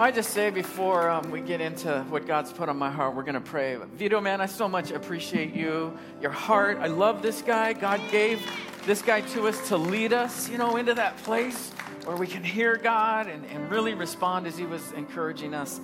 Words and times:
I 0.00 0.10
just 0.10 0.30
say 0.30 0.48
before 0.48 1.10
um, 1.10 1.30
we 1.30 1.42
get 1.42 1.60
into 1.60 2.06
what 2.08 2.26
God's 2.26 2.54
put 2.54 2.70
on 2.70 2.78
my 2.78 2.90
heart, 2.90 3.14
we're 3.14 3.22
going 3.22 3.34
to 3.34 3.40
pray. 3.42 3.76
Vito, 3.96 4.18
man, 4.18 4.40
I 4.40 4.46
so 4.46 4.66
much 4.66 4.92
appreciate 4.92 5.52
you, 5.52 5.94
your 6.22 6.30
heart. 6.30 6.78
I 6.80 6.86
love 6.86 7.20
this 7.20 7.42
guy. 7.42 7.74
God 7.74 8.00
gave 8.10 8.40
this 8.86 9.02
guy 9.02 9.20
to 9.20 9.46
us 9.46 9.68
to 9.68 9.76
lead 9.76 10.14
us, 10.14 10.48
you 10.48 10.56
know, 10.56 10.78
into 10.78 10.94
that 10.94 11.18
place 11.18 11.70
where 12.06 12.16
we 12.16 12.26
can 12.26 12.42
hear 12.42 12.78
God 12.78 13.26
and, 13.26 13.44
and 13.44 13.70
really 13.70 13.92
respond 13.92 14.46
as 14.46 14.56
he 14.56 14.64
was 14.64 14.90
encouraging 14.92 15.52
us. 15.52 15.78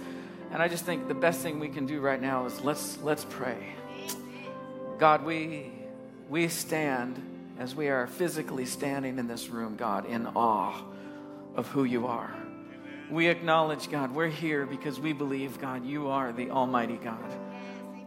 And 0.51 0.62
I 0.62 0.69
just 0.69 0.87
think 0.87 1.09
the 1.09 1.14
best 1.14 1.41
thing 1.41 1.61
we 1.61 1.69
can 1.69 1.85
do 1.85 2.01
right 2.01 2.21
now 2.21 2.46
is 2.46 2.62
let's, 2.62 2.98
let's 3.03 3.27
pray. 3.29 3.75
God, 4.98 5.27
we, 5.27 5.71
we 6.30 6.48
stand 6.48 7.21
as 7.59 7.75
we 7.75 7.89
are 7.89 8.07
physically 8.07 8.64
standing 8.64 9.19
in 9.19 9.29
this 9.29 9.51
room, 9.51 9.77
God, 9.77 10.07
in 10.07 10.27
awe 10.29 10.83
of 11.55 11.69
who 11.69 11.85
you 11.85 12.07
are. 12.07 12.35
We 13.11 13.29
acknowledge, 13.29 13.91
God, 13.91 14.14
we're 14.14 14.29
here 14.29 14.66
because 14.66 14.98
we 14.98 15.12
believe, 15.12 15.60
God, 15.60 15.84
you 15.84 16.09
are 16.09 16.33
the 16.33 16.51
Almighty 16.51 16.96
God. 16.96 17.24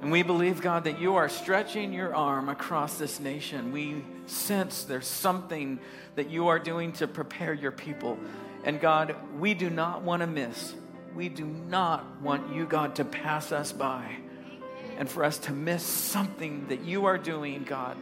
And 0.02 0.12
we 0.12 0.24
believe, 0.24 0.62
God, 0.62 0.86
that 0.86 1.00
you 1.00 1.16
are 1.16 1.30
stretching 1.30 1.94
your 1.94 2.16
arm 2.16 2.50
across 2.50 2.98
this 2.98 3.20
nation. 3.20 3.72
We 3.72 4.04
sense 4.26 4.84
there's 4.84 5.08
something 5.08 5.80
that 6.16 6.30
you 6.30 6.48
are 6.48 6.60
doing 6.60 6.94
to 6.94 7.08
prepare 7.08 7.54
your 7.54 7.72
people. 7.72 8.18
And 8.64 8.80
God, 8.80 9.16
we 9.38 9.54
do 9.54 9.70
not 9.70 10.02
want 10.04 10.22
to 10.22 10.28
miss. 10.28 10.74
We 11.16 11.30
do 11.30 11.46
not 11.46 12.22
want 12.22 12.54
you, 12.54 12.66
God, 12.66 12.96
to 12.96 13.06
pass 13.06 13.52
us 13.52 13.72
by 13.72 14.18
and 14.98 15.10
for 15.10 15.24
us 15.24 15.38
to 15.40 15.54
miss 15.54 15.84
something 15.84 16.68
that 16.68 16.82
you 16.82 17.06
are 17.06 17.18
doing, 17.18 17.64
God 17.64 17.98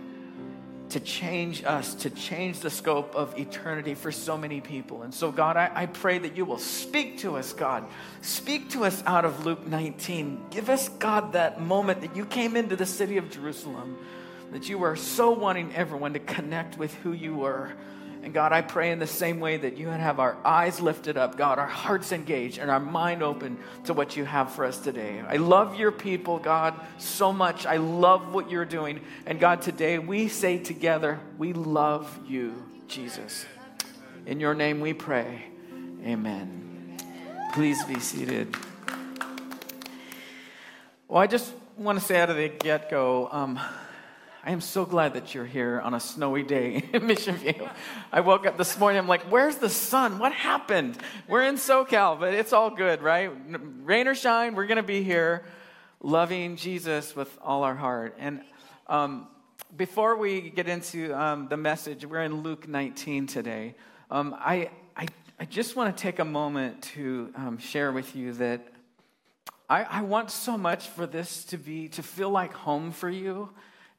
to 0.89 0.99
change 0.99 1.63
us, 1.63 1.93
to 1.95 2.09
change 2.09 2.59
the 2.61 2.69
scope 2.69 3.15
of 3.15 3.37
eternity 3.37 3.93
for 3.93 4.11
so 4.11 4.37
many 4.37 4.61
people. 4.61 5.01
And 5.01 5.13
so, 5.13 5.31
God, 5.31 5.57
I, 5.57 5.69
I, 5.73 5.85
pray 5.85 6.17
that 6.17 6.37
you 6.37 6.45
will 6.45 6.59
speak 6.59 7.19
to 7.19 7.35
us, 7.35 7.51
God. 7.51 7.85
Speak 8.21 8.69
to 8.69 8.85
us 8.85 9.03
out 9.05 9.25
of 9.25 9.45
Luke 9.45 9.67
19. 9.67 10.45
Give 10.49 10.69
us, 10.69 10.87
God, 10.87 11.33
that 11.33 11.61
moment 11.61 12.01
that 12.01 12.15
you 12.15 12.25
came 12.25 12.55
into 12.55 12.75
the 12.77 12.85
city 12.85 13.17
of 13.17 13.29
Jerusalem, 13.29 13.97
that 14.51 14.69
you 14.69 14.77
were 14.77 14.95
so 14.95 15.31
wanting 15.31 15.75
everyone 15.75 16.13
to 16.13 16.19
connect 16.19 16.77
with 16.77 16.93
who 16.95 17.11
you 17.11 17.35
were. 17.35 17.73
And 18.27 18.33
God, 18.33 18.51
I 18.51 18.59
pray 18.61 18.91
in 18.91 18.99
the 18.99 19.07
same 19.07 19.39
way 19.39 19.55
that 19.55 19.77
you 19.77 19.87
would 19.87 20.01
have 20.01 20.19
our 20.19 20.35
eyes 20.43 20.81
lifted 20.81 21.15
up, 21.15 21.37
God, 21.37 21.59
our 21.59 21.65
hearts 21.65 22.11
engaged, 22.11 22.57
and 22.57 22.69
our 22.69 22.77
mind 22.77 23.23
open 23.23 23.57
to 23.85 23.93
what 23.93 24.17
you 24.17 24.25
have 24.25 24.51
for 24.51 24.65
us 24.65 24.77
today. 24.79 25.23
I 25.25 25.37
love 25.37 25.79
your 25.79 25.93
people, 25.93 26.37
God, 26.37 26.73
so 26.97 27.31
much. 27.31 27.65
I 27.65 27.77
love 27.77 28.33
what 28.33 28.51
you're 28.51 28.65
doing. 28.65 28.99
And 29.25 29.39
God, 29.39 29.61
today 29.61 29.97
we 29.97 30.27
say 30.27 30.57
together, 30.57 31.21
we 31.37 31.53
love 31.53 32.19
you, 32.27 32.65
Jesus. 32.89 33.45
In 34.25 34.41
your 34.41 34.53
name 34.53 34.81
we 34.81 34.93
pray. 34.93 35.45
Amen. 36.03 36.97
Please 37.53 37.81
be 37.85 37.97
seated. 38.01 38.53
Well, 41.07 41.21
I 41.21 41.27
just 41.27 41.53
want 41.77 41.97
to 41.97 42.03
say 42.03 42.19
out 42.19 42.29
of 42.29 42.35
the 42.35 42.49
get 42.49 42.89
go, 42.91 43.29
um, 43.31 43.57
I 44.47 44.51
am 44.51 44.61
so 44.61 44.85
glad 44.85 45.15
that 45.15 45.35
you're 45.35 45.45
here 45.45 45.81
on 45.81 45.93
a 45.93 45.99
snowy 45.99 46.41
day 46.41 46.81
in 46.93 47.05
Mission 47.05 47.35
Viejo. 47.35 47.69
I 48.13 48.21
woke 48.21 48.47
up 48.47 48.57
this 48.57 48.79
morning, 48.79 48.97
I'm 48.97 49.05
like, 49.05 49.23
where's 49.23 49.57
the 49.57 49.67
sun? 49.67 50.19
What 50.19 50.31
happened? 50.31 50.97
We're 51.27 51.43
in 51.43 51.55
SoCal, 51.55 52.17
but 52.17 52.33
it's 52.33 52.53
all 52.53 52.69
good, 52.69 53.01
right? 53.01 53.29
Rain 53.83 54.07
or 54.07 54.15
shine, 54.15 54.55
we're 54.55 54.67
going 54.67 54.77
to 54.77 54.83
be 54.83 55.03
here 55.03 55.43
loving 55.99 56.55
Jesus 56.55 57.13
with 57.13 57.37
all 57.41 57.63
our 57.63 57.75
heart. 57.75 58.15
And 58.19 58.39
um, 58.87 59.27
before 59.75 60.15
we 60.15 60.49
get 60.49 60.69
into 60.69 61.13
um, 61.13 61.49
the 61.49 61.57
message, 61.57 62.05
we're 62.05 62.23
in 62.23 62.41
Luke 62.41 62.69
19 62.69 63.27
today. 63.27 63.75
Um, 64.09 64.33
I, 64.39 64.69
I, 64.95 65.07
I, 65.41 65.43
just 65.43 65.75
want 65.75 65.93
to 65.93 66.01
take 66.01 66.19
a 66.19 66.25
moment 66.25 66.83
to 66.93 67.33
um, 67.35 67.57
share 67.57 67.91
with 67.91 68.15
you 68.15 68.31
that 68.35 68.65
I, 69.69 69.83
I 69.83 70.01
want 70.03 70.31
so 70.31 70.57
much 70.57 70.87
for 70.87 71.05
this 71.05 71.43
to 71.45 71.57
be, 71.57 71.89
to 71.89 72.01
feel 72.01 72.29
like 72.29 72.53
home 72.53 72.93
for 72.93 73.09
you. 73.09 73.49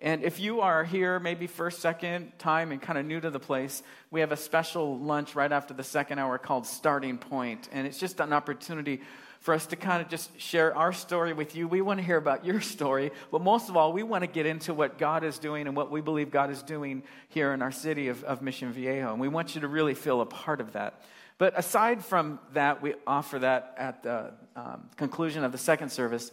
And 0.01 0.23
if 0.23 0.39
you 0.39 0.61
are 0.61 0.85
here, 0.85 1.19
maybe 1.19 1.49
first, 1.49 1.81
second 1.81 2.33
time, 2.39 2.71
and 2.71 2.81
kind 2.81 2.99
of 2.99 3.05
new 3.05 3.21
to 3.21 3.31
the 3.31 3.41
place, 3.41 3.83
we 4.13 4.21
have 4.21 4.31
a 4.31 4.37
special 4.37 4.97
lunch 4.99 5.35
right 5.35 5.51
after 5.51 5.75
the 5.75 5.83
second 5.83 6.21
hour 6.21 6.39
called 6.39 6.67
Starting 6.67 7.19
Point. 7.19 7.69
And 7.73 7.85
it's 7.85 7.99
just 7.99 8.21
an 8.21 8.33
opportunity 8.33 9.01
for 9.41 9.55
us 9.55 9.67
to 9.67 9.77
kind 9.77 10.01
of 10.01 10.09
just 10.09 10.39
share 10.41 10.75
our 10.77 10.93
story 10.93 11.33
with 11.33 11.57
you. 11.57 11.67
We 11.67 11.81
want 11.81 11.99
to 11.99 12.07
hear 12.07 12.17
about 12.17 12.45
your 12.45 12.61
story, 12.61 13.11
but 13.33 13.41
most 13.41 13.69
of 13.69 13.77
all, 13.77 13.93
we 13.93 14.05
want 14.05 14.23
to 14.23 14.29
get 14.29 14.47
into 14.47 14.73
what 14.73 14.99
God 14.99 15.25
is 15.25 15.39
doing 15.39 15.67
and 15.67 15.77
what 15.77 15.91
we 15.91 16.01
believe 16.01 16.31
God 16.31 16.51
is 16.51 16.63
doing 16.63 17.03
here 17.29 17.53
in 17.53 17.61
our 17.61 17.73
city 17.73 18.09
of, 18.09 18.23
of 18.25 18.41
Mission 18.41 18.73
Viejo. 18.73 19.11
And 19.11 19.21
we 19.21 19.29
want 19.29 19.55
you 19.57 19.63
to 19.63 19.69
really 19.69 19.95
feel 19.95 20.21
a 20.21 20.27
part 20.27 20.61
of 20.61 20.73
that. 20.73 21.03
But 21.39 21.57
aside 21.57 22.05
from 22.05 22.41
that, 22.53 22.83
we 22.83 22.95
offer 23.07 23.39
that 23.41 23.75
at 23.79 24.03
the 24.03 24.33
um, 24.57 24.91
conclusion 24.97 25.45
of 25.45 25.53
the 25.53 25.59
second 25.59 25.91
service. 25.91 26.33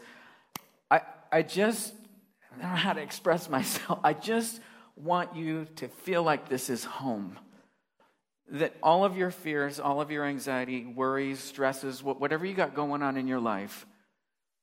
I, 0.89 1.01
I 1.31 1.43
just 1.43 1.93
I 2.57 2.61
don't 2.61 2.71
know 2.71 2.77
how 2.77 2.93
to 2.93 3.01
express 3.01 3.49
myself. 3.49 3.99
I 4.03 4.13
just 4.13 4.59
want 4.95 5.35
you 5.35 5.65
to 5.77 5.87
feel 5.87 6.23
like 6.23 6.47
this 6.47 6.69
is 6.69 6.83
home. 6.83 7.37
That 8.49 8.75
all 8.81 9.03
of 9.03 9.17
your 9.17 9.31
fears, 9.31 9.79
all 9.79 10.01
of 10.01 10.11
your 10.11 10.23
anxiety, 10.23 10.85
worries, 10.85 11.39
stresses, 11.39 12.03
whatever 12.03 12.45
you 12.45 12.53
got 12.53 12.75
going 12.75 13.01
on 13.01 13.17
in 13.17 13.27
your 13.27 13.39
life, 13.39 13.85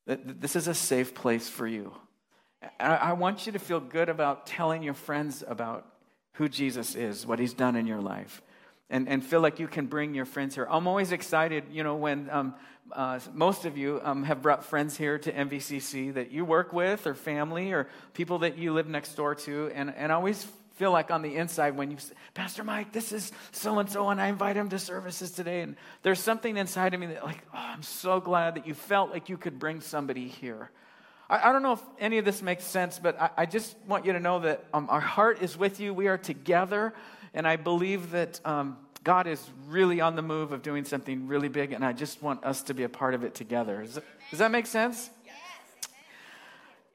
that 0.07 0.41
this 0.41 0.55
is 0.55 0.67
a 0.67 0.73
safe 0.73 1.13
place 1.13 1.49
for 1.49 1.67
you. 1.67 1.93
I 2.79 3.13
want 3.13 3.45
you 3.45 3.51
to 3.51 3.59
feel 3.59 3.81
good 3.81 4.07
about 4.07 4.47
telling 4.47 4.83
your 4.83 4.93
friends 4.93 5.43
about 5.45 5.85
who 6.35 6.47
Jesus 6.47 6.95
is, 6.95 7.27
what 7.27 7.37
he's 7.37 7.53
done 7.53 7.75
in 7.75 7.85
your 7.85 7.99
life 7.99 8.41
and, 8.89 9.09
and 9.09 9.25
feel 9.25 9.41
like 9.41 9.59
you 9.59 9.67
can 9.67 9.87
bring 9.87 10.13
your 10.13 10.25
friends 10.25 10.55
here. 10.55 10.67
I'm 10.69 10.87
always 10.87 11.11
excited, 11.11 11.63
you 11.71 11.83
know, 11.83 11.95
when 11.95 12.29
um, 12.29 12.53
uh, 12.93 13.19
most 13.33 13.65
of 13.65 13.77
you 13.77 13.99
um, 14.03 14.23
have 14.23 14.41
brought 14.41 14.63
friends 14.65 14.97
here 14.97 15.17
to 15.19 15.31
MVCC 15.31 16.13
that 16.13 16.31
you 16.31 16.45
work 16.45 16.73
with 16.73 17.05
or 17.05 17.13
family 17.13 17.71
or 17.71 17.87
people 18.13 18.39
that 18.39 18.57
you 18.57 18.73
live 18.73 18.87
next 18.87 19.15
door 19.15 19.35
to. 19.35 19.71
And, 19.73 19.93
and 19.95 20.11
always 20.11 20.45
feel 20.75 20.91
like 20.91 21.11
on 21.11 21.21
the 21.21 21.35
inside 21.35 21.75
when 21.75 21.91
you 21.91 21.97
say, 21.97 22.13
Pastor 22.33 22.63
Mike, 22.63 22.91
this 22.91 23.11
is 23.11 23.31
so 23.51 23.79
and 23.79 23.89
so, 23.89 24.09
and 24.09 24.21
I 24.21 24.27
invite 24.27 24.55
him 24.55 24.69
to 24.69 24.79
services 24.79 25.31
today. 25.31 25.61
And 25.61 25.75
there's 26.01 26.19
something 26.19 26.57
inside 26.57 26.93
of 26.93 26.99
me 26.99 27.07
that, 27.07 27.23
like, 27.23 27.43
oh, 27.53 27.57
I'm 27.57 27.83
so 27.83 28.19
glad 28.19 28.55
that 28.55 28.67
you 28.67 28.73
felt 28.73 29.11
like 29.11 29.29
you 29.29 29.37
could 29.37 29.59
bring 29.59 29.81
somebody 29.81 30.27
here. 30.27 30.71
I, 31.29 31.49
I 31.49 31.53
don't 31.53 31.63
know 31.63 31.73
if 31.73 31.81
any 31.99 32.17
of 32.17 32.25
this 32.25 32.41
makes 32.41 32.63
sense, 32.63 32.99
but 32.99 33.21
I, 33.21 33.29
I 33.37 33.45
just 33.45 33.75
want 33.87 34.05
you 34.05 34.13
to 34.13 34.19
know 34.19 34.39
that 34.39 34.65
um, 34.73 34.87
our 34.89 34.99
heart 34.99 35.41
is 35.41 35.57
with 35.57 35.79
you. 35.79 35.93
We 35.93 36.07
are 36.07 36.17
together. 36.17 36.93
And 37.33 37.47
I 37.47 37.55
believe 37.55 38.11
that 38.11 38.39
um, 38.45 38.77
God 39.03 39.27
is 39.27 39.49
really 39.67 39.99
on 39.99 40.15
the 40.15 40.21
move 40.21 40.51
of 40.51 40.61
doing 40.61 40.85
something 40.85 41.27
really 41.27 41.49
big, 41.49 41.73
and 41.73 41.83
I 41.83 41.93
just 41.93 42.21
want 42.21 42.43
us 42.43 42.61
to 42.63 42.73
be 42.73 42.83
a 42.83 42.89
part 42.89 43.13
of 43.13 43.23
it 43.23 43.35
together. 43.35 43.81
Does, 43.81 43.99
does 44.29 44.39
that 44.39 44.51
make 44.51 44.65
sense? 44.65 45.09
Yes. 45.25 45.35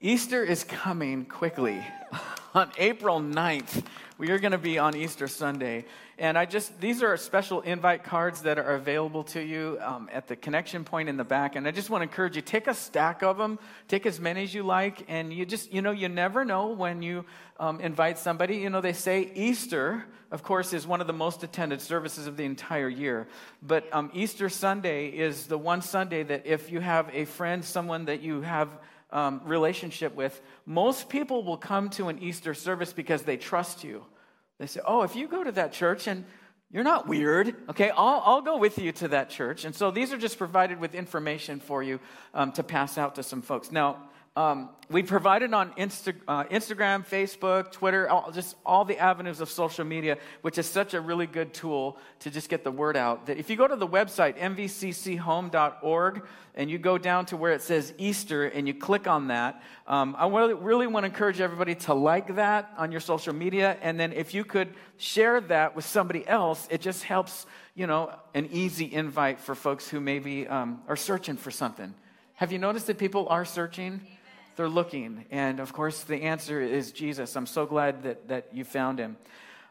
Easter 0.00 0.42
is 0.42 0.64
coming 0.64 1.26
quickly. 1.26 1.84
on 2.54 2.70
April 2.78 3.20
9th, 3.20 3.84
we 4.18 4.30
are 4.30 4.38
going 4.40 4.52
to 4.52 4.58
be 4.58 4.78
on 4.78 4.96
Easter 4.96 5.28
Sunday. 5.28 5.84
And 6.18 6.36
I 6.36 6.44
just, 6.44 6.80
these 6.80 7.04
are 7.04 7.16
special 7.16 7.60
invite 7.60 8.02
cards 8.02 8.42
that 8.42 8.58
are 8.58 8.74
available 8.74 9.22
to 9.24 9.40
you 9.40 9.78
um, 9.80 10.10
at 10.12 10.26
the 10.26 10.34
connection 10.34 10.82
point 10.82 11.08
in 11.08 11.16
the 11.16 11.24
back. 11.24 11.54
And 11.54 11.68
I 11.68 11.70
just 11.70 11.88
want 11.88 12.02
to 12.02 12.08
encourage 12.08 12.34
you, 12.34 12.42
take 12.42 12.66
a 12.66 12.74
stack 12.74 13.22
of 13.22 13.38
them, 13.38 13.60
take 13.86 14.06
as 14.06 14.18
many 14.18 14.42
as 14.42 14.52
you 14.52 14.64
like. 14.64 15.04
And 15.06 15.32
you 15.32 15.46
just, 15.46 15.72
you 15.72 15.82
know, 15.82 15.92
you 15.92 16.08
never 16.08 16.44
know 16.44 16.66
when 16.70 17.00
you 17.00 17.24
um, 17.60 17.80
invite 17.80 18.18
somebody. 18.18 18.56
You 18.56 18.70
know, 18.70 18.80
they 18.80 18.92
say 18.92 19.30
Easter, 19.36 20.04
of 20.32 20.42
course, 20.42 20.72
is 20.72 20.84
one 20.84 21.00
of 21.00 21.06
the 21.06 21.12
most 21.12 21.44
attended 21.44 21.80
services 21.80 22.26
of 22.26 22.36
the 22.36 22.44
entire 22.44 22.88
year. 22.88 23.28
But 23.62 23.84
um, 23.94 24.10
Easter 24.12 24.48
Sunday 24.48 25.10
is 25.10 25.46
the 25.46 25.58
one 25.58 25.80
Sunday 25.80 26.24
that 26.24 26.44
if 26.44 26.72
you 26.72 26.80
have 26.80 27.08
a 27.14 27.24
friend, 27.24 27.64
someone 27.64 28.06
that 28.06 28.20
you 28.20 28.40
have 28.40 28.68
um, 29.10 29.40
relationship 29.44 30.14
with, 30.14 30.40
most 30.66 31.08
people 31.08 31.42
will 31.42 31.56
come 31.56 31.90
to 31.90 32.08
an 32.08 32.18
Easter 32.18 32.54
service 32.54 32.92
because 32.92 33.22
they 33.22 33.36
trust 33.36 33.84
you. 33.84 34.04
They 34.58 34.66
say, 34.66 34.80
Oh, 34.86 35.02
if 35.02 35.16
you 35.16 35.28
go 35.28 35.44
to 35.44 35.52
that 35.52 35.72
church 35.72 36.06
and 36.06 36.24
you're 36.70 36.84
not 36.84 37.08
weird, 37.08 37.54
okay, 37.70 37.90
I'll, 37.90 38.22
I'll 38.24 38.42
go 38.42 38.58
with 38.58 38.78
you 38.78 38.92
to 38.92 39.08
that 39.08 39.30
church. 39.30 39.64
And 39.64 39.74
so 39.74 39.90
these 39.90 40.12
are 40.12 40.18
just 40.18 40.36
provided 40.36 40.78
with 40.78 40.94
information 40.94 41.60
for 41.60 41.82
you 41.82 41.98
um, 42.34 42.52
to 42.52 42.62
pass 42.62 42.98
out 42.98 43.14
to 43.14 43.22
some 43.22 43.40
folks. 43.40 43.72
Now, 43.72 44.07
um, 44.38 44.68
we 44.88 45.02
provided 45.02 45.52
on 45.52 45.72
Insta, 45.72 46.14
uh, 46.28 46.44
Instagram, 46.44 47.04
Facebook, 47.04 47.72
Twitter, 47.72 48.08
all, 48.08 48.30
just 48.30 48.54
all 48.64 48.84
the 48.84 48.96
avenues 48.96 49.40
of 49.40 49.50
social 49.50 49.84
media, 49.84 50.16
which 50.42 50.58
is 50.58 50.66
such 50.66 50.94
a 50.94 51.00
really 51.00 51.26
good 51.26 51.52
tool 51.52 51.98
to 52.20 52.30
just 52.30 52.48
get 52.48 52.62
the 52.62 52.70
word 52.70 52.96
out. 52.96 53.26
That 53.26 53.38
if 53.38 53.50
you 53.50 53.56
go 53.56 53.66
to 53.66 53.74
the 53.74 53.88
website, 53.88 54.38
mvcchome.org, 54.38 56.22
and 56.54 56.70
you 56.70 56.78
go 56.78 56.98
down 56.98 57.26
to 57.26 57.36
where 57.36 57.52
it 57.52 57.62
says 57.62 57.92
Easter 57.98 58.44
and 58.44 58.68
you 58.68 58.74
click 58.74 59.08
on 59.08 59.26
that, 59.26 59.60
um, 59.88 60.14
I 60.16 60.28
really, 60.28 60.54
really 60.54 60.86
want 60.86 61.02
to 61.02 61.08
encourage 61.08 61.40
everybody 61.40 61.74
to 61.74 61.94
like 61.94 62.36
that 62.36 62.72
on 62.78 62.92
your 62.92 63.00
social 63.00 63.34
media. 63.34 63.76
And 63.82 63.98
then 63.98 64.12
if 64.12 64.34
you 64.34 64.44
could 64.44 64.72
share 64.98 65.40
that 65.40 65.74
with 65.74 65.84
somebody 65.84 66.24
else, 66.28 66.68
it 66.70 66.80
just 66.80 67.02
helps, 67.02 67.44
you 67.74 67.88
know, 67.88 68.14
an 68.34 68.46
easy 68.52 68.92
invite 68.92 69.40
for 69.40 69.56
folks 69.56 69.88
who 69.88 69.98
maybe 69.98 70.46
um, 70.46 70.80
are 70.86 70.96
searching 70.96 71.36
for 71.36 71.50
something. 71.50 71.92
Have 72.34 72.52
you 72.52 72.58
noticed 72.60 72.86
that 72.86 72.98
people 72.98 73.26
are 73.30 73.44
searching? 73.44 74.00
They're 74.58 74.68
looking. 74.68 75.24
And 75.30 75.60
of 75.60 75.72
course, 75.72 76.02
the 76.02 76.22
answer 76.22 76.60
is 76.60 76.90
Jesus. 76.90 77.36
I'm 77.36 77.46
so 77.46 77.64
glad 77.64 78.02
that, 78.02 78.26
that 78.26 78.48
you 78.52 78.64
found 78.64 78.98
him. 78.98 79.16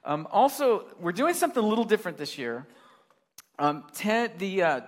Um, 0.05 0.27
also, 0.31 0.85
we're 1.01 1.11
doing 1.11 1.33
something 1.33 1.61
a 1.61 1.67
little 1.67 1.83
different 1.83 2.17
this 2.17 2.37
year. 2.37 2.65
Um, 3.59 3.83
ten, 3.93 4.31
the 4.37 4.63
uh, 4.63 4.81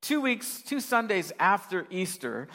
two 0.00 0.22
weeks, 0.22 0.62
two 0.62 0.80
Sundays 0.80 1.30
after 1.38 1.86
Easter, 1.90 2.48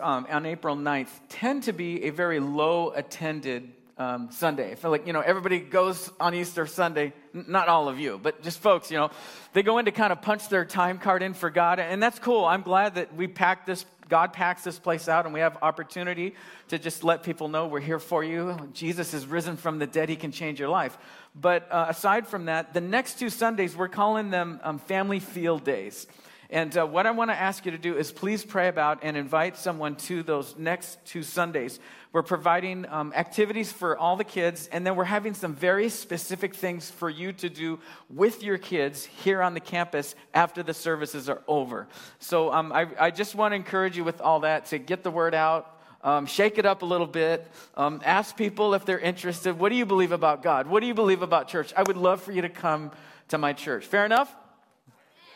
um, 0.00 0.26
on 0.28 0.44
April 0.44 0.76
9th, 0.76 1.20
tend 1.28 1.62
to 1.62 1.72
be 1.72 2.02
a 2.04 2.10
very 2.10 2.40
low 2.40 2.90
attended 2.90 3.72
um, 4.02 4.30
Sunday. 4.32 4.72
I 4.72 4.74
feel 4.74 4.90
like, 4.90 5.06
you 5.06 5.12
know, 5.12 5.20
everybody 5.20 5.60
goes 5.60 6.10
on 6.18 6.34
Easter 6.34 6.66
Sunday, 6.66 7.12
N- 7.34 7.44
not 7.48 7.68
all 7.68 7.88
of 7.88 8.00
you, 8.00 8.18
but 8.20 8.42
just 8.42 8.58
folks, 8.58 8.90
you 8.90 8.98
know, 8.98 9.10
they 9.52 9.62
go 9.62 9.78
in 9.78 9.84
to 9.84 9.92
kind 9.92 10.12
of 10.12 10.20
punch 10.20 10.48
their 10.48 10.64
time 10.64 10.98
card 10.98 11.22
in 11.22 11.34
for 11.34 11.50
God, 11.50 11.78
and 11.78 12.02
that's 12.02 12.18
cool. 12.18 12.44
I'm 12.44 12.62
glad 12.62 12.96
that 12.96 13.14
we 13.14 13.28
packed 13.28 13.66
this, 13.66 13.84
God 14.08 14.32
packs 14.32 14.64
this 14.64 14.78
place 14.78 15.08
out, 15.08 15.24
and 15.24 15.32
we 15.32 15.40
have 15.40 15.56
opportunity 15.62 16.34
to 16.68 16.78
just 16.78 17.04
let 17.04 17.22
people 17.22 17.48
know 17.48 17.68
we're 17.68 17.80
here 17.80 18.00
for 18.00 18.24
you. 18.24 18.56
Jesus 18.72 19.14
is 19.14 19.24
risen 19.26 19.56
from 19.56 19.78
the 19.78 19.86
dead, 19.86 20.08
He 20.08 20.16
can 20.16 20.32
change 20.32 20.58
your 20.58 20.68
life. 20.68 20.98
But 21.40 21.70
uh, 21.70 21.86
aside 21.88 22.26
from 22.26 22.46
that, 22.46 22.74
the 22.74 22.80
next 22.80 23.18
two 23.18 23.30
Sundays, 23.30 23.76
we're 23.76 23.88
calling 23.88 24.30
them 24.30 24.58
um, 24.64 24.78
family 24.78 25.20
field 25.20 25.64
days. 25.64 26.06
And 26.52 26.76
uh, 26.76 26.86
what 26.86 27.06
I 27.06 27.12
want 27.12 27.30
to 27.30 27.34
ask 27.34 27.64
you 27.64 27.70
to 27.70 27.78
do 27.78 27.96
is 27.96 28.12
please 28.12 28.44
pray 28.44 28.68
about 28.68 28.98
and 29.00 29.16
invite 29.16 29.56
someone 29.56 29.96
to 29.96 30.22
those 30.22 30.54
next 30.58 31.02
two 31.06 31.22
Sundays. 31.22 31.80
We're 32.12 32.22
providing 32.22 32.86
um, 32.90 33.14
activities 33.16 33.72
for 33.72 33.96
all 33.96 34.16
the 34.16 34.24
kids, 34.24 34.68
and 34.70 34.86
then 34.86 34.94
we're 34.94 35.04
having 35.04 35.32
some 35.32 35.54
very 35.54 35.88
specific 35.88 36.54
things 36.54 36.90
for 36.90 37.08
you 37.08 37.32
to 37.32 37.48
do 37.48 37.78
with 38.10 38.42
your 38.42 38.58
kids 38.58 39.06
here 39.06 39.40
on 39.40 39.54
the 39.54 39.60
campus 39.60 40.14
after 40.34 40.62
the 40.62 40.74
services 40.74 41.30
are 41.30 41.40
over. 41.48 41.88
So 42.18 42.52
um, 42.52 42.70
I, 42.70 42.86
I, 43.00 43.10
just 43.10 43.34
want 43.34 43.52
to 43.52 43.56
encourage 43.56 43.96
you 43.96 44.04
with 44.04 44.20
all 44.20 44.40
that 44.40 44.66
to 44.66 44.78
get 44.78 45.02
the 45.02 45.10
word 45.10 45.34
out. 45.34 45.80
Um, 46.04 46.26
shake 46.26 46.58
it 46.58 46.66
up 46.66 46.82
a 46.82 46.86
little 46.86 47.06
bit. 47.06 47.50
Um, 47.78 48.02
ask 48.04 48.36
people 48.36 48.74
if 48.74 48.84
they're 48.84 48.98
interested. 48.98 49.58
What 49.58 49.70
do 49.70 49.76
you 49.76 49.86
believe 49.86 50.12
about 50.12 50.42
God? 50.42 50.66
What 50.66 50.80
do 50.80 50.86
you 50.86 50.94
believe 50.94 51.22
about 51.22 51.48
church? 51.48 51.72
I 51.74 51.82
would 51.82 51.96
love 51.96 52.20
for 52.20 52.32
you 52.32 52.42
to 52.42 52.50
come 52.50 52.90
to 53.28 53.38
my 53.38 53.54
church. 53.54 53.86
Fair 53.86 54.04
enough? 54.04 54.36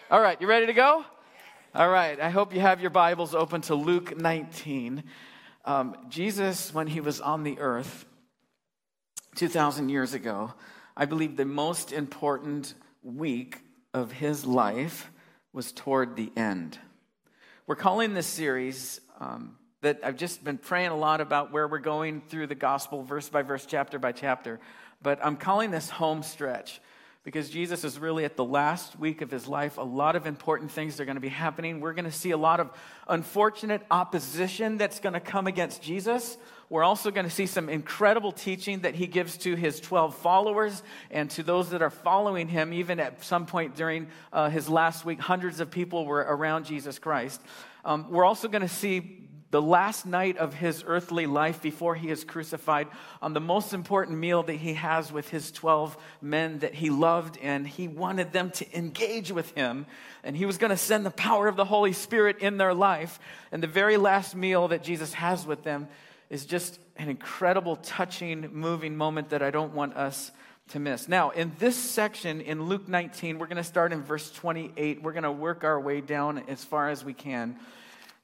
All 0.09 0.21
right, 0.21 0.41
you 0.41 0.47
ready 0.47 0.67
to 0.67 0.73
go? 0.73 1.05
All 1.75 1.89
right, 1.89 2.21
I 2.21 2.31
hope 2.31 2.55
you 2.55 2.61
have 2.61 2.81
your 2.81 2.91
Bibles 2.91 3.35
open 3.35 3.63
to 3.63 3.75
Luke 3.75 4.17
19. 4.17 5.03
Um, 5.65 5.97
Jesus, 6.09 6.73
when 6.73 6.87
he 6.87 7.01
was 7.01 7.21
on 7.21 7.43
the 7.43 7.59
earth 7.59 8.07
2,000 9.35 9.89
years 9.89 10.15
ago, 10.15 10.55
I 10.97 11.07
believe 11.07 11.37
the 11.37 11.45
most 11.45 11.91
important 11.93 12.75
week 13.03 13.61
of 13.93 14.13
his 14.13 14.45
life 14.47 15.11
was 15.53 15.73
toward 15.73 16.15
the 16.15 16.31
end. 16.37 16.79
We're 17.67 17.75
calling 17.75 18.15
this 18.15 18.29
series 18.29 19.01
um, 19.19 19.57
that 19.81 19.99
I've 20.05 20.17
just 20.17 20.45
been 20.45 20.59
praying 20.59 20.93
a 20.93 20.97
lot 20.97 21.21
about 21.21 21.51
where 21.51 21.67
we're 21.67 21.79
going 21.81 22.21
through 22.21 22.47
the 22.47 22.55
gospel, 22.55 23.03
verse 23.03 23.29
by 23.29 23.43
verse, 23.43 23.67
chapter 23.67 23.99
by 23.99 24.13
chapter, 24.13 24.61
but 25.03 25.19
I'm 25.21 25.37
calling 25.37 25.73
this 25.73 25.91
home 25.91 26.23
stretch 26.23 26.81
because 27.27 27.51
Jesus 27.51 27.83
is 27.83 27.99
really 27.99 28.25
at 28.25 28.37
the 28.37 28.45
last 28.45 28.97
week 29.01 29.21
of 29.21 29.33
his 29.33 29.49
life. 29.49 29.79
A 29.79 29.83
lot 29.83 30.15
of 30.15 30.29
important 30.29 30.71
things 30.71 31.01
are 31.01 31.05
going 31.05 31.17
to 31.17 31.21
be 31.21 31.27
happening. 31.29 31.81
We're 31.81 31.93
going 31.93 32.05
to 32.05 32.13
see 32.13 32.31
a 32.31 32.37
lot 32.37 32.61
of 32.61 32.71
unfortunate 33.09 33.83
opposition 33.91 34.79
that's 34.79 35.01
going 35.01 35.15
to 35.15 35.19
come 35.19 35.49
against 35.49 35.83
Jesus. 35.83 36.39
We're 36.71 36.85
also 36.85 37.11
going 37.11 37.27
to 37.27 37.31
see 37.31 37.47
some 37.47 37.69
incredible 37.69 38.31
teaching 38.31 38.83
that 38.83 38.95
he 38.95 39.09
gives 39.09 39.39
to 39.39 39.57
his 39.57 39.81
12 39.81 40.15
followers 40.15 40.85
and 41.11 41.29
to 41.31 41.43
those 41.43 41.71
that 41.71 41.83
are 41.83 41.91
following 41.91 42.47
him. 42.47 42.73
Even 42.73 43.01
at 43.01 43.25
some 43.25 43.45
point 43.45 43.75
during 43.75 44.07
uh, 44.33 44.49
his 44.49 44.69
last 44.69 45.05
week, 45.05 45.19
hundreds 45.19 45.59
of 45.59 45.69
people 45.69 46.07
were 46.07 46.21
around 46.21 46.65
Jesus 46.65 47.01
Christ. 47.01 47.41
Um, 47.85 48.09
we're 48.09 48.25
also 48.25 48.47
going 48.47 48.63
to 48.63 48.69
see 48.69 49.26
the 49.57 49.63
last 49.63 50.05
night 50.05 50.37
of 50.37 50.53
his 50.53 50.85
earthly 50.87 51.25
life 51.25 51.63
before 51.63 51.95
he 51.95 52.11
is 52.11 52.25
crucified, 52.25 52.89
on 53.23 53.33
the 53.33 53.41
most 53.41 53.73
important 53.73 54.19
meal 54.19 54.43
that 54.43 54.53
he 54.53 54.75
has 54.75 55.11
with 55.11 55.31
his 55.31 55.51
12 55.51 55.97
men 56.21 56.59
that 56.59 56.75
he 56.75 56.91
loved, 56.91 57.39
and 57.41 57.67
he 57.67 57.89
wanted 57.89 58.35
them 58.35 58.51
to 58.51 58.77
engage 58.77 59.33
with 59.33 59.51
him. 59.53 59.87
And 60.23 60.37
he 60.37 60.45
was 60.45 60.59
going 60.59 60.73
to 60.73 60.77
send 60.77 61.07
the 61.07 61.11
power 61.11 61.49
of 61.49 61.57
the 61.57 61.65
Holy 61.65 61.95
Spirit 61.95 62.41
in 62.41 62.59
their 62.59 62.75
life. 62.75 63.19
And 63.51 63.63
the 63.63 63.67
very 63.67 63.97
last 63.97 64.37
meal 64.37 64.69
that 64.69 64.83
Jesus 64.83 65.15
has 65.15 65.47
with 65.47 65.65
them 65.65 65.89
is 66.29 66.45
just 66.45 66.79
an 66.99 67.09
incredible, 67.09 67.77
touching, 67.77 68.51
moving 68.53 68.95
moment 68.95 69.31
that 69.31 69.43
I 69.43 69.51
don't 69.51 69.73
want 69.73 69.97
us 69.97 70.33
to 70.69 70.79
miss. 70.79 71.09
Now, 71.09 71.31
in 71.31 71.53
this 71.59 71.77
section 71.77 72.43
in 72.43 72.65
Luke 72.65 72.89
19, 72.89 73.39
we're 73.39 73.47
going 73.47 73.57
to 73.57 73.65
start 73.65 73.95
in 73.95 74.03
verse 74.03 74.31
28. 74.33 75.01
We're 75.01 75.13
going 75.13 75.23
to 75.23 75.33
work 75.33 75.65
our 75.65 75.81
way 75.81 76.03
down 76.03 76.43
as 76.47 76.63
far 76.63 76.91
as 76.91 77.03
we 77.03 77.15
can. 77.15 77.57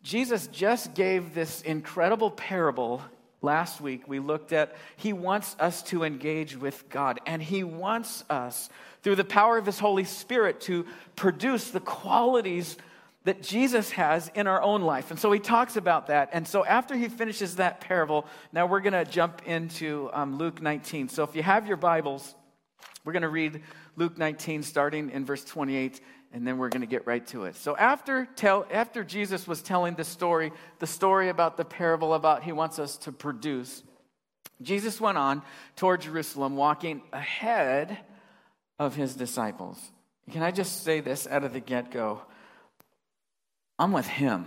Jesus 0.02 0.48
just 0.48 0.94
gave 0.94 1.34
this 1.34 1.62
incredible 1.62 2.30
parable 2.30 3.02
last 3.40 3.80
week. 3.80 4.08
We 4.08 4.18
looked 4.18 4.52
at 4.52 4.74
he 4.96 5.12
wants 5.12 5.54
us 5.58 5.82
to 5.84 6.02
engage 6.04 6.56
with 6.56 6.88
God, 6.88 7.20
and 7.26 7.42
he 7.42 7.64
wants 7.64 8.24
us, 8.28 8.68
through 9.02 9.16
the 9.16 9.24
power 9.24 9.58
of 9.58 9.66
his 9.66 9.78
Holy 9.78 10.04
Spirit, 10.04 10.60
to 10.62 10.86
produce 11.16 11.70
the 11.70 11.80
qualities 11.80 12.76
that 13.24 13.42
Jesus 13.42 13.90
has 13.92 14.30
in 14.34 14.48
our 14.48 14.60
own 14.60 14.82
life. 14.82 15.10
And 15.10 15.20
so 15.20 15.30
he 15.30 15.38
talks 15.38 15.76
about 15.76 16.08
that. 16.08 16.30
And 16.32 16.46
so 16.46 16.64
after 16.64 16.96
he 16.96 17.08
finishes 17.08 17.56
that 17.56 17.80
parable, 17.80 18.26
now 18.52 18.66
we're 18.66 18.80
going 18.80 18.92
to 18.92 19.04
jump 19.04 19.42
into 19.46 20.10
um, 20.12 20.38
Luke 20.38 20.60
19. 20.60 21.08
So 21.08 21.22
if 21.22 21.36
you 21.36 21.42
have 21.42 21.68
your 21.68 21.76
Bibles, 21.76 22.34
we're 23.04 23.12
going 23.12 23.22
to 23.22 23.28
read 23.28 23.62
Luke 23.94 24.18
19, 24.18 24.64
starting 24.64 25.10
in 25.10 25.24
verse 25.24 25.44
28 25.44 26.00
and 26.32 26.46
then 26.46 26.58
we're 26.58 26.68
going 26.68 26.80
to 26.80 26.86
get 26.86 27.06
right 27.06 27.26
to 27.28 27.44
it. 27.44 27.56
So 27.56 27.76
after 27.76 28.26
tell, 28.36 28.66
after 28.70 29.04
Jesus 29.04 29.46
was 29.46 29.62
telling 29.62 29.94
the 29.94 30.04
story, 30.04 30.52
the 30.78 30.86
story 30.86 31.28
about 31.28 31.56
the 31.56 31.64
parable 31.64 32.14
about 32.14 32.42
he 32.42 32.52
wants 32.52 32.78
us 32.78 32.96
to 32.98 33.12
produce, 33.12 33.82
Jesus 34.60 35.00
went 35.00 35.18
on 35.18 35.42
toward 35.76 36.02
Jerusalem, 36.02 36.56
walking 36.56 37.02
ahead 37.12 37.98
of 38.78 38.94
his 38.94 39.14
disciples. 39.14 39.78
Can 40.30 40.42
I 40.42 40.50
just 40.50 40.84
say 40.84 41.00
this 41.00 41.26
out 41.26 41.44
of 41.44 41.52
the 41.52 41.60
get 41.60 41.90
go? 41.90 42.22
I'm 43.78 43.92
with 43.92 44.06
him. 44.06 44.46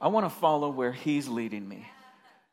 I 0.00 0.08
want 0.08 0.26
to 0.26 0.30
follow 0.30 0.70
where 0.70 0.92
he's 0.92 1.28
leading 1.28 1.68
me. 1.68 1.86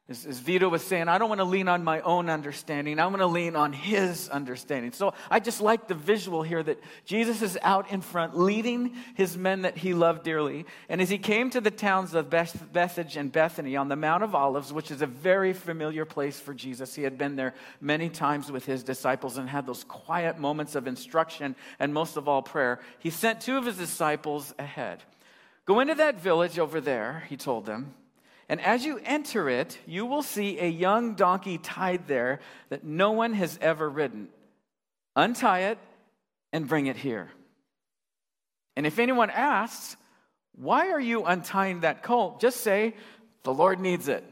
As, 0.09 0.25
as 0.25 0.39
Vito 0.39 0.67
was 0.67 0.81
saying, 0.81 1.07
I 1.07 1.19
don't 1.19 1.29
want 1.29 1.39
to 1.39 1.45
lean 1.45 1.67
on 1.67 1.83
my 1.83 2.01
own 2.01 2.31
understanding. 2.31 2.99
I 2.99 3.05
want 3.05 3.19
to 3.19 3.27
lean 3.27 3.55
on 3.55 3.73
his 3.73 4.27
understanding. 4.29 4.91
So 4.91 5.13
I 5.29 5.39
just 5.39 5.61
like 5.61 5.87
the 5.87 5.93
visual 5.93 6.41
here 6.41 6.63
that 6.63 6.81
Jesus 7.05 7.43
is 7.43 7.59
out 7.61 7.91
in 7.91 8.01
front 8.01 8.35
leading 8.35 8.95
his 9.13 9.37
men 9.37 9.61
that 9.61 9.77
he 9.77 9.93
loved 9.93 10.23
dearly. 10.23 10.65
And 10.89 10.99
as 10.99 11.11
he 11.11 11.19
came 11.19 11.51
to 11.51 11.61
the 11.61 11.69
towns 11.69 12.15
of 12.15 12.27
Beth- 12.27 12.73
Bethphage 12.73 13.17
and 13.17 13.31
Bethany 13.31 13.75
on 13.75 13.87
the 13.87 13.95
Mount 13.95 14.23
of 14.23 14.33
Olives, 14.33 14.73
which 14.73 14.89
is 14.89 15.03
a 15.03 15.07
very 15.07 15.53
familiar 15.53 16.05
place 16.05 16.39
for 16.39 16.55
Jesus, 16.55 16.95
he 16.95 17.03
had 17.03 17.15
been 17.15 17.35
there 17.35 17.53
many 17.79 18.09
times 18.09 18.51
with 18.51 18.65
his 18.65 18.81
disciples 18.81 19.37
and 19.37 19.47
had 19.47 19.67
those 19.67 19.83
quiet 19.83 20.39
moments 20.39 20.73
of 20.73 20.87
instruction 20.87 21.55
and 21.77 21.93
most 21.93 22.17
of 22.17 22.27
all 22.27 22.41
prayer. 22.41 22.79
He 22.97 23.11
sent 23.11 23.41
two 23.41 23.57
of 23.57 23.65
his 23.67 23.77
disciples 23.77 24.55
ahead. 24.57 25.03
Go 25.65 25.81
into 25.81 25.93
that 25.93 26.19
village 26.19 26.57
over 26.57 26.81
there, 26.81 27.25
he 27.29 27.37
told 27.37 27.67
them. 27.67 27.93
And 28.49 28.59
as 28.59 28.83
you 28.83 28.99
enter 29.05 29.47
it, 29.47 29.77
you 29.85 30.07
will 30.07 30.23
see 30.23 30.59
a 30.59 30.67
young 30.67 31.13
donkey 31.13 31.59
tied 31.59 32.07
there 32.07 32.39
that 32.69 32.83
no 32.83 33.11
one 33.11 33.33
has 33.33 33.59
ever 33.61 33.87
ridden. 33.87 34.27
Untie 35.15 35.59
it 35.59 35.77
and 36.51 36.67
bring 36.67 36.87
it 36.87 36.97
here. 36.97 37.29
And 38.75 38.87
if 38.87 38.97
anyone 38.97 39.29
asks, 39.29 39.95
Why 40.55 40.89
are 40.89 40.99
you 40.99 41.25
untying 41.25 41.81
that 41.81 42.01
colt? 42.01 42.41
just 42.41 42.61
say, 42.61 42.95
The 43.43 43.53
Lord 43.53 43.79
needs 43.79 44.07
it. 44.07 44.23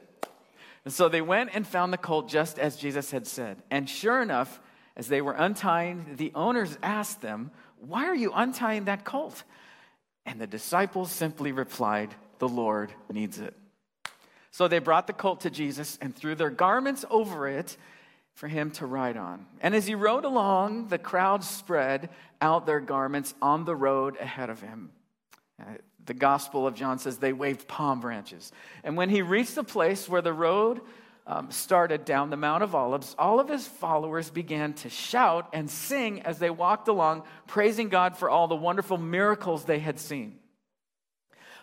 And 0.83 0.93
so 0.93 1.09
they 1.09 1.21
went 1.21 1.51
and 1.53 1.67
found 1.67 1.93
the 1.93 1.97
colt 1.97 2.27
just 2.27 2.57
as 2.57 2.75
Jesus 2.77 3.11
had 3.11 3.27
said. 3.27 3.61
And 3.69 3.87
sure 3.87 4.21
enough, 4.21 4.59
as 4.95 5.07
they 5.09 5.21
were 5.21 5.33
untying, 5.33 6.15
the 6.15 6.31
owners 6.33 6.75
asked 6.81 7.21
them, 7.21 7.51
Why 7.79 8.05
are 8.05 8.15
you 8.15 8.31
untying 8.33 8.85
that 8.85 9.05
colt? 9.05 9.43
And 10.25 10.41
the 10.41 10.47
disciples 10.47 11.11
simply 11.11 11.51
replied, 11.51 12.15
The 12.39 12.49
Lord 12.49 12.91
needs 13.11 13.37
it. 13.37 13.53
So 14.57 14.67
they 14.67 14.79
brought 14.79 15.05
the 15.05 15.13
colt 15.13 15.41
to 15.41 15.51
Jesus 15.51 15.99
and 16.01 16.15
threw 16.15 16.33
their 16.33 16.49
garments 16.49 17.05
over 17.11 17.47
it 17.47 17.77
for 18.33 18.47
him 18.47 18.71
to 18.71 18.87
ride 18.87 19.15
on. 19.15 19.45
And 19.61 19.75
as 19.75 19.85
he 19.85 19.93
rode 19.93 20.25
along, 20.25 20.87
the 20.87 20.97
crowd 20.97 21.43
spread 21.43 22.09
out 22.41 22.65
their 22.65 22.79
garments 22.79 23.35
on 23.39 23.65
the 23.65 23.75
road 23.75 24.17
ahead 24.19 24.49
of 24.49 24.59
him. 24.59 24.89
Uh, 25.61 25.65
the 26.03 26.15
Gospel 26.15 26.65
of 26.65 26.73
John 26.73 26.97
says 26.97 27.19
they 27.19 27.33
waved 27.33 27.67
palm 27.67 27.99
branches. 27.99 28.51
And 28.83 28.97
when 28.97 29.09
he 29.11 29.21
reached 29.21 29.53
the 29.53 29.63
place 29.63 30.09
where 30.09 30.23
the 30.23 30.33
road 30.33 30.81
um, 31.27 31.51
started 31.51 32.03
down 32.03 32.31
the 32.31 32.35
Mount 32.35 32.63
of 32.63 32.73
Olives, 32.73 33.15
all 33.19 33.39
of 33.39 33.49
his 33.49 33.67
followers 33.67 34.31
began 34.31 34.73
to 34.73 34.89
shout 34.89 35.49
and 35.53 35.69
sing 35.69 36.23
as 36.23 36.39
they 36.39 36.49
walked 36.49 36.87
along, 36.87 37.25
praising 37.45 37.89
God 37.89 38.17
for 38.17 38.27
all 38.27 38.47
the 38.47 38.55
wonderful 38.55 38.97
miracles 38.97 39.65
they 39.65 39.77
had 39.77 39.99
seen. 39.99 40.39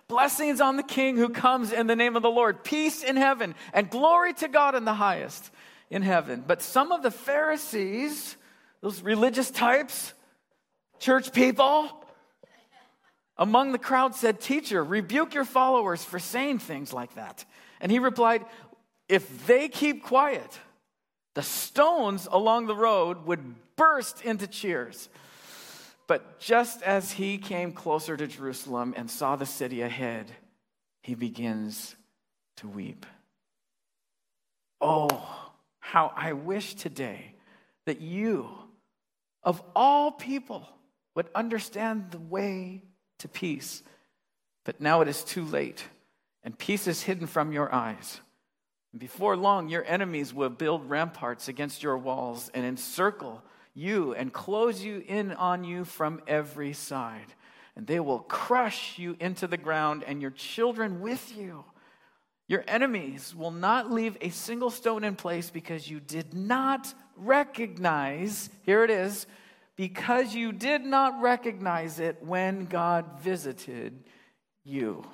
Blessings 0.08 0.60
on 0.60 0.76
the 0.76 0.82
King 0.82 1.16
who 1.16 1.30
comes 1.30 1.72
in 1.72 1.86
the 1.86 1.96
name 1.96 2.16
of 2.16 2.22
the 2.22 2.30
Lord. 2.30 2.62
Peace 2.62 3.02
in 3.02 3.16
heaven 3.16 3.54
and 3.72 3.88
glory 3.88 4.34
to 4.34 4.48
God 4.48 4.74
in 4.74 4.84
the 4.84 4.94
highest 4.94 5.50
in 5.90 6.02
heaven. 6.02 6.44
But 6.46 6.62
some 6.62 6.92
of 6.92 7.02
the 7.02 7.10
Pharisees, 7.10 8.36
those 8.80 9.02
religious 9.02 9.50
types, 9.50 10.12
church 10.98 11.32
people, 11.32 11.88
among 13.36 13.72
the 13.72 13.78
crowd 13.78 14.14
said, 14.14 14.40
Teacher, 14.40 14.84
rebuke 14.84 15.34
your 15.34 15.44
followers 15.44 16.04
for 16.04 16.18
saying 16.18 16.58
things 16.58 16.92
like 16.92 17.14
that. 17.14 17.44
And 17.80 17.90
he 17.90 17.98
replied, 17.98 18.44
If 19.08 19.46
they 19.46 19.68
keep 19.68 20.04
quiet, 20.04 20.58
the 21.34 21.42
stones 21.42 22.28
along 22.30 22.66
the 22.66 22.76
road 22.76 23.26
would 23.26 23.54
burst 23.76 24.22
into 24.22 24.46
cheers. 24.46 25.08
But 26.06 26.38
just 26.38 26.82
as 26.82 27.12
he 27.12 27.38
came 27.38 27.72
closer 27.72 28.16
to 28.16 28.26
Jerusalem 28.26 28.94
and 28.96 29.10
saw 29.10 29.36
the 29.36 29.46
city 29.46 29.80
ahead, 29.82 30.30
he 31.02 31.14
begins 31.14 31.96
to 32.58 32.68
weep. 32.68 33.06
Oh, 34.80 35.52
how 35.80 36.12
I 36.14 36.32
wish 36.34 36.74
today 36.74 37.34
that 37.86 38.00
you, 38.00 38.48
of 39.42 39.62
all 39.74 40.10
people, 40.10 40.68
would 41.14 41.28
understand 41.34 42.10
the 42.10 42.18
way 42.18 42.82
to 43.20 43.28
peace. 43.28 43.82
But 44.64 44.80
now 44.80 45.00
it 45.00 45.08
is 45.08 45.24
too 45.24 45.44
late, 45.44 45.84
and 46.42 46.58
peace 46.58 46.86
is 46.86 47.02
hidden 47.02 47.26
from 47.26 47.52
your 47.52 47.72
eyes. 47.74 48.20
Before 48.96 49.36
long, 49.36 49.68
your 49.68 49.84
enemies 49.84 50.32
will 50.32 50.50
build 50.50 50.88
ramparts 50.88 51.48
against 51.48 51.82
your 51.82 51.98
walls 51.98 52.50
and 52.54 52.64
encircle 52.64 53.42
you 53.74 54.14
and 54.14 54.32
close 54.32 54.82
you 54.82 55.02
in 55.06 55.32
on 55.32 55.64
you 55.64 55.84
from 55.84 56.20
every 56.26 56.72
side. 56.72 57.34
And 57.76 57.86
they 57.86 58.00
will 58.00 58.20
crush 58.20 58.98
you 58.98 59.16
into 59.18 59.46
the 59.46 59.56
ground 59.56 60.04
and 60.06 60.22
your 60.22 60.30
children 60.30 61.00
with 61.00 61.36
you. 61.36 61.64
Your 62.46 62.62
enemies 62.68 63.34
will 63.34 63.50
not 63.50 63.90
leave 63.90 64.16
a 64.20 64.28
single 64.28 64.70
stone 64.70 65.02
in 65.02 65.16
place 65.16 65.50
because 65.50 65.90
you 65.90 65.98
did 65.98 66.34
not 66.34 66.92
recognize, 67.16 68.50
here 68.62 68.84
it 68.84 68.90
is, 68.90 69.26
because 69.76 70.34
you 70.34 70.52
did 70.52 70.82
not 70.84 71.20
recognize 71.20 71.98
it 71.98 72.22
when 72.22 72.66
God 72.66 73.20
visited 73.20 74.04
you. 74.62 75.04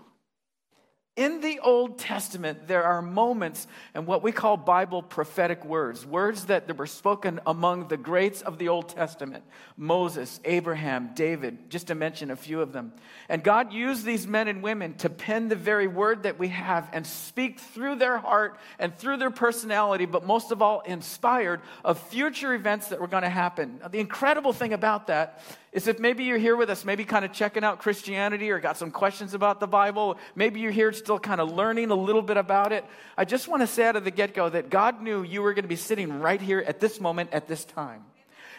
In 1.21 1.43
the 1.43 1.61
Old 1.61 1.99
Testament, 1.99 2.67
there 2.67 2.83
are 2.83 3.03
moments 3.03 3.67
and 3.93 4.07
what 4.07 4.23
we 4.23 4.33
call 4.33 4.57
Bible 4.57 5.03
prophetic 5.03 5.67
words, 5.67 6.07
words 6.07 6.47
that 6.47 6.79
were 6.79 6.87
spoken 6.87 7.41
among 7.47 7.89
the 7.89 7.99
greats 7.99 8.41
of 8.41 8.57
the 8.57 8.71
Old 8.71 8.89
Testament 8.89 9.45
Moses, 9.77 10.41
Abraham, 10.47 11.11
David, 11.15 11.69
just 11.69 11.89
to 11.89 11.95
mention 11.95 12.31
a 12.31 12.37
few 12.37 12.63
of 12.63 12.73
them. 12.73 12.95
And 13.29 13.45
God 13.45 13.71
used 13.71 14.07
these 14.07 14.27
men 14.27 14.49
and 14.49 14.63
women 14.63 14.95
to 14.95 15.11
pen 15.11 15.49
the 15.49 15.57
very 15.57 15.87
word 15.87 16.23
that 16.23 16.39
we 16.39 16.49
have 16.49 16.89
and 16.91 17.07
speak 17.07 17.61
through 17.61 17.97
their 17.97 18.17
heart 18.17 18.59
and 18.79 18.97
through 18.97 19.19
their 19.19 19.31
personality, 19.31 20.07
but 20.07 20.25
most 20.25 20.53
of 20.53 20.63
all, 20.63 20.81
inspired 20.81 21.61
of 21.85 21.99
future 21.99 22.55
events 22.55 22.89
that 22.89 22.99
were 22.99 23.07
going 23.07 23.25
to 23.25 23.29
happen. 23.29 23.79
The 23.91 24.01
incredible 24.01 24.55
thing 24.55 24.73
about 24.73 25.09
that 25.09 25.43
is 25.73 25.87
if 25.87 26.01
maybe 26.01 26.25
you're 26.25 26.39
here 26.39 26.57
with 26.57 26.69
us, 26.69 26.85
maybe 26.85 27.05
kind 27.05 27.25
of 27.25 27.33
checking 27.33 27.63
out 27.63 27.79
Christianity 27.79 28.51
or 28.51 28.59
got 28.59 28.77
some 28.77 28.91
questions 28.91 29.35
about 29.35 29.61
the 29.61 29.69
Bible, 29.69 30.19
maybe 30.35 30.61
you're 30.61 30.73
here 30.73 30.93
still 30.93 31.19
kind 31.19 31.41
of 31.41 31.53
learning 31.53 31.91
a 31.91 31.95
little 31.95 32.23
bit 32.23 32.37
about 32.37 32.73
it. 32.73 32.85
I 33.17 33.25
just 33.25 33.47
want 33.47 33.63
to 33.63 33.69
say 33.69 33.85
out 33.85 33.95
of 33.95 34.05
the 34.05 34.11
get 34.11 34.35
go 34.35 34.49
that 34.49 34.69
God 34.69 35.01
knew 35.01 35.23
you 35.23 35.43
were 35.43 35.55
going 35.55 35.65
to 35.65 35.69
be 35.69 35.77
sitting 35.77 36.21
right 36.21 36.41
here 36.41 36.61
at 36.67 36.81
this 36.81 37.01
moment, 37.01 37.31
at 37.33 37.47
this 37.47 37.65
time. 37.65 38.05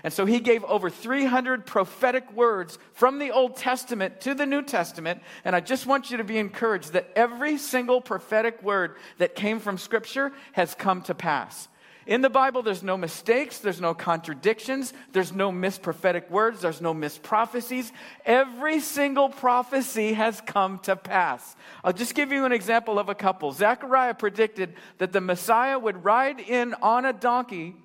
And 0.03 0.11
so 0.11 0.25
he 0.25 0.39
gave 0.39 0.63
over 0.63 0.89
300 0.89 1.65
prophetic 1.65 2.31
words 2.33 2.79
from 2.93 3.19
the 3.19 3.31
Old 3.31 3.57
Testament 3.57 4.21
to 4.21 4.33
the 4.33 4.45
New 4.45 4.63
Testament. 4.63 5.21
And 5.45 5.55
I 5.55 5.59
just 5.59 5.85
want 5.85 6.09
you 6.09 6.17
to 6.17 6.23
be 6.23 6.37
encouraged 6.37 6.93
that 6.93 7.11
every 7.15 7.57
single 7.57 8.01
prophetic 8.01 8.63
word 8.63 8.95
that 9.19 9.35
came 9.35 9.59
from 9.59 9.77
Scripture 9.77 10.31
has 10.53 10.73
come 10.73 11.03
to 11.03 11.13
pass. 11.13 11.67
In 12.07 12.21
the 12.21 12.29
Bible, 12.29 12.63
there's 12.63 12.81
no 12.81 12.97
mistakes, 12.97 13.59
there's 13.59 13.79
no 13.79 13.93
contradictions, 13.93 14.91
there's 15.11 15.31
no 15.31 15.51
misprophetic 15.51 16.29
words, 16.31 16.61
there's 16.61 16.81
no 16.81 16.93
misprophecies. 16.93 17.91
Every 18.25 18.79
single 18.79 19.29
prophecy 19.29 20.13
has 20.13 20.41
come 20.41 20.79
to 20.79 20.95
pass. 20.95 21.55
I'll 21.83 21.93
just 21.93 22.15
give 22.15 22.31
you 22.31 22.45
an 22.45 22.51
example 22.51 22.97
of 22.97 23.09
a 23.09 23.15
couple. 23.15 23.51
Zechariah 23.51 24.15
predicted 24.15 24.73
that 24.97 25.11
the 25.11 25.21
Messiah 25.21 25.77
would 25.77 26.03
ride 26.03 26.39
in 26.39 26.73
on 26.81 27.05
a 27.05 27.13
donkey 27.13 27.75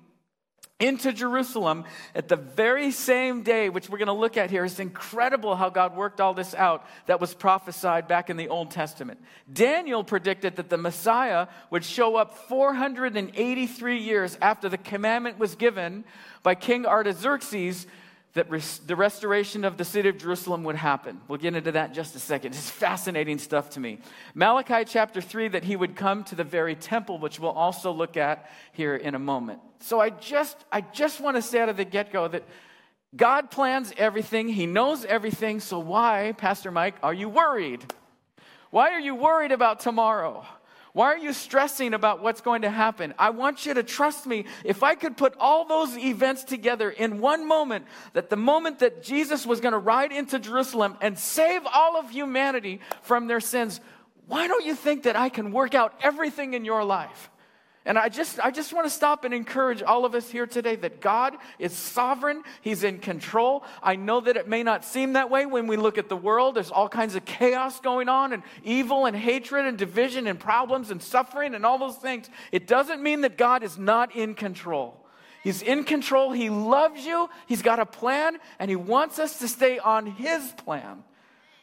into 0.79 1.11
Jerusalem 1.11 1.85
at 2.13 2.27
the 2.27 2.35
very 2.35 2.91
same 2.91 3.41
day, 3.41 3.69
which 3.69 3.89
we're 3.89 3.97
going 3.97 4.07
to 4.07 4.13
look 4.13 4.37
at 4.37 4.51
here. 4.51 4.63
It's 4.63 4.79
incredible 4.79 5.55
how 5.55 5.69
God 5.69 5.95
worked 5.95 6.21
all 6.21 6.35
this 6.35 6.53
out 6.53 6.85
that 7.07 7.19
was 7.19 7.33
prophesied 7.33 8.07
back 8.07 8.29
in 8.29 8.37
the 8.37 8.49
Old 8.49 8.69
Testament. 8.69 9.19
Daniel 9.51 10.03
predicted 10.03 10.57
that 10.57 10.69
the 10.69 10.77
Messiah 10.77 11.47
would 11.71 11.83
show 11.83 12.15
up 12.15 12.37
483 12.47 13.97
years 13.97 14.37
after 14.39 14.69
the 14.69 14.77
commandment 14.77 15.39
was 15.39 15.55
given 15.55 16.03
by 16.43 16.53
King 16.53 16.85
Artaxerxes 16.85 17.87
that 18.37 18.49
res- 18.51 18.79
the 18.85 18.95
restoration 18.95 19.65
of 19.65 19.77
the 19.77 19.83
city 19.83 20.09
of 20.09 20.17
Jerusalem 20.17 20.63
would 20.63 20.75
happen. 20.75 21.19
We'll 21.27 21.39
get 21.39 21.55
into 21.55 21.71
that 21.71 21.89
in 21.89 21.95
just 21.95 22.15
a 22.15 22.19
second. 22.19 22.53
It's 22.53 22.69
fascinating 22.69 23.39
stuff 23.39 23.71
to 23.71 23.79
me. 23.79 23.97
Malachi 24.35 24.85
chapter 24.85 25.21
3, 25.21 25.49
that 25.49 25.63
he 25.63 25.75
would 25.75 25.95
come 25.95 26.23
to 26.25 26.35
the 26.35 26.43
very 26.43 26.75
temple, 26.75 27.17
which 27.17 27.39
we'll 27.39 27.49
also 27.49 27.91
look 27.91 28.15
at 28.15 28.49
here 28.73 28.95
in 28.95 29.15
a 29.15 29.19
moment. 29.19 29.59
So 29.79 29.99
I 29.99 30.11
just, 30.11 30.55
I 30.71 30.81
just 30.81 31.19
want 31.19 31.35
to 31.35 31.41
say 31.41 31.59
out 31.59 31.69
of 31.69 31.77
the 31.77 31.85
get 31.85 32.13
go 32.13 32.27
that 32.27 32.43
God 33.15 33.49
plans 33.49 33.91
everything, 33.97 34.47
He 34.47 34.67
knows 34.67 35.03
everything. 35.03 35.59
So 35.59 35.79
why, 35.79 36.35
Pastor 36.37 36.69
Mike, 36.69 36.95
are 37.01 37.13
you 37.13 37.29
worried? 37.29 37.91
Why 38.69 38.91
are 38.91 38.99
you 38.99 39.15
worried 39.15 39.51
about 39.51 39.79
tomorrow? 39.79 40.45
Why 40.97 41.13
are 41.13 41.17
you 41.19 41.31
stressing 41.31 41.93
about 41.93 42.23
what's 42.23 42.41
going 42.41 42.63
to 42.63 42.71
happen? 42.71 43.13
I 43.19 43.29
want 43.29 43.67
you 43.67 43.75
to 43.75 43.83
trust 43.83 44.25
me. 44.25 44.45
If 44.63 44.81
I 44.81 44.95
could 44.95 45.15
put 45.15 45.35
all 45.39 45.67
those 45.67 45.95
events 45.95 46.43
together 46.43 46.89
in 46.89 47.19
one 47.19 47.47
moment, 47.47 47.85
that 48.13 48.31
the 48.31 48.35
moment 48.35 48.79
that 48.79 49.03
Jesus 49.03 49.45
was 49.45 49.61
going 49.61 49.73
to 49.73 49.77
ride 49.77 50.11
into 50.11 50.39
Jerusalem 50.39 50.97
and 50.99 51.15
save 51.15 51.61
all 51.71 51.99
of 51.99 52.09
humanity 52.09 52.81
from 53.03 53.27
their 53.27 53.39
sins, 53.39 53.79
why 54.25 54.47
don't 54.47 54.65
you 54.65 54.73
think 54.73 55.03
that 55.03 55.15
I 55.15 55.29
can 55.29 55.51
work 55.51 55.75
out 55.75 55.93
everything 56.01 56.55
in 56.55 56.65
your 56.65 56.83
life? 56.83 57.29
And 57.87 57.97
I 57.97 58.09
just, 58.09 58.37
I 58.41 58.51
just 58.51 58.73
want 58.73 58.85
to 58.85 58.89
stop 58.89 59.23
and 59.23 59.33
encourage 59.33 59.81
all 59.81 60.03
of 60.03 60.13
us 60.13 60.29
here 60.29 60.45
today 60.45 60.75
that 60.75 60.99
God 60.99 61.37
is 61.57 61.71
sovereign. 61.71 62.43
He's 62.59 62.83
in 62.83 62.99
control. 62.99 63.63
I 63.81 63.95
know 63.95 64.19
that 64.19 64.35
it 64.35 64.45
may 64.45 64.61
not 64.61 64.83
seem 64.83 65.13
that 65.13 65.29
way 65.29 65.45
when 65.45 65.67
we 65.67 65.77
look 65.77 65.97
at 65.97 66.09
the 66.09 66.17
world. 66.17 66.55
There's 66.55 66.69
all 66.69 66.89
kinds 66.89 67.15
of 67.15 67.23
chaos 67.23 67.79
going 67.79 68.09
on 68.09 68.33
and 68.33 68.43
evil 68.61 69.05
and 69.05 69.15
hatred 69.15 69.65
and 69.65 69.77
division 69.77 70.27
and 70.27 70.37
problems 70.37 70.91
and 70.91 71.01
suffering 71.01 71.55
and 71.55 71.65
all 71.65 71.77
those 71.77 71.95
things. 71.95 72.29
It 72.51 72.67
doesn't 72.67 73.01
mean 73.01 73.21
that 73.21 73.37
God 73.37 73.63
is 73.63 73.77
not 73.77 74.13
in 74.13 74.35
control. 74.35 75.07
He's 75.41 75.61
in 75.61 75.85
control. 75.85 76.33
He 76.33 76.49
loves 76.49 77.05
you. 77.05 77.29
He's 77.45 77.61
got 77.61 77.79
a 77.79 77.85
plan 77.85 78.37
and 78.59 78.69
he 78.69 78.75
wants 78.75 79.17
us 79.17 79.39
to 79.39 79.47
stay 79.47 79.79
on 79.79 80.05
his 80.05 80.51
plan. 80.57 81.05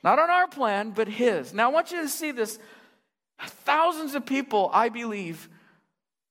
Not 0.03 0.19
on 0.19 0.31
our 0.31 0.49
plan, 0.49 0.93
but 0.93 1.07
his. 1.07 1.53
Now 1.53 1.69
I 1.69 1.73
want 1.75 1.91
you 1.91 2.01
to 2.01 2.09
see 2.09 2.31
this. 2.31 2.59
Thousands 3.43 4.15
of 4.15 4.25
people, 4.25 4.71
I 4.73 4.89
believe, 4.89 5.51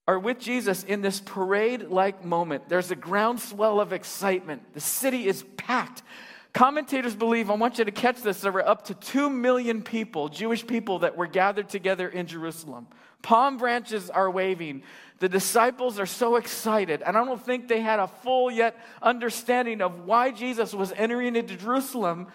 are 0.07 0.19
with 0.19 0.39
Jesus 0.39 0.83
in 0.83 1.01
this 1.01 1.21
parade 1.21 1.83
like 1.89 2.25
moment. 2.25 2.67
There's 2.67 2.91
a 2.91 2.95
groundswell 2.95 3.79
of 3.79 3.93
excitement. 3.93 4.73
The 4.73 4.81
city 4.81 5.27
is 5.27 5.43
packed. 5.57 6.03
Commentators 6.51 7.15
believe, 7.15 7.49
I 7.49 7.55
want 7.55 7.79
you 7.79 7.85
to 7.85 7.91
catch 7.91 8.21
this, 8.21 8.41
there 8.41 8.51
were 8.51 8.67
up 8.67 8.85
to 8.85 8.93
2 8.93 9.29
million 9.29 9.81
people, 9.81 10.29
Jewish 10.29 10.67
people, 10.67 10.99
that 10.99 11.17
were 11.17 11.25
gathered 11.25 11.69
together 11.69 12.07
in 12.07 12.27
Jerusalem. 12.27 12.87
Palm 13.23 13.57
branches 13.57 14.09
are 14.09 14.29
waving. 14.29 14.83
The 15.19 15.29
disciples 15.29 15.97
are 15.97 16.05
so 16.05 16.35
excited. 16.35 17.01
And 17.01 17.17
I 17.17 17.23
don't 17.23 17.43
think 17.43 17.67
they 17.69 17.79
had 17.79 17.99
a 17.99 18.07
full 18.07 18.51
yet 18.51 18.77
understanding 19.01 19.81
of 19.81 20.05
why 20.05 20.31
Jesus 20.31 20.73
was 20.73 20.91
entering 20.91 21.35
into 21.35 21.55
Jerusalem 21.55 22.27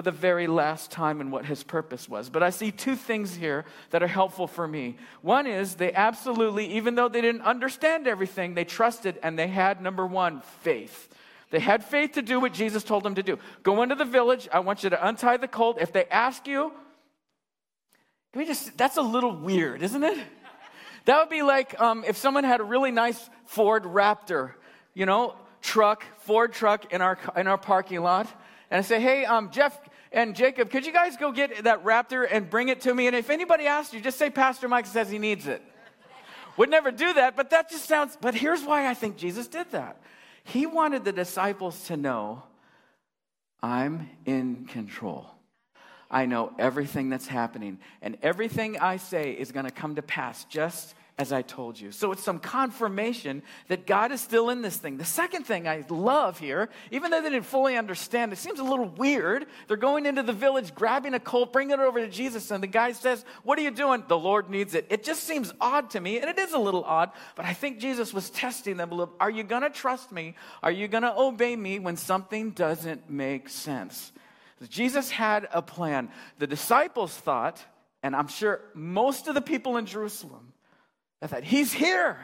for 0.00 0.04
the 0.04 0.10
very 0.10 0.46
last 0.46 0.90
time 0.90 1.20
and 1.20 1.30
what 1.30 1.44
his 1.44 1.62
purpose 1.62 2.08
was. 2.08 2.30
But 2.30 2.42
I 2.42 2.48
see 2.48 2.72
two 2.72 2.96
things 2.96 3.34
here 3.34 3.66
that 3.90 4.02
are 4.02 4.06
helpful 4.06 4.46
for 4.46 4.66
me. 4.66 4.96
One 5.20 5.46
is 5.46 5.74
they 5.74 5.92
absolutely, 5.92 6.72
even 6.72 6.94
though 6.94 7.10
they 7.10 7.20
didn't 7.20 7.42
understand 7.42 8.06
everything, 8.06 8.54
they 8.54 8.64
trusted 8.64 9.18
and 9.22 9.38
they 9.38 9.48
had, 9.48 9.82
number 9.82 10.06
one, 10.06 10.40
faith. 10.62 11.10
They 11.50 11.58
had 11.58 11.84
faith 11.84 12.12
to 12.12 12.22
do 12.22 12.40
what 12.40 12.54
Jesus 12.54 12.82
told 12.82 13.02
them 13.02 13.14
to 13.16 13.22
do. 13.22 13.38
Go 13.62 13.82
into 13.82 13.94
the 13.94 14.06
village. 14.06 14.48
I 14.50 14.60
want 14.60 14.84
you 14.84 14.88
to 14.88 15.06
untie 15.06 15.36
the 15.36 15.46
colt. 15.46 15.76
If 15.78 15.92
they 15.92 16.06
ask 16.06 16.46
you, 16.46 16.72
can 18.32 18.40
we 18.40 18.46
just, 18.46 18.78
that's 18.78 18.96
a 18.96 19.02
little 19.02 19.36
weird, 19.36 19.82
isn't 19.82 20.02
it? 20.02 20.16
That 21.04 21.18
would 21.18 21.28
be 21.28 21.42
like 21.42 21.78
um, 21.78 22.04
if 22.08 22.16
someone 22.16 22.44
had 22.44 22.60
a 22.60 22.64
really 22.64 22.90
nice 22.90 23.28
Ford 23.44 23.84
Raptor, 23.84 24.52
you 24.94 25.04
know, 25.04 25.36
truck, 25.60 26.06
Ford 26.20 26.54
truck 26.54 26.90
in 26.90 27.02
our, 27.02 27.18
in 27.36 27.46
our 27.46 27.58
parking 27.58 28.00
lot 28.00 28.28
and 28.70 28.78
I 28.78 28.82
say, 28.82 29.00
hey, 29.00 29.24
um, 29.24 29.50
Jeff 29.50 29.78
and 30.12 30.34
Jacob, 30.34 30.70
could 30.70 30.84
you 30.84 30.92
guys 30.92 31.16
go 31.16 31.32
get 31.32 31.64
that 31.64 31.84
raptor 31.84 32.26
and 32.28 32.50
bring 32.50 32.68
it 32.68 32.80
to 32.82 32.94
me? 32.94 33.06
And 33.06 33.14
if 33.14 33.30
anybody 33.30 33.66
asks 33.66 33.94
you, 33.94 34.00
just 34.00 34.18
say 34.18 34.30
Pastor 34.30 34.68
Mike 34.68 34.86
says 34.86 35.10
he 35.10 35.18
needs 35.18 35.46
it. 35.46 35.62
Would 36.56 36.68
never 36.68 36.90
do 36.90 37.12
that, 37.14 37.36
but 37.36 37.50
that 37.50 37.70
just 37.70 37.86
sounds, 37.86 38.18
but 38.20 38.34
here's 38.34 38.62
why 38.62 38.88
I 38.88 38.94
think 38.94 39.16
Jesus 39.16 39.46
did 39.46 39.70
that. 39.70 40.00
He 40.44 40.66
wanted 40.66 41.04
the 41.04 41.12
disciples 41.12 41.84
to 41.84 41.96
know, 41.96 42.42
I'm 43.62 44.10
in 44.26 44.66
control. 44.66 45.26
I 46.10 46.26
know 46.26 46.52
everything 46.58 47.08
that's 47.08 47.28
happening, 47.28 47.78
and 48.02 48.18
everything 48.20 48.78
I 48.78 48.96
say 48.96 49.30
is 49.30 49.52
going 49.52 49.66
to 49.66 49.70
come 49.70 49.94
to 49.94 50.02
pass 50.02 50.44
just 50.44 50.94
as 51.20 51.32
I 51.32 51.42
told 51.42 51.78
you. 51.78 51.92
So 51.92 52.12
it's 52.12 52.22
some 52.22 52.38
confirmation 52.38 53.42
that 53.68 53.86
God 53.86 54.10
is 54.10 54.22
still 54.22 54.48
in 54.48 54.62
this 54.62 54.78
thing. 54.78 54.96
The 54.96 55.04
second 55.04 55.44
thing 55.44 55.68
I 55.68 55.84
love 55.90 56.38
here, 56.38 56.70
even 56.90 57.10
though 57.10 57.20
they 57.20 57.28
didn't 57.28 57.44
fully 57.44 57.76
understand, 57.76 58.32
it 58.32 58.36
seems 58.36 58.58
a 58.58 58.64
little 58.64 58.88
weird. 58.88 59.44
They're 59.68 59.76
going 59.76 60.06
into 60.06 60.22
the 60.22 60.32
village, 60.32 60.74
grabbing 60.74 61.12
a 61.12 61.20
colt, 61.20 61.52
bringing 61.52 61.74
it 61.74 61.80
over 61.80 62.00
to 62.00 62.08
Jesus, 62.08 62.50
and 62.50 62.62
the 62.62 62.68
guy 62.68 62.92
says, 62.92 63.22
What 63.42 63.58
are 63.58 63.62
you 63.62 63.70
doing? 63.70 64.02
The 64.08 64.16
Lord 64.16 64.48
needs 64.48 64.74
it. 64.74 64.86
It 64.88 65.04
just 65.04 65.24
seems 65.24 65.52
odd 65.60 65.90
to 65.90 66.00
me, 66.00 66.18
and 66.20 66.30
it 66.30 66.38
is 66.38 66.54
a 66.54 66.58
little 66.58 66.84
odd, 66.84 67.10
but 67.36 67.44
I 67.44 67.52
think 67.52 67.80
Jesus 67.80 68.14
was 68.14 68.30
testing 68.30 68.78
them 68.78 68.90
a 68.90 68.94
little. 68.94 69.14
Are 69.20 69.30
you 69.30 69.42
going 69.42 69.62
to 69.62 69.70
trust 69.70 70.10
me? 70.10 70.36
Are 70.62 70.72
you 70.72 70.88
going 70.88 71.02
to 71.02 71.14
obey 71.14 71.54
me 71.54 71.80
when 71.80 71.98
something 71.98 72.52
doesn't 72.52 73.10
make 73.10 73.50
sense? 73.50 74.10
Jesus 74.70 75.10
had 75.10 75.48
a 75.52 75.60
plan. 75.60 76.08
The 76.38 76.46
disciples 76.46 77.14
thought, 77.14 77.62
and 78.02 78.16
I'm 78.16 78.28
sure 78.28 78.62
most 78.72 79.28
of 79.28 79.34
the 79.34 79.42
people 79.42 79.76
in 79.76 79.84
Jerusalem, 79.84 80.54
I 81.22 81.26
thought, 81.26 81.44
He's 81.44 81.72
here. 81.72 82.18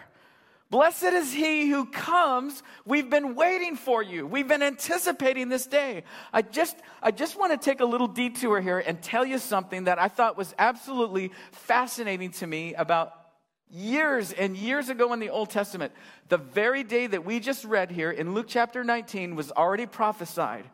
Blessed 0.69 1.05
is 1.05 1.33
he 1.33 1.71
who 1.71 1.87
comes. 1.87 2.63
We've 2.85 3.09
been 3.09 3.37
waiting 3.37 3.77
for 3.77 4.03
you. 4.03 4.27
We've 4.27 4.49
been 4.49 4.65
anticipating 4.65 5.49
this 5.49 5.65
day. 5.65 6.03
I 6.33 6.43
just, 6.43 6.77
I 7.01 7.13
just 7.13 7.39
want 7.39 7.53
to 7.53 7.59
take 7.59 7.79
a 7.81 7.85
little 7.85 8.09
detour 8.09 8.61
here 8.61 8.81
and 8.81 9.01
tell 9.01 9.25
you 9.25 9.39
something 9.39 9.85
that 9.85 10.01
I 10.01 10.09
thought 10.09 10.37
was 10.37 10.55
absolutely 10.59 11.31
fascinating 11.53 12.33
to 12.33 12.49
me 12.49 12.75
about 12.75 13.13
years 13.71 14.33
and 14.33 14.57
years 14.57 14.89
ago 14.89 15.13
in 15.13 15.21
the 15.21 15.31
Old 15.31 15.51
Testament. 15.51 15.93
The 16.31 16.39
very 16.39 16.83
day 16.83 17.07
that 17.07 17.25
we 17.25 17.39
just 17.39 17.65
read 17.65 17.93
here 17.93 18.11
in 18.11 18.35
Luke 18.35 18.47
chapter 18.49 18.83
19 18.83 19.37
was 19.37 19.53
already 19.53 19.87
prophesied. 19.87 20.65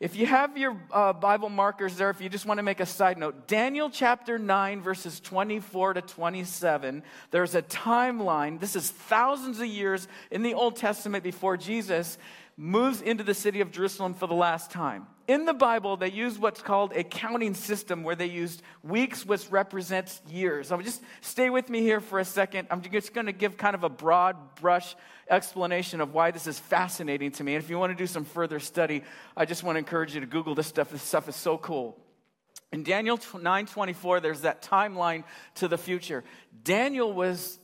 If 0.00 0.14
you 0.14 0.26
have 0.26 0.56
your 0.56 0.80
uh, 0.92 1.12
Bible 1.12 1.48
markers 1.48 1.96
there, 1.96 2.08
if 2.10 2.20
you 2.20 2.28
just 2.28 2.46
want 2.46 2.58
to 2.58 2.62
make 2.62 2.78
a 2.78 2.86
side 2.86 3.18
note, 3.18 3.48
Daniel 3.48 3.90
chapter 3.90 4.38
9, 4.38 4.80
verses 4.80 5.18
24 5.18 5.94
to 5.94 6.02
27, 6.02 7.02
there's 7.32 7.56
a 7.56 7.62
timeline. 7.62 8.60
This 8.60 8.76
is 8.76 8.90
thousands 8.90 9.58
of 9.58 9.66
years 9.66 10.06
in 10.30 10.44
the 10.44 10.54
Old 10.54 10.76
Testament 10.76 11.24
before 11.24 11.56
Jesus 11.56 12.16
moves 12.56 13.02
into 13.02 13.24
the 13.24 13.34
city 13.34 13.60
of 13.60 13.72
Jerusalem 13.72 14.14
for 14.14 14.28
the 14.28 14.34
last 14.34 14.70
time. 14.70 15.08
In 15.28 15.44
the 15.44 15.52
Bible, 15.52 15.98
they 15.98 16.10
use 16.10 16.38
what's 16.38 16.62
called 16.62 16.94
a 16.94 17.04
counting 17.04 17.52
system 17.52 18.02
where 18.02 18.16
they 18.16 18.26
used 18.26 18.62
weeks, 18.82 19.26
which 19.26 19.50
represents 19.50 20.22
years. 20.26 20.72
I'll 20.72 20.80
just 20.80 21.02
stay 21.20 21.50
with 21.50 21.68
me 21.68 21.82
here 21.82 22.00
for 22.00 22.18
a 22.18 22.24
second. 22.24 22.66
I'm 22.70 22.80
just 22.80 23.12
going 23.12 23.26
to 23.26 23.32
give 23.32 23.58
kind 23.58 23.74
of 23.74 23.84
a 23.84 23.90
broad 23.90 24.54
brush 24.54 24.96
explanation 25.28 26.00
of 26.00 26.14
why 26.14 26.30
this 26.30 26.46
is 26.46 26.58
fascinating 26.58 27.30
to 27.32 27.44
me. 27.44 27.54
And 27.54 27.62
if 27.62 27.68
you 27.68 27.78
want 27.78 27.92
to 27.92 27.96
do 27.96 28.06
some 28.06 28.24
further 28.24 28.58
study, 28.58 29.04
I 29.36 29.44
just 29.44 29.62
want 29.62 29.76
to 29.76 29.80
encourage 29.80 30.14
you 30.14 30.20
to 30.22 30.26
Google 30.26 30.54
this 30.54 30.66
stuff. 30.66 30.90
This 30.90 31.02
stuff 31.02 31.28
is 31.28 31.36
so 31.36 31.58
cool. 31.58 32.02
In 32.72 32.82
Daniel 32.82 33.18
9:24, 33.18 34.22
there's 34.22 34.40
that 34.42 34.62
timeline 34.62 35.24
to 35.56 35.68
the 35.68 35.76
future. 35.76 36.24
Daniel 36.62 37.12
was 37.12 37.58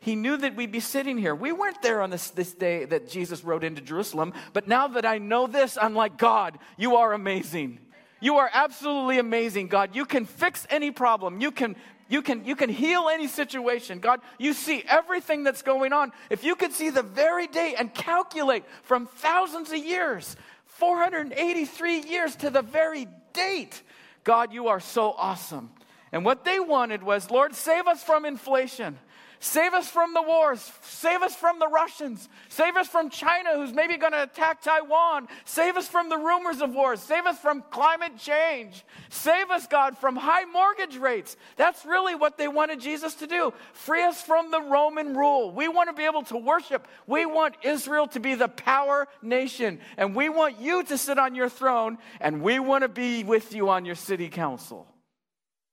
He 0.00 0.16
knew 0.16 0.36
that 0.36 0.56
we'd 0.56 0.72
be 0.72 0.80
sitting 0.80 1.16
here. 1.16 1.34
We 1.34 1.52
weren't 1.52 1.80
there 1.80 2.02
on 2.02 2.10
this, 2.10 2.30
this 2.30 2.52
day 2.52 2.84
that 2.86 3.08
Jesus 3.08 3.44
rode 3.44 3.62
into 3.62 3.80
Jerusalem, 3.80 4.32
but 4.52 4.66
now 4.66 4.88
that 4.88 5.06
I 5.06 5.18
know 5.18 5.46
this, 5.46 5.78
I'm 5.80 5.94
like, 5.94 6.18
God, 6.18 6.58
you 6.76 6.96
are 6.96 7.12
amazing. 7.12 7.78
You 8.20 8.38
are 8.38 8.50
absolutely 8.52 9.18
amazing, 9.18 9.68
God. 9.68 9.94
You 9.94 10.04
can 10.04 10.26
fix 10.26 10.66
any 10.70 10.90
problem. 10.90 11.40
You 11.40 11.50
can 11.50 11.76
you 12.08 12.20
can 12.20 12.44
you 12.44 12.56
can 12.56 12.68
heal 12.68 13.08
any 13.08 13.26
situation. 13.26 13.98
God, 13.98 14.20
you 14.38 14.52
see 14.52 14.84
everything 14.88 15.44
that's 15.44 15.62
going 15.62 15.92
on. 15.92 16.12
If 16.30 16.44
you 16.44 16.54
could 16.54 16.72
see 16.72 16.90
the 16.90 17.02
very 17.02 17.46
day 17.46 17.74
and 17.76 17.92
calculate 17.92 18.64
from 18.82 19.06
thousands 19.06 19.72
of 19.72 19.78
years, 19.78 20.36
483 20.66 22.00
years 22.00 22.36
to 22.36 22.50
the 22.50 22.62
very 22.62 23.08
date, 23.32 23.82
God, 24.24 24.52
you 24.52 24.68
are 24.68 24.80
so 24.80 25.12
awesome. 25.12 25.70
And 26.12 26.24
what 26.24 26.44
they 26.44 26.60
wanted 26.60 27.02
was, 27.02 27.30
Lord, 27.30 27.54
save 27.54 27.86
us 27.86 28.04
from 28.04 28.24
inflation. 28.24 28.98
Save 29.40 29.74
us 29.74 29.88
from 29.88 30.14
the 30.14 30.22
wars. 30.22 30.70
Save 30.82 31.22
us 31.22 31.34
from 31.34 31.58
the 31.58 31.66
Russians. 31.66 32.28
Save 32.48 32.76
us 32.76 32.86
from 32.86 33.10
China, 33.10 33.54
who's 33.56 33.72
maybe 33.72 33.96
going 33.96 34.12
to 34.12 34.22
attack 34.22 34.62
Taiwan. 34.62 35.26
Save 35.44 35.76
us 35.76 35.88
from 35.88 36.10
the 36.10 36.16
rumors 36.16 36.60
of 36.60 36.72
wars. 36.72 37.00
Save 37.00 37.26
us 37.26 37.40
from 37.40 37.64
climate 37.72 38.16
change. 38.18 38.84
Save 39.10 39.50
us, 39.50 39.66
God, 39.66 39.98
from 39.98 40.14
high 40.14 40.44
mortgage 40.44 40.96
rates. 40.96 41.36
That's 41.56 41.84
really 41.84 42.14
what 42.14 42.38
they 42.38 42.46
wanted 42.46 42.78
Jesus 42.78 43.14
to 43.14 43.26
do. 43.26 43.52
Free 43.72 44.04
us 44.04 44.22
from 44.22 44.52
the 44.52 44.62
Roman 44.62 45.16
rule. 45.16 45.50
We 45.50 45.66
want 45.66 45.88
to 45.88 45.92
be 45.92 46.04
able 46.04 46.22
to 46.24 46.36
worship. 46.36 46.86
We 47.08 47.26
want 47.26 47.56
Israel 47.64 48.06
to 48.08 48.20
be 48.20 48.36
the 48.36 48.46
power 48.46 49.08
nation. 49.22 49.80
And 49.96 50.14
we 50.14 50.28
want 50.28 50.60
you 50.60 50.84
to 50.84 50.96
sit 50.96 51.18
on 51.18 51.34
your 51.34 51.48
throne. 51.48 51.98
And 52.20 52.42
we 52.42 52.60
want 52.60 52.82
to 52.82 52.88
be 52.88 53.24
with 53.24 53.52
you 53.52 53.70
on 53.70 53.86
your 53.86 53.96
city 53.96 54.28
council. 54.28 54.91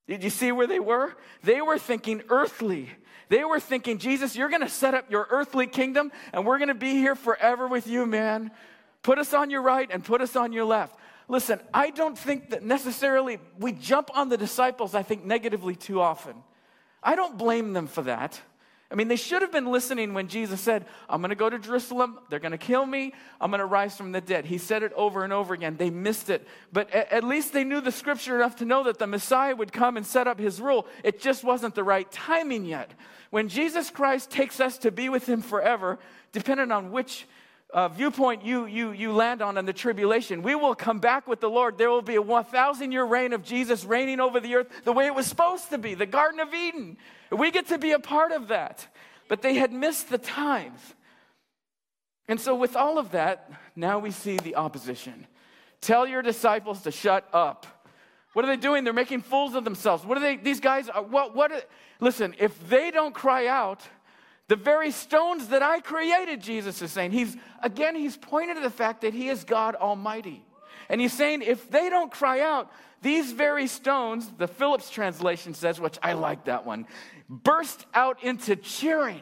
Did 0.09 0.23
you 0.23 0.31
see 0.31 0.51
where 0.51 0.65
they 0.65 0.79
were? 0.79 1.13
They 1.43 1.61
were 1.61 1.77
thinking 1.77 2.23
earthly. 2.29 2.89
They 3.29 3.43
were 3.43 3.59
thinking, 3.59 3.99
Jesus, 3.99 4.35
you're 4.35 4.49
going 4.49 4.63
to 4.63 4.69
set 4.69 4.95
up 4.95 5.11
your 5.11 5.27
earthly 5.29 5.67
kingdom 5.67 6.11
and 6.33 6.47
we're 6.47 6.57
going 6.57 6.69
to 6.69 6.73
be 6.73 6.93
here 6.93 7.13
forever 7.13 7.67
with 7.67 7.85
you, 7.85 8.07
man. 8.07 8.49
Put 9.03 9.19
us 9.19 9.35
on 9.35 9.51
your 9.51 9.61
right 9.61 9.87
and 9.91 10.03
put 10.03 10.21
us 10.21 10.35
on 10.35 10.51
your 10.51 10.65
left. 10.65 10.95
Listen, 11.27 11.59
I 11.71 11.91
don't 11.91 12.17
think 12.17 12.49
that 12.49 12.63
necessarily 12.63 13.37
we 13.59 13.71
jump 13.71 14.09
on 14.17 14.29
the 14.29 14.37
disciples, 14.37 14.95
I 14.95 15.03
think, 15.03 15.25
negatively 15.25 15.75
too 15.75 16.01
often. 16.01 16.37
I 17.03 17.15
don't 17.15 17.37
blame 17.37 17.73
them 17.73 17.85
for 17.85 18.01
that. 18.01 18.41
I 18.91 18.95
mean, 18.95 19.07
they 19.07 19.17
should 19.17 19.43
have 19.43 19.51
been 19.51 19.71
listening 19.71 20.15
when 20.15 20.27
Jesus 20.27 20.59
said, 20.59 20.85
I'm 21.07 21.21
going 21.21 21.29
to 21.29 21.35
go 21.35 21.47
to 21.47 21.59
Jerusalem. 21.59 22.17
They're 22.29 22.39
going 22.39 22.53
to 22.53 22.57
kill 22.57 22.83
me. 22.83 23.13
I'm 23.39 23.51
going 23.51 23.59
to 23.59 23.65
rise 23.65 23.95
from 23.95 24.11
the 24.11 24.21
dead. 24.21 24.45
He 24.45 24.57
said 24.57 24.81
it 24.81 24.91
over 24.93 25.23
and 25.23 25.31
over 25.31 25.53
again. 25.53 25.77
They 25.77 25.91
missed 25.91 26.31
it. 26.31 26.47
But 26.73 26.91
at 26.91 27.23
least 27.23 27.53
they 27.53 27.63
knew 27.63 27.81
the 27.81 27.91
scripture 27.91 28.35
enough 28.35 28.55
to 28.57 28.65
know 28.65 28.85
that 28.85 28.97
the 28.97 29.05
Messiah 29.05 29.55
would 29.55 29.71
come 29.71 29.95
and 29.95 30.05
set 30.05 30.25
up 30.25 30.39
his 30.39 30.59
rule. 30.59 30.87
It 31.03 31.21
just 31.21 31.43
wasn't 31.43 31.75
the 31.75 31.83
right 31.83 32.11
timing 32.11 32.65
yet. 32.65 32.91
When 33.29 33.47
Jesus 33.47 33.91
Christ 33.91 34.31
takes 34.31 34.59
us 34.59 34.79
to 34.79 34.89
be 34.89 35.07
with 35.07 35.29
him 35.29 35.43
forever, 35.43 35.99
depending 36.31 36.71
on 36.71 36.91
which 36.91 37.27
uh, 37.73 37.87
viewpoint 37.89 38.43
you, 38.43 38.65
you, 38.65 38.91
you 38.91 39.11
land 39.11 39.41
on 39.41 39.57
in 39.57 39.65
the 39.65 39.73
tribulation. 39.73 40.41
We 40.41 40.55
will 40.55 40.73
come 40.73 40.99
back 40.99 41.27
with 41.27 41.39
the 41.39 41.49
Lord. 41.49 41.77
There 41.77 41.89
will 41.89 42.01
be 42.01 42.15
a 42.15 42.21
1,000 42.21 42.91
year 42.91 43.03
reign 43.03 43.33
of 43.33 43.43
Jesus 43.43 43.85
reigning 43.85 44.19
over 44.19 44.39
the 44.39 44.55
earth 44.55 44.67
the 44.83 44.93
way 44.93 45.05
it 45.05 45.13
was 45.13 45.27
supposed 45.27 45.69
to 45.69 45.77
be, 45.77 45.93
the 45.93 46.05
Garden 46.05 46.39
of 46.39 46.53
Eden. 46.53 46.97
We 47.31 47.51
get 47.51 47.67
to 47.67 47.77
be 47.77 47.91
a 47.91 47.99
part 47.99 48.31
of 48.31 48.47
that. 48.47 48.87
But 49.27 49.43
they 49.43 49.53
had 49.53 49.71
missed 49.71 50.09
the 50.09 50.17
times. 50.17 50.79
And 52.27 52.39
so, 52.41 52.55
with 52.55 52.75
all 52.75 52.97
of 52.97 53.11
that, 53.11 53.51
now 53.75 53.99
we 53.99 54.11
see 54.11 54.37
the 54.37 54.55
opposition. 54.55 55.27
Tell 55.81 56.07
your 56.07 56.21
disciples 56.21 56.81
to 56.81 56.91
shut 56.91 57.27
up. 57.31 57.65
What 58.33 58.45
are 58.45 58.47
they 58.47 58.61
doing? 58.61 58.83
They're 58.83 58.93
making 58.93 59.21
fools 59.21 59.55
of 59.55 59.63
themselves. 59.63 60.05
What 60.05 60.17
are 60.17 60.21
they, 60.21 60.37
these 60.37 60.59
guys, 60.59 60.89
are, 60.89 61.01
what, 61.01 61.35
what, 61.35 61.51
are, 61.51 61.61
listen, 61.99 62.35
if 62.39 62.69
they 62.69 62.91
don't 62.91 63.13
cry 63.13 63.47
out, 63.47 63.81
the 64.49 64.55
very 64.55 64.89
stones 64.89 65.49
that 65.49 65.61
I 65.61 65.79
created, 65.79 66.41
Jesus 66.41 66.81
is 66.81 66.91
saying, 66.91 67.11
he's, 67.11 67.37
again, 67.61 67.95
he's 67.95 68.17
pointing 68.17 68.55
to 68.55 68.61
the 68.61 68.71
fact 68.71 69.01
that 69.01 69.13
he 69.13 69.29
is 69.29 69.43
God 69.43 69.75
Almighty. 69.75 70.43
And 70.89 70.99
he's 70.99 71.13
saying, 71.13 71.43
if 71.43 71.69
they 71.69 71.87
don't 71.89 72.11
cry 72.11 72.41
out, 72.41 72.71
these 73.03 73.31
very 73.31 73.67
stones, 73.67 74.27
the 74.39 74.47
Phillips 74.47 74.89
translation 74.89 75.53
says, 75.53 75.79
which 75.79 75.99
I 76.01 76.13
like 76.13 76.45
that 76.45 76.65
one, 76.65 76.87
burst 77.29 77.85
out 77.93 78.23
into 78.23 78.55
cheering. 78.55 79.21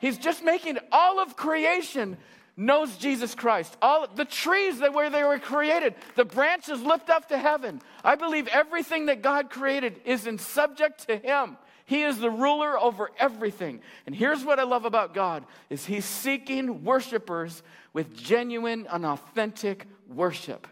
He's 0.00 0.16
just 0.16 0.42
making 0.42 0.78
all 0.90 1.20
of 1.20 1.36
creation 1.36 2.16
knows 2.56 2.96
Jesus 2.96 3.34
Christ. 3.34 3.76
All 3.82 4.08
the 4.08 4.24
trees 4.24 4.78
that 4.78 4.94
where 4.94 5.10
they 5.10 5.24
were 5.24 5.38
created, 5.38 5.94
the 6.16 6.24
branches 6.24 6.80
lift 6.80 7.10
up 7.10 7.28
to 7.28 7.36
heaven. 7.36 7.82
I 8.02 8.14
believe 8.14 8.48
everything 8.48 9.06
that 9.06 9.20
God 9.20 9.50
created 9.50 10.00
is 10.06 10.26
in 10.26 10.38
subject 10.38 11.06
to 11.06 11.18
him. 11.18 11.58
He 11.88 12.02
is 12.02 12.18
the 12.18 12.28
ruler 12.28 12.78
over 12.78 13.10
everything. 13.18 13.80
And 14.04 14.14
here's 14.14 14.44
what 14.44 14.60
I 14.60 14.64
love 14.64 14.84
about 14.84 15.14
God 15.14 15.46
is 15.70 15.86
he's 15.86 16.04
seeking 16.04 16.84
worshipers 16.84 17.62
with 17.94 18.14
genuine 18.14 18.86
and 18.92 19.06
authentic 19.06 19.86
worship. 20.06 20.66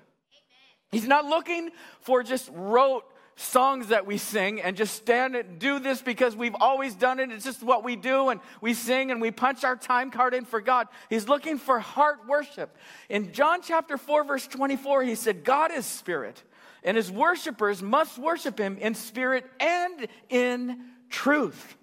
He's 0.92 1.08
not 1.08 1.24
looking 1.24 1.70
for 2.00 2.22
just 2.22 2.50
rote 2.52 3.02
songs 3.34 3.88
that 3.88 4.04
we 4.04 4.18
sing 4.18 4.60
and 4.60 4.76
just 4.76 4.94
stand 4.94 5.36
and 5.36 5.58
do 5.58 5.78
this 5.78 6.02
because 6.02 6.36
we've 6.36 6.54
always 6.60 6.94
done 6.94 7.18
it. 7.18 7.32
It's 7.32 7.46
just 7.46 7.62
what 7.62 7.82
we 7.82 7.96
do 7.96 8.28
and 8.28 8.38
we 8.60 8.74
sing 8.74 9.10
and 9.10 9.18
we 9.18 9.30
punch 9.30 9.64
our 9.64 9.74
time 9.74 10.10
card 10.10 10.34
in 10.34 10.44
for 10.44 10.60
God. 10.60 10.86
He's 11.08 11.30
looking 11.30 11.56
for 11.56 11.80
heart 11.80 12.28
worship. 12.28 12.76
In 13.08 13.32
John 13.32 13.62
chapter 13.62 13.96
4 13.96 14.24
verse 14.24 14.46
24, 14.46 15.04
he 15.04 15.14
said, 15.14 15.44
God 15.44 15.72
is 15.72 15.86
spirit 15.86 16.42
and 16.84 16.94
his 16.94 17.10
worshipers 17.10 17.82
must 17.82 18.18
worship 18.18 18.58
him 18.58 18.76
in 18.76 18.94
spirit 18.94 19.46
and 19.58 20.08
in 20.28 20.84
truth. 21.10 21.76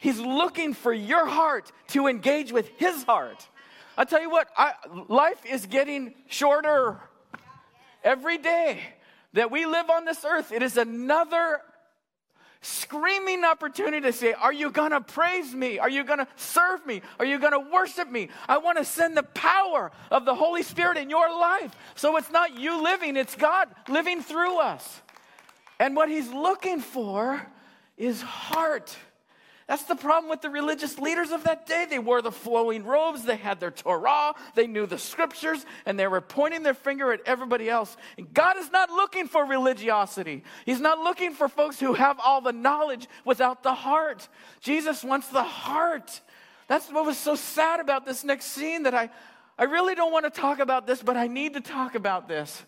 He's 0.00 0.18
looking 0.18 0.74
for 0.74 0.92
your 0.92 1.26
heart 1.26 1.72
to 1.88 2.06
engage 2.06 2.52
with 2.52 2.68
his 2.76 3.02
heart. 3.04 3.46
I 3.96 4.04
tell 4.04 4.20
you 4.20 4.30
what, 4.30 4.48
I, 4.56 4.74
life 5.08 5.44
is 5.46 5.66
getting 5.66 6.14
shorter 6.28 7.00
every 8.04 8.38
day 8.38 8.80
that 9.32 9.50
we 9.50 9.66
live 9.66 9.90
on 9.90 10.04
this 10.04 10.24
earth, 10.24 10.52
it 10.52 10.62
is 10.62 10.76
another 10.76 11.60
screaming 12.62 13.44
opportunity 13.44 14.00
to 14.00 14.12
say, 14.12 14.32
Are 14.32 14.52
you 14.52 14.70
going 14.70 14.92
to 14.92 15.00
praise 15.00 15.54
me? 15.54 15.78
Are 15.78 15.90
you 15.90 16.04
going 16.04 16.18
to 16.20 16.28
serve 16.36 16.84
me? 16.86 17.02
Are 17.18 17.24
you 17.24 17.38
going 17.38 17.52
to 17.52 17.70
worship 17.70 18.10
me? 18.10 18.28
I 18.48 18.58
want 18.58 18.78
to 18.78 18.84
send 18.84 19.16
the 19.16 19.22
power 19.22 19.92
of 20.10 20.24
the 20.24 20.34
Holy 20.34 20.62
Spirit 20.62 20.96
in 20.96 21.10
your 21.10 21.28
life. 21.28 21.74
So 21.94 22.16
it's 22.16 22.30
not 22.30 22.58
you 22.58 22.82
living, 22.82 23.16
it's 23.16 23.36
God 23.36 23.68
living 23.88 24.22
through 24.22 24.58
us. 24.58 25.02
And 25.78 25.94
what 25.94 26.08
He's 26.08 26.28
looking 26.30 26.80
for 26.80 27.46
is 27.96 28.22
heart. 28.22 28.96
That's 29.66 29.82
the 29.82 29.96
problem 29.96 30.30
with 30.30 30.42
the 30.42 30.50
religious 30.50 30.96
leaders 30.96 31.32
of 31.32 31.42
that 31.42 31.66
day. 31.66 31.86
They 31.90 31.98
wore 31.98 32.22
the 32.22 32.30
flowing 32.30 32.84
robes, 32.84 33.24
they 33.24 33.36
had 33.36 33.58
their 33.58 33.72
Torah, 33.72 34.34
they 34.54 34.68
knew 34.68 34.86
the 34.86 34.98
scriptures, 34.98 35.66
and 35.84 35.98
they 35.98 36.06
were 36.06 36.20
pointing 36.20 36.62
their 36.62 36.74
finger 36.74 37.12
at 37.12 37.20
everybody 37.26 37.68
else. 37.68 37.96
And 38.16 38.32
God 38.32 38.58
is 38.58 38.70
not 38.70 38.90
looking 38.90 39.26
for 39.26 39.44
religiosity. 39.44 40.44
He's 40.64 40.80
not 40.80 41.00
looking 41.00 41.32
for 41.32 41.48
folks 41.48 41.80
who 41.80 41.94
have 41.94 42.20
all 42.20 42.40
the 42.40 42.52
knowledge 42.52 43.08
without 43.24 43.64
the 43.64 43.74
heart. 43.74 44.28
Jesus 44.60 45.02
wants 45.02 45.28
the 45.28 45.42
heart. 45.42 46.20
That's 46.68 46.88
what 46.90 47.04
was 47.04 47.18
so 47.18 47.34
sad 47.34 47.80
about 47.80 48.06
this 48.06 48.22
next 48.22 48.46
scene 48.46 48.84
that 48.84 48.94
I, 48.94 49.10
I 49.58 49.64
really 49.64 49.96
don't 49.96 50.12
want 50.12 50.32
to 50.32 50.40
talk 50.40 50.60
about 50.60 50.86
this, 50.86 51.02
but 51.02 51.16
I 51.16 51.26
need 51.26 51.54
to 51.54 51.60
talk 51.60 51.96
about 51.96 52.28
this 52.28 52.62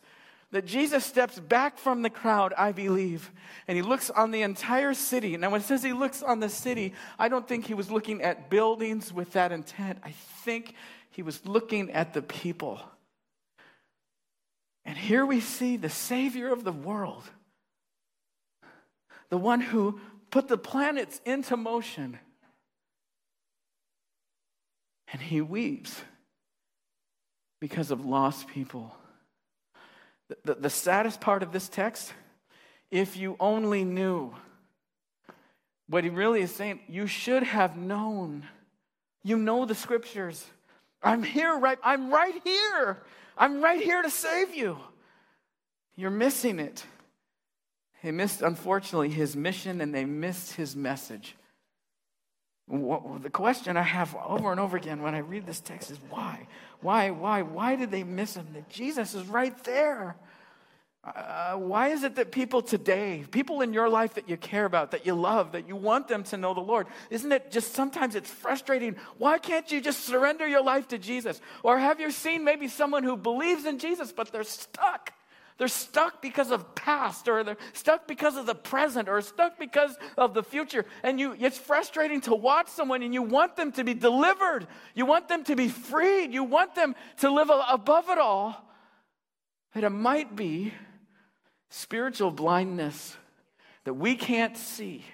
that 0.50 0.64
Jesus 0.64 1.04
steps 1.04 1.38
back 1.38 1.76
from 1.76 2.02
the 2.02 2.10
crowd, 2.10 2.54
I 2.56 2.72
believe, 2.72 3.30
and 3.66 3.76
he 3.76 3.82
looks 3.82 4.08
on 4.08 4.30
the 4.30 4.42
entire 4.42 4.94
city. 4.94 5.36
Now, 5.36 5.50
when 5.50 5.60
it 5.60 5.64
says 5.64 5.82
he 5.82 5.92
looks 5.92 6.22
on 6.22 6.40
the 6.40 6.48
city, 6.48 6.94
I 7.18 7.28
don't 7.28 7.46
think 7.46 7.66
he 7.66 7.74
was 7.74 7.90
looking 7.90 8.22
at 8.22 8.48
buildings 8.48 9.12
with 9.12 9.32
that 9.32 9.52
intent. 9.52 9.98
I 10.02 10.12
think 10.44 10.74
he 11.10 11.22
was 11.22 11.44
looking 11.44 11.90
at 11.90 12.14
the 12.14 12.22
people. 12.22 12.80
And 14.86 14.96
here 14.96 15.26
we 15.26 15.40
see 15.40 15.76
the 15.76 15.90
Savior 15.90 16.50
of 16.50 16.64
the 16.64 16.72
world, 16.72 17.24
the 19.28 19.36
one 19.36 19.60
who 19.60 20.00
put 20.30 20.48
the 20.48 20.56
planets 20.56 21.20
into 21.26 21.58
motion. 21.58 22.18
And 25.12 25.20
he 25.20 25.42
weeps 25.42 26.00
because 27.60 27.90
of 27.90 28.06
lost 28.06 28.48
people. 28.48 28.94
The, 30.44 30.54
the, 30.54 30.70
saddest 30.70 31.20
part 31.20 31.42
of 31.42 31.52
this 31.52 31.68
text, 31.68 32.12
if 32.90 33.16
you 33.16 33.36
only 33.40 33.82
knew 33.84 34.34
what 35.88 36.04
he 36.04 36.10
really 36.10 36.42
is 36.42 36.54
saying, 36.54 36.80
you 36.86 37.06
should 37.06 37.42
have 37.42 37.76
known. 37.76 38.46
You 39.22 39.38
know 39.38 39.64
the 39.64 39.74
scriptures. 39.74 40.44
I'm 41.02 41.22
here, 41.22 41.56
right? 41.56 41.78
I'm 41.82 42.10
right 42.10 42.34
here. 42.44 42.98
I'm 43.38 43.62
right 43.62 43.80
here 43.80 44.02
to 44.02 44.10
save 44.10 44.54
you. 44.54 44.78
You're 45.96 46.10
missing 46.10 46.58
it. 46.58 46.84
They 48.02 48.10
missed, 48.10 48.42
unfortunately, 48.42 49.08
his 49.08 49.34
mission 49.34 49.80
and 49.80 49.94
they 49.94 50.04
missed 50.04 50.52
his 50.52 50.76
message. 50.76 51.36
The 52.68 53.30
question 53.32 53.76
I 53.76 53.82
have 53.82 54.14
over 54.14 54.50
and 54.50 54.60
over 54.60 54.76
again 54.76 55.02
when 55.02 55.14
I 55.14 55.18
read 55.18 55.46
this 55.46 55.60
text 55.60 55.90
is 55.90 55.98
why? 56.10 56.46
Why, 56.80 57.10
why, 57.10 57.42
why 57.42 57.76
did 57.76 57.90
they 57.90 58.04
miss 58.04 58.36
him? 58.36 58.46
That 58.54 58.68
Jesus 58.68 59.14
is 59.14 59.26
right 59.26 59.56
there. 59.64 60.16
Uh, 61.04 61.54
why 61.54 61.88
is 61.88 62.02
it 62.02 62.16
that 62.16 62.32
people 62.32 62.60
today, 62.60 63.24
people 63.30 63.60
in 63.62 63.72
your 63.72 63.88
life 63.88 64.14
that 64.14 64.28
you 64.28 64.36
care 64.36 64.64
about, 64.64 64.90
that 64.90 65.06
you 65.06 65.14
love, 65.14 65.52
that 65.52 65.66
you 65.68 65.76
want 65.76 66.08
them 66.08 66.22
to 66.24 66.36
know 66.36 66.52
the 66.54 66.60
Lord, 66.60 66.86
isn't 67.08 67.30
it 67.30 67.50
just 67.50 67.74
sometimes 67.74 68.14
it's 68.14 68.30
frustrating? 68.30 68.96
Why 69.16 69.38
can't 69.38 69.70
you 69.70 69.80
just 69.80 70.04
surrender 70.04 70.46
your 70.46 70.62
life 70.62 70.88
to 70.88 70.98
Jesus? 70.98 71.40
Or 71.62 71.78
have 71.78 72.00
you 72.00 72.10
seen 72.10 72.44
maybe 72.44 72.68
someone 72.68 73.04
who 73.04 73.16
believes 73.16 73.64
in 73.64 73.78
Jesus, 73.78 74.12
but 74.12 74.32
they're 74.32 74.44
stuck? 74.44 75.12
They're 75.58 75.66
stuck 75.66 76.22
because 76.22 76.52
of 76.52 76.76
past, 76.76 77.28
or 77.28 77.42
they're 77.42 77.56
stuck 77.72 78.06
because 78.06 78.36
of 78.36 78.46
the 78.46 78.54
present, 78.54 79.08
or 79.08 79.20
stuck 79.20 79.58
because 79.58 79.96
of 80.16 80.32
the 80.32 80.44
future. 80.44 80.84
And 81.02 81.18
you, 81.18 81.34
it's 81.38 81.58
frustrating 81.58 82.20
to 82.22 82.34
watch 82.34 82.68
someone 82.68 83.02
and 83.02 83.12
you 83.12 83.22
want 83.22 83.56
them 83.56 83.72
to 83.72 83.82
be 83.82 83.92
delivered. 83.92 84.68
You 84.94 85.04
want 85.04 85.28
them 85.28 85.42
to 85.44 85.56
be 85.56 85.68
freed. 85.68 86.32
You 86.32 86.44
want 86.44 86.76
them 86.76 86.94
to 87.18 87.30
live 87.30 87.50
above 87.50 88.08
it 88.08 88.18
all. 88.18 88.64
That 89.74 89.82
it 89.82 89.90
might 89.90 90.36
be 90.36 90.72
spiritual 91.70 92.30
blindness 92.30 93.16
that 93.82 93.94
we 93.94 94.14
can't 94.14 94.56
see. 94.56 95.04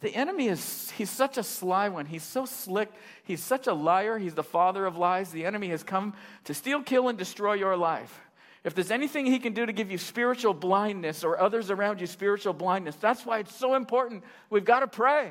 The 0.00 0.14
enemy 0.14 0.48
is, 0.48 0.90
he's 0.90 1.08
such 1.08 1.38
a 1.38 1.42
sly 1.42 1.88
one. 1.88 2.04
He's 2.04 2.22
so 2.22 2.44
slick. 2.44 2.92
He's 3.24 3.42
such 3.42 3.66
a 3.66 3.72
liar. 3.72 4.18
He's 4.18 4.34
the 4.34 4.42
father 4.42 4.84
of 4.84 4.98
lies. 4.98 5.30
The 5.30 5.46
enemy 5.46 5.68
has 5.68 5.82
come 5.82 6.12
to 6.44 6.52
steal, 6.52 6.82
kill, 6.82 7.08
and 7.08 7.16
destroy 7.16 7.54
your 7.54 7.76
life. 7.76 8.20
If 8.66 8.74
there's 8.74 8.90
anything 8.90 9.26
he 9.26 9.38
can 9.38 9.52
do 9.52 9.64
to 9.64 9.72
give 9.72 9.92
you 9.92 9.96
spiritual 9.96 10.52
blindness 10.52 11.22
or 11.22 11.38
others 11.38 11.70
around 11.70 12.00
you 12.00 12.08
spiritual 12.08 12.52
blindness, 12.52 12.96
that's 12.96 13.24
why 13.24 13.38
it's 13.38 13.54
so 13.54 13.76
important. 13.76 14.24
We've 14.50 14.64
got 14.64 14.80
to 14.80 14.88
pray. 14.88 15.30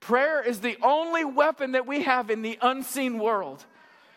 Prayer 0.00 0.42
is 0.42 0.60
the 0.60 0.76
only 0.82 1.24
weapon 1.24 1.72
that 1.72 1.86
we 1.86 2.02
have 2.02 2.28
in 2.28 2.42
the 2.42 2.58
unseen 2.60 3.20
world. 3.20 3.64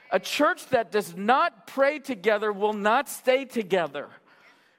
A 0.09 0.19
church 0.19 0.65
that 0.69 0.91
does 0.91 1.15
not 1.15 1.67
pray 1.67 1.99
together 1.99 2.51
will 2.51 2.73
not 2.73 3.07
stay 3.07 3.45
together. 3.45 4.07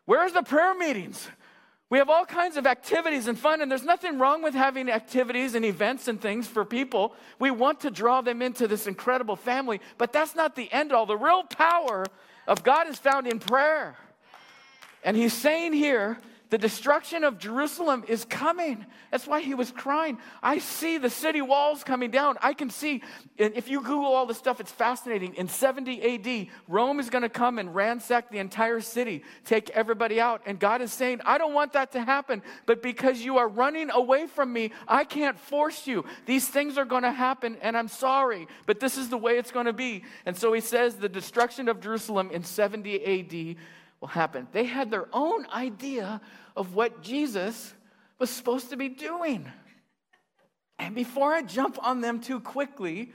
Where's 0.05 0.33
the 0.33 0.43
prayer 0.43 0.75
meetings? 0.75 1.29
We 1.91 1.99
have 1.99 2.11
all 2.11 2.25
kinds 2.25 2.57
of 2.57 2.67
activities 2.67 3.29
and 3.29 3.39
fun, 3.39 3.61
and 3.61 3.71
there's 3.71 3.85
nothing 3.85 4.19
wrong 4.19 4.43
with 4.43 4.55
having 4.55 4.91
activities 4.91 5.55
and 5.55 5.65
events 5.65 6.09
and 6.09 6.21
things 6.21 6.49
for 6.49 6.65
people. 6.65 7.15
We 7.39 7.53
want 7.53 7.83
to 7.83 7.91
draw 7.93 8.21
them 8.21 8.43
into 8.43 8.67
this 8.67 8.89
incredible 8.89 9.37
family, 9.37 9.81
but 9.97 10.13
that's 10.13 10.35
not 10.35 10.57
the 10.57 10.73
end 10.73 10.93
all. 10.93 11.07
The 11.07 11.17
real 11.17 11.45
power 11.45 12.05
of 12.47 12.63
God 12.63 12.89
is 12.89 12.99
found 12.99 13.27
in 13.27 13.39
prayer. 13.39 13.97
And 15.03 15.17
he's 15.17 15.33
saying 15.33 15.73
here, 15.73 16.19
the 16.55 16.59
destruction 16.59 17.25
of 17.25 17.37
Jerusalem 17.37 18.05
is 18.07 18.25
coming. 18.25 18.87
That's 19.11 19.27
why 19.27 19.41
he 19.41 19.55
was 19.55 19.73
crying. 19.73 20.19
I 20.41 20.59
see 20.59 20.99
the 20.99 21.11
city 21.11 21.43
walls 21.43 21.83
coming 21.83 22.13
down. 22.13 22.37
I 22.41 22.55
can 22.55 22.71
see, 22.71 23.03
if 23.37 23.69
you 23.69 23.81
Google 23.81 24.15
all 24.15 24.25
this 24.25 24.39
stuff, 24.39 24.61
it's 24.61 24.71
fascinating. 24.71 25.35
In 25.35 25.49
70 25.49 26.15
AD, 26.15 26.47
Rome 26.69 27.01
is 27.01 27.11
going 27.11 27.23
to 27.23 27.29
come 27.29 27.59
and 27.59 27.75
ransack 27.75 28.31
the 28.31 28.39
entire 28.39 28.81
city, 28.81 29.25
take 29.45 29.69
everybody 29.71 30.21
out. 30.21 30.43
And 30.47 30.61
God 30.61 30.81
is 30.81 30.93
saying, 30.93 31.23
I 31.25 31.39
don't 31.39 31.55
want 31.55 31.73
that 31.73 31.91
to 31.91 32.01
happen, 32.05 32.41
but 32.67 32.85
because 32.85 33.21
you 33.21 33.39
are 33.39 33.49
running 33.49 33.91
away 33.91 34.29
from 34.29 34.53
me, 34.53 34.71
I 34.87 35.03
can't 35.03 35.37
force 35.37 35.89
you. 35.89 36.05
These 36.25 36.47
things 36.47 36.79
are 36.79 36.85
going 36.85 37.03
to 37.03 37.11
happen, 37.11 37.57
and 37.63 37.77
I'm 37.77 37.89
sorry, 37.89 38.47
but 38.67 38.79
this 38.79 38.97
is 38.97 39.09
the 39.09 39.19
way 39.19 39.39
it's 39.39 39.51
going 39.51 39.67
to 39.67 39.73
be. 39.73 40.05
And 40.25 40.37
so 40.37 40.53
he 40.53 40.61
says, 40.61 40.95
the 40.95 41.09
destruction 41.09 41.69
of 41.69 41.81
Jerusalem 41.81 42.31
in 42.31 42.45
70 42.45 43.05
AD 43.05 43.57
will 44.01 44.09
happen. 44.09 44.47
They 44.53 44.65
had 44.65 44.91
their 44.91 45.09
own 45.13 45.47
idea 45.47 46.21
of 46.57 46.75
what 46.75 47.03
Jesus 47.03 47.75
was 48.19 48.31
supposed 48.31 48.71
to 48.71 48.77
be 48.77 48.89
doing. 48.89 49.51
And 50.79 50.95
before 50.95 51.33
I 51.33 51.43
jump 51.43 51.79
on 51.83 52.01
them 52.01 52.21
too 52.21 52.41
quickly, 52.41 53.13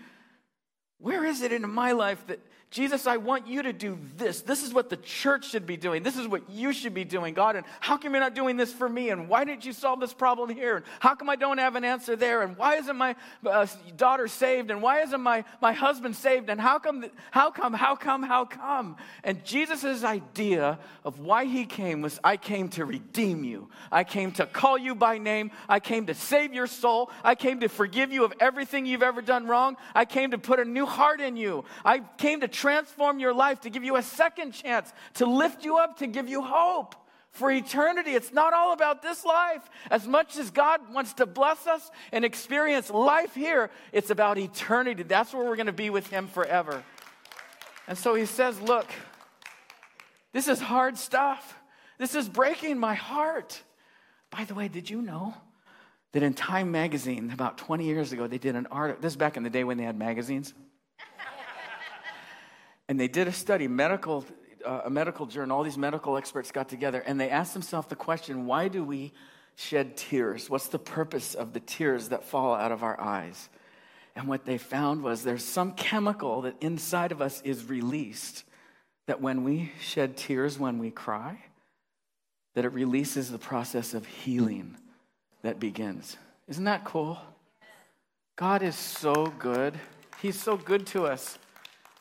where 0.97 1.25
is 1.25 1.41
it 1.41 1.51
in 1.51 1.69
my 1.69 1.91
life 1.93 2.25
that 2.27 2.39
Jesus, 2.71 3.07
I 3.07 3.17
want 3.17 3.47
you 3.47 3.63
to 3.63 3.73
do 3.73 3.97
this. 4.15 4.41
This 4.41 4.63
is 4.63 4.71
what 4.71 4.91
the 4.91 4.97
church 4.97 5.49
should 5.49 5.65
be 5.65 5.75
doing. 5.75 6.03
This 6.03 6.17
is 6.17 6.27
what 6.27 6.47
you 6.51 6.71
should 6.71 6.93
be 6.93 7.03
doing, 7.03 7.33
God. 7.33 7.55
And 7.55 7.65
how 7.79 7.97
come 7.97 8.13
you're 8.13 8.21
not 8.21 8.35
doing 8.35 8.57
this 8.57 8.71
for 8.71 8.87
me? 8.87 9.09
And 9.09 9.27
why 9.27 9.43
didn't 9.43 9.65
you 9.65 9.73
solve 9.73 9.99
this 9.99 10.13
problem 10.13 10.49
here? 10.49 10.75
And 10.75 10.85
how 10.99 11.15
come 11.15 11.31
I 11.31 11.35
don't 11.35 11.57
have 11.57 11.75
an 11.75 11.83
answer 11.83 12.15
there? 12.15 12.43
And 12.43 12.55
why 12.55 12.75
isn't 12.75 12.95
my 12.95 13.15
uh, 13.43 13.65
daughter 13.97 14.27
saved? 14.27 14.69
And 14.69 14.83
why 14.83 15.01
isn't 15.01 15.19
my, 15.19 15.45
my 15.63 15.73
husband 15.73 16.15
saved? 16.15 16.51
And 16.51 16.61
how 16.61 16.77
come, 16.77 17.05
how 17.31 17.49
come, 17.49 17.73
how 17.73 17.95
come, 17.95 18.21
how 18.21 18.45
come? 18.45 18.97
And 19.23 19.43
Jesus' 19.43 20.03
idea 20.03 20.77
of 21.03 21.19
why 21.19 21.45
he 21.45 21.65
came 21.65 22.03
was 22.03 22.19
I 22.23 22.37
came 22.37 22.69
to 22.69 22.85
redeem 22.85 23.43
you. 23.43 23.69
I 23.91 24.03
came 24.03 24.31
to 24.33 24.45
call 24.45 24.77
you 24.77 24.93
by 24.93 25.17
name. 25.17 25.49
I 25.67 25.79
came 25.79 26.05
to 26.05 26.13
save 26.13 26.53
your 26.53 26.67
soul. 26.67 27.09
I 27.23 27.33
came 27.33 27.61
to 27.61 27.67
forgive 27.67 28.13
you 28.13 28.25
of 28.25 28.33
everything 28.39 28.85
you've 28.85 29.01
ever 29.01 29.23
done 29.23 29.47
wrong. 29.47 29.75
I 29.95 30.05
came 30.05 30.29
to 30.31 30.37
put 30.37 30.59
a 30.59 30.65
new 30.65 30.85
heart 30.85 31.19
in 31.19 31.35
you. 31.35 31.65
I 31.83 32.01
came 32.19 32.41
to 32.41 32.58
transform 32.59 33.19
your 33.19 33.33
life, 33.33 33.61
to 33.61 33.69
give 33.69 33.83
you 33.83 33.95
a 33.95 34.03
second 34.03 34.51
chance, 34.51 34.91
to 35.15 35.25
lift 35.25 35.63
you 35.63 35.77
up, 35.77 35.97
to 35.99 36.07
give 36.07 36.27
you 36.27 36.41
hope 36.41 36.95
for 37.31 37.51
eternity. 37.51 38.11
It's 38.11 38.33
not 38.33 38.53
all 38.53 38.73
about 38.73 39.01
this 39.01 39.23
life. 39.23 39.69
As 39.89 40.07
much 40.07 40.37
as 40.37 40.51
God 40.51 40.93
wants 40.93 41.13
to 41.13 41.25
bless 41.25 41.67
us 41.67 41.89
and 42.11 42.25
experience 42.25 42.89
life 42.89 43.33
here, 43.33 43.69
it's 43.91 44.09
about 44.09 44.37
eternity. 44.37 45.03
That's 45.03 45.33
where 45.33 45.45
we're 45.45 45.55
going 45.55 45.67
to 45.67 45.73
be 45.73 45.89
with 45.89 46.07
Him 46.07 46.27
forever. 46.27 46.83
And 47.87 47.97
so 47.97 48.15
He 48.15 48.25
says, 48.25 48.59
Look, 48.61 48.87
this 50.33 50.47
is 50.47 50.59
hard 50.59 50.97
stuff. 50.97 51.55
This 51.97 52.15
is 52.15 52.27
breaking 52.29 52.79
my 52.79 52.95
heart. 52.95 53.61
By 54.31 54.43
the 54.45 54.53
way, 54.53 54.67
did 54.67 54.89
you 54.89 55.01
know 55.01 55.33
that 56.11 56.23
in 56.23 56.33
Time 56.33 56.71
magazine, 56.71 57.31
about 57.31 57.57
20 57.57 57.85
years 57.85 58.11
ago, 58.11 58.27
they 58.27 58.37
did 58.37 58.55
an 58.55 58.67
article? 58.67 59.01
This 59.01 59.13
is 59.13 59.17
back 59.17 59.37
in 59.37 59.43
the 59.43 59.49
day 59.49 59.63
when 59.63 59.77
they 59.77 59.83
had 59.83 59.97
magazines. 59.97 60.53
And 62.89 62.99
they 62.99 63.07
did 63.07 63.27
a 63.27 63.31
study, 63.31 63.67
medical, 63.67 64.25
uh, 64.65 64.81
a 64.85 64.89
medical 64.89 65.27
journal, 65.27 65.55
all 65.55 65.63
these 65.63 65.77
medical 65.77 66.17
experts 66.17 66.51
got 66.51 66.67
together 66.67 67.01
and 67.05 67.19
they 67.19 67.29
asked 67.29 67.53
themselves 67.53 67.87
the 67.87 67.95
question 67.95 68.45
why 68.45 68.67
do 68.67 68.83
we 68.83 69.13
shed 69.55 69.95
tears? 69.95 70.49
What's 70.49 70.67
the 70.67 70.79
purpose 70.79 71.35
of 71.35 71.53
the 71.53 71.59
tears 71.59 72.09
that 72.09 72.25
fall 72.25 72.53
out 72.55 72.71
of 72.71 72.83
our 72.83 72.99
eyes? 72.99 73.47
And 74.15 74.27
what 74.27 74.43
they 74.43 74.57
found 74.57 75.03
was 75.03 75.23
there's 75.23 75.45
some 75.45 75.73
chemical 75.73 76.41
that 76.41 76.55
inside 76.61 77.13
of 77.13 77.21
us 77.21 77.41
is 77.43 77.69
released 77.69 78.43
that 79.07 79.21
when 79.21 79.43
we 79.43 79.71
shed 79.79 80.17
tears, 80.17 80.59
when 80.59 80.77
we 80.77 80.91
cry, 80.91 81.39
that 82.55 82.65
it 82.65 82.73
releases 82.73 83.31
the 83.31 83.37
process 83.37 83.93
of 83.93 84.05
healing 84.05 84.75
that 85.41 85.59
begins. 85.59 86.17
Isn't 86.47 86.65
that 86.65 86.83
cool? 86.83 87.17
God 88.35 88.61
is 88.61 88.75
so 88.75 89.33
good. 89.39 89.79
He's 90.21 90.39
so 90.39 90.57
good 90.57 90.85
to 90.87 91.05
us. 91.05 91.38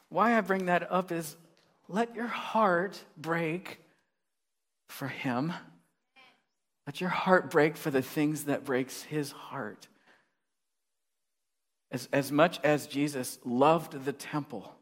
Why 0.09 0.37
I 0.37 0.41
bring 0.41 0.67
that 0.67 0.91
up 0.91 1.13
is 1.13 1.37
let 1.89 2.15
your 2.15 2.27
heart 2.27 3.03
break 3.17 3.81
for 4.89 5.09
him. 5.09 5.53
Let 6.87 7.01
your 7.01 7.11
heart 7.11 7.51
break 7.51 7.77
for 7.77 7.91
the 7.91 8.03
things 8.03 8.45
that 8.45 8.65
breaks 8.65 9.03
his 9.03 9.31
heart. 9.31 9.89
As, 11.91 12.09
as 12.13 12.33
much 12.33 12.61
as 12.65 12.87
Jesus 12.87 13.39
loved 13.45 14.05
the 14.05 14.13
temple, 14.13 14.75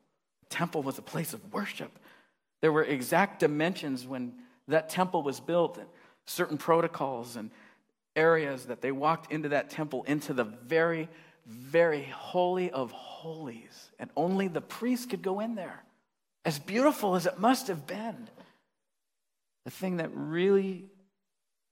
the 0.48 0.54
temple 0.54 0.82
was 0.82 0.98
a 0.98 1.02
place 1.02 1.32
of 1.32 1.52
worship. 1.52 1.98
There 2.60 2.72
were 2.72 2.84
exact 2.84 3.40
dimensions 3.40 4.06
when 4.06 4.34
that 4.68 4.88
temple 4.88 5.22
was 5.22 5.38
built, 5.38 5.78
and 5.78 5.86
certain 6.26 6.58
protocols 6.58 7.36
and 7.36 7.50
areas 8.16 8.66
that 8.66 8.80
they 8.80 8.90
walked 8.90 9.32
into 9.32 9.50
that 9.50 9.70
temple, 9.70 10.02
into 10.04 10.32
the 10.32 10.44
very 10.44 11.08
very 11.46 12.04
holy 12.04 12.70
of 12.70 12.90
holies, 12.90 13.90
and 13.98 14.10
only 14.16 14.48
the 14.48 14.60
priest 14.60 15.10
could 15.10 15.22
go 15.22 15.40
in 15.40 15.54
there. 15.54 15.82
As 16.44 16.58
beautiful 16.58 17.14
as 17.16 17.26
it 17.26 17.38
must 17.38 17.68
have 17.68 17.86
been, 17.86 18.28
the 19.64 19.70
thing 19.70 19.96
that 19.98 20.10
really 20.12 20.84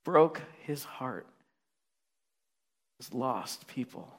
broke 0.04 0.40
his 0.62 0.84
heart 0.84 1.26
was 2.98 3.12
lost 3.12 3.66
people. 3.66 4.12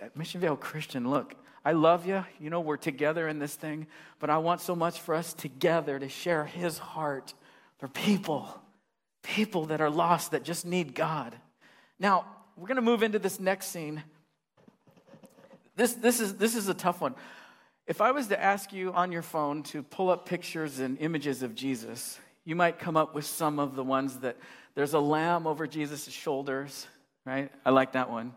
At 0.00 0.16
Mission 0.16 0.40
Viejo 0.40 0.56
Christian, 0.56 1.10
look, 1.10 1.34
I 1.64 1.72
love 1.72 2.06
you. 2.06 2.24
You 2.40 2.50
know, 2.50 2.60
we're 2.60 2.76
together 2.76 3.28
in 3.28 3.38
this 3.38 3.54
thing, 3.54 3.86
but 4.18 4.30
I 4.30 4.38
want 4.38 4.60
so 4.60 4.74
much 4.74 5.00
for 5.00 5.14
us 5.14 5.32
together 5.32 5.98
to 5.98 6.08
share 6.08 6.44
his 6.44 6.78
heart 6.78 7.34
for 7.78 7.88
people, 7.88 8.48
people 9.22 9.66
that 9.66 9.80
are 9.80 9.90
lost 9.90 10.30
that 10.32 10.42
just 10.42 10.66
need 10.66 10.94
God. 10.94 11.34
Now, 11.98 12.26
we're 12.56 12.68
going 12.68 12.76
to 12.76 12.82
move 12.82 13.02
into 13.02 13.18
this 13.18 13.40
next 13.40 13.66
scene. 13.66 14.02
This, 15.76 15.94
this, 15.94 16.20
is, 16.20 16.36
this 16.36 16.54
is 16.54 16.68
a 16.68 16.74
tough 16.74 17.00
one. 17.00 17.14
If 17.86 18.00
I 18.00 18.12
was 18.12 18.28
to 18.28 18.40
ask 18.40 18.72
you 18.72 18.92
on 18.92 19.12
your 19.12 19.22
phone 19.22 19.62
to 19.64 19.82
pull 19.82 20.08
up 20.08 20.26
pictures 20.26 20.78
and 20.78 20.96
images 20.98 21.42
of 21.42 21.54
Jesus, 21.54 22.18
you 22.44 22.54
might 22.54 22.78
come 22.78 22.96
up 22.96 23.14
with 23.14 23.24
some 23.24 23.58
of 23.58 23.74
the 23.74 23.82
ones 23.82 24.18
that 24.18 24.36
there's 24.74 24.94
a 24.94 25.00
lamb 25.00 25.46
over 25.46 25.66
Jesus' 25.66 26.08
shoulders, 26.08 26.86
right? 27.26 27.50
I 27.64 27.70
like 27.70 27.92
that 27.92 28.10
one. 28.10 28.32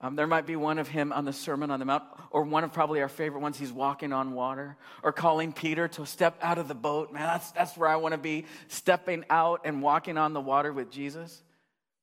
Um, 0.00 0.16
there 0.16 0.26
might 0.26 0.46
be 0.46 0.56
one 0.56 0.78
of 0.78 0.88
him 0.88 1.12
on 1.12 1.26
the 1.26 1.32
Sermon 1.32 1.70
on 1.70 1.78
the 1.78 1.84
Mount, 1.84 2.04
or 2.30 2.42
one 2.44 2.64
of 2.64 2.72
probably 2.72 3.02
our 3.02 3.08
favorite 3.08 3.40
ones, 3.40 3.58
he's 3.58 3.72
walking 3.72 4.14
on 4.14 4.32
water, 4.32 4.76
or 5.02 5.12
calling 5.12 5.52
Peter 5.52 5.88
to 5.88 6.06
step 6.06 6.38
out 6.40 6.56
of 6.56 6.68
the 6.68 6.74
boat. 6.74 7.12
Man, 7.12 7.22
that's, 7.22 7.50
that's 7.50 7.76
where 7.76 7.88
I 7.88 7.96
want 7.96 8.12
to 8.12 8.18
be, 8.18 8.46
stepping 8.68 9.24
out 9.28 9.60
and 9.64 9.82
walking 9.82 10.16
on 10.16 10.32
the 10.32 10.40
water 10.40 10.72
with 10.72 10.90
Jesus. 10.90 11.42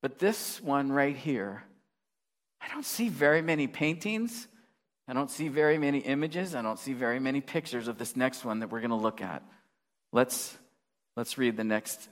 But 0.00 0.18
this 0.18 0.60
one 0.62 0.92
right 0.92 1.16
here, 1.16 1.64
I 2.60 2.68
don't 2.68 2.84
see 2.84 3.08
very 3.08 3.42
many 3.42 3.66
paintings. 3.66 4.46
I 5.06 5.12
don't 5.12 5.30
see 5.30 5.48
very 5.48 5.78
many 5.78 5.98
images. 5.98 6.54
I 6.54 6.62
don't 6.62 6.78
see 6.78 6.92
very 6.92 7.18
many 7.18 7.40
pictures 7.40 7.88
of 7.88 7.98
this 7.98 8.14
next 8.14 8.44
one 8.44 8.60
that 8.60 8.70
we're 8.70 8.80
going 8.80 8.90
to 8.90 8.96
look 8.96 9.22
at. 9.22 9.42
Let's, 10.12 10.56
let's 11.16 11.38
read 11.38 11.56
the 11.56 11.64
next 11.64 12.08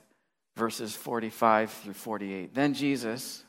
verses 0.55 0.95
45 0.95 1.71
through 1.71 1.93
48. 1.93 2.53
Then 2.53 2.73
Jesus 2.73 3.43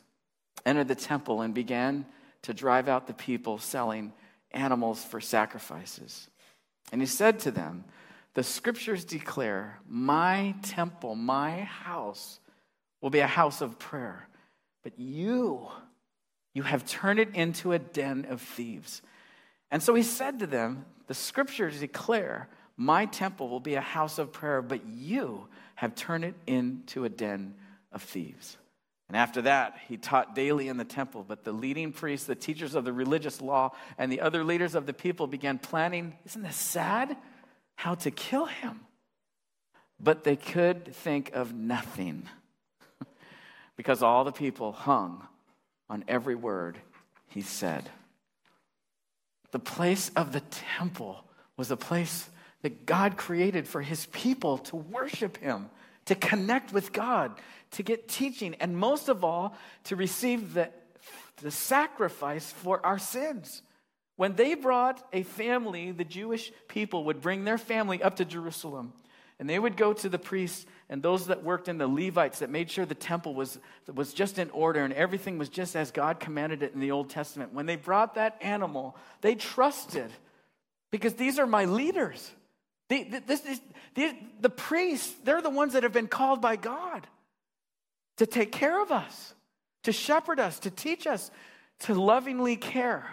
entered 0.66 0.88
the 0.88 0.94
temple 0.94 1.40
and 1.40 1.54
began 1.54 2.06
to 2.42 2.54
drive 2.54 2.88
out 2.88 3.06
the 3.06 3.14
people 3.14 3.58
selling 3.58 4.12
animals 4.52 5.02
for 5.02 5.20
sacrifices. 5.20 6.28
And 6.92 7.00
he 7.00 7.06
said 7.06 7.40
to 7.40 7.50
them, 7.50 7.84
The 8.34 8.42
scriptures 8.42 9.04
declare, 9.04 9.80
My 9.88 10.54
temple, 10.62 11.14
my 11.14 11.62
house, 11.62 12.38
will 13.00 13.10
be 13.10 13.20
a 13.20 13.26
house 13.26 13.60
of 13.60 13.78
prayer. 13.78 14.27
But 14.88 14.98
you, 14.98 15.68
you 16.54 16.62
have 16.62 16.86
turned 16.86 17.20
it 17.20 17.34
into 17.34 17.72
a 17.72 17.78
den 17.78 18.26
of 18.30 18.40
thieves. 18.40 19.02
And 19.70 19.82
so 19.82 19.94
he 19.94 20.02
said 20.02 20.38
to 20.38 20.46
them, 20.46 20.86
The 21.08 21.14
scriptures 21.14 21.80
declare, 21.80 22.48
My 22.78 23.04
temple 23.04 23.50
will 23.50 23.60
be 23.60 23.74
a 23.74 23.82
house 23.82 24.18
of 24.18 24.32
prayer, 24.32 24.62
but 24.62 24.86
you 24.86 25.46
have 25.74 25.94
turned 25.94 26.24
it 26.24 26.36
into 26.46 27.04
a 27.04 27.10
den 27.10 27.54
of 27.92 28.02
thieves. 28.02 28.56
And 29.08 29.16
after 29.18 29.42
that, 29.42 29.76
he 29.88 29.98
taught 29.98 30.34
daily 30.34 30.68
in 30.68 30.78
the 30.78 30.86
temple. 30.86 31.22
But 31.22 31.44
the 31.44 31.52
leading 31.52 31.92
priests, 31.92 32.26
the 32.26 32.34
teachers 32.34 32.74
of 32.74 32.86
the 32.86 32.92
religious 32.92 33.42
law, 33.42 33.72
and 33.98 34.10
the 34.10 34.22
other 34.22 34.42
leaders 34.42 34.74
of 34.74 34.86
the 34.86 34.94
people 34.94 35.26
began 35.26 35.58
planning, 35.58 36.16
isn't 36.24 36.42
this 36.42 36.56
sad? 36.56 37.14
How 37.74 37.94
to 37.96 38.10
kill 38.10 38.46
him. 38.46 38.80
But 40.00 40.24
they 40.24 40.36
could 40.36 40.94
think 40.94 41.32
of 41.34 41.52
nothing 41.52 42.26
because 43.78 44.02
all 44.02 44.24
the 44.24 44.32
people 44.32 44.72
hung 44.72 45.24
on 45.88 46.04
every 46.08 46.34
word 46.34 46.76
he 47.28 47.40
said. 47.40 47.88
The 49.52 49.60
place 49.60 50.10
of 50.16 50.32
the 50.32 50.40
temple 50.40 51.24
was 51.56 51.70
a 51.70 51.76
place 51.76 52.28
that 52.62 52.86
God 52.86 53.16
created 53.16 53.68
for 53.68 53.80
his 53.80 54.06
people 54.06 54.58
to 54.58 54.76
worship 54.76 55.36
him, 55.36 55.70
to 56.06 56.16
connect 56.16 56.72
with 56.72 56.92
God, 56.92 57.40
to 57.72 57.84
get 57.84 58.08
teaching, 58.08 58.56
and 58.56 58.76
most 58.76 59.08
of 59.08 59.22
all, 59.22 59.56
to 59.84 59.94
receive 59.94 60.54
the, 60.54 60.70
the 61.40 61.52
sacrifice 61.52 62.50
for 62.50 62.84
our 62.84 62.98
sins. 62.98 63.62
When 64.16 64.34
they 64.34 64.54
brought 64.54 65.06
a 65.12 65.22
family, 65.22 65.92
the 65.92 66.04
Jewish 66.04 66.50
people 66.66 67.04
would 67.04 67.20
bring 67.20 67.44
their 67.44 67.58
family 67.58 68.02
up 68.02 68.16
to 68.16 68.24
Jerusalem, 68.24 68.92
and 69.38 69.48
they 69.48 69.58
would 69.58 69.76
go 69.76 69.92
to 69.92 70.08
the 70.08 70.18
priests 70.18 70.66
and 70.88 71.02
those 71.02 71.26
that 71.26 71.44
worked 71.44 71.68
in 71.68 71.78
the 71.78 71.86
Levites 71.86 72.40
that 72.40 72.50
made 72.50 72.70
sure 72.70 72.86
the 72.86 72.94
temple 72.94 73.34
was, 73.34 73.58
was 73.92 74.12
just 74.12 74.38
in 74.38 74.50
order 74.50 74.84
and 74.84 74.92
everything 74.94 75.38
was 75.38 75.48
just 75.48 75.76
as 75.76 75.90
God 75.90 76.18
commanded 76.18 76.62
it 76.62 76.74
in 76.74 76.80
the 76.80 76.90
Old 76.90 77.10
Testament. 77.10 77.52
When 77.52 77.66
they 77.66 77.76
brought 77.76 78.14
that 78.14 78.38
animal, 78.40 78.96
they 79.20 79.34
trusted 79.34 80.10
because 80.90 81.14
these 81.14 81.38
are 81.38 81.46
my 81.46 81.66
leaders. 81.66 82.30
The, 82.88 83.04
this 83.26 83.44
is, 83.44 83.60
the, 83.94 84.16
the 84.40 84.50
priests, 84.50 85.14
they're 85.24 85.42
the 85.42 85.50
ones 85.50 85.74
that 85.74 85.82
have 85.82 85.92
been 85.92 86.08
called 86.08 86.40
by 86.40 86.56
God 86.56 87.06
to 88.16 88.26
take 88.26 88.50
care 88.50 88.82
of 88.82 88.90
us, 88.90 89.34
to 89.84 89.92
shepherd 89.92 90.40
us, 90.40 90.58
to 90.60 90.70
teach 90.70 91.06
us, 91.06 91.30
to 91.80 91.94
lovingly 91.94 92.56
care. 92.56 93.06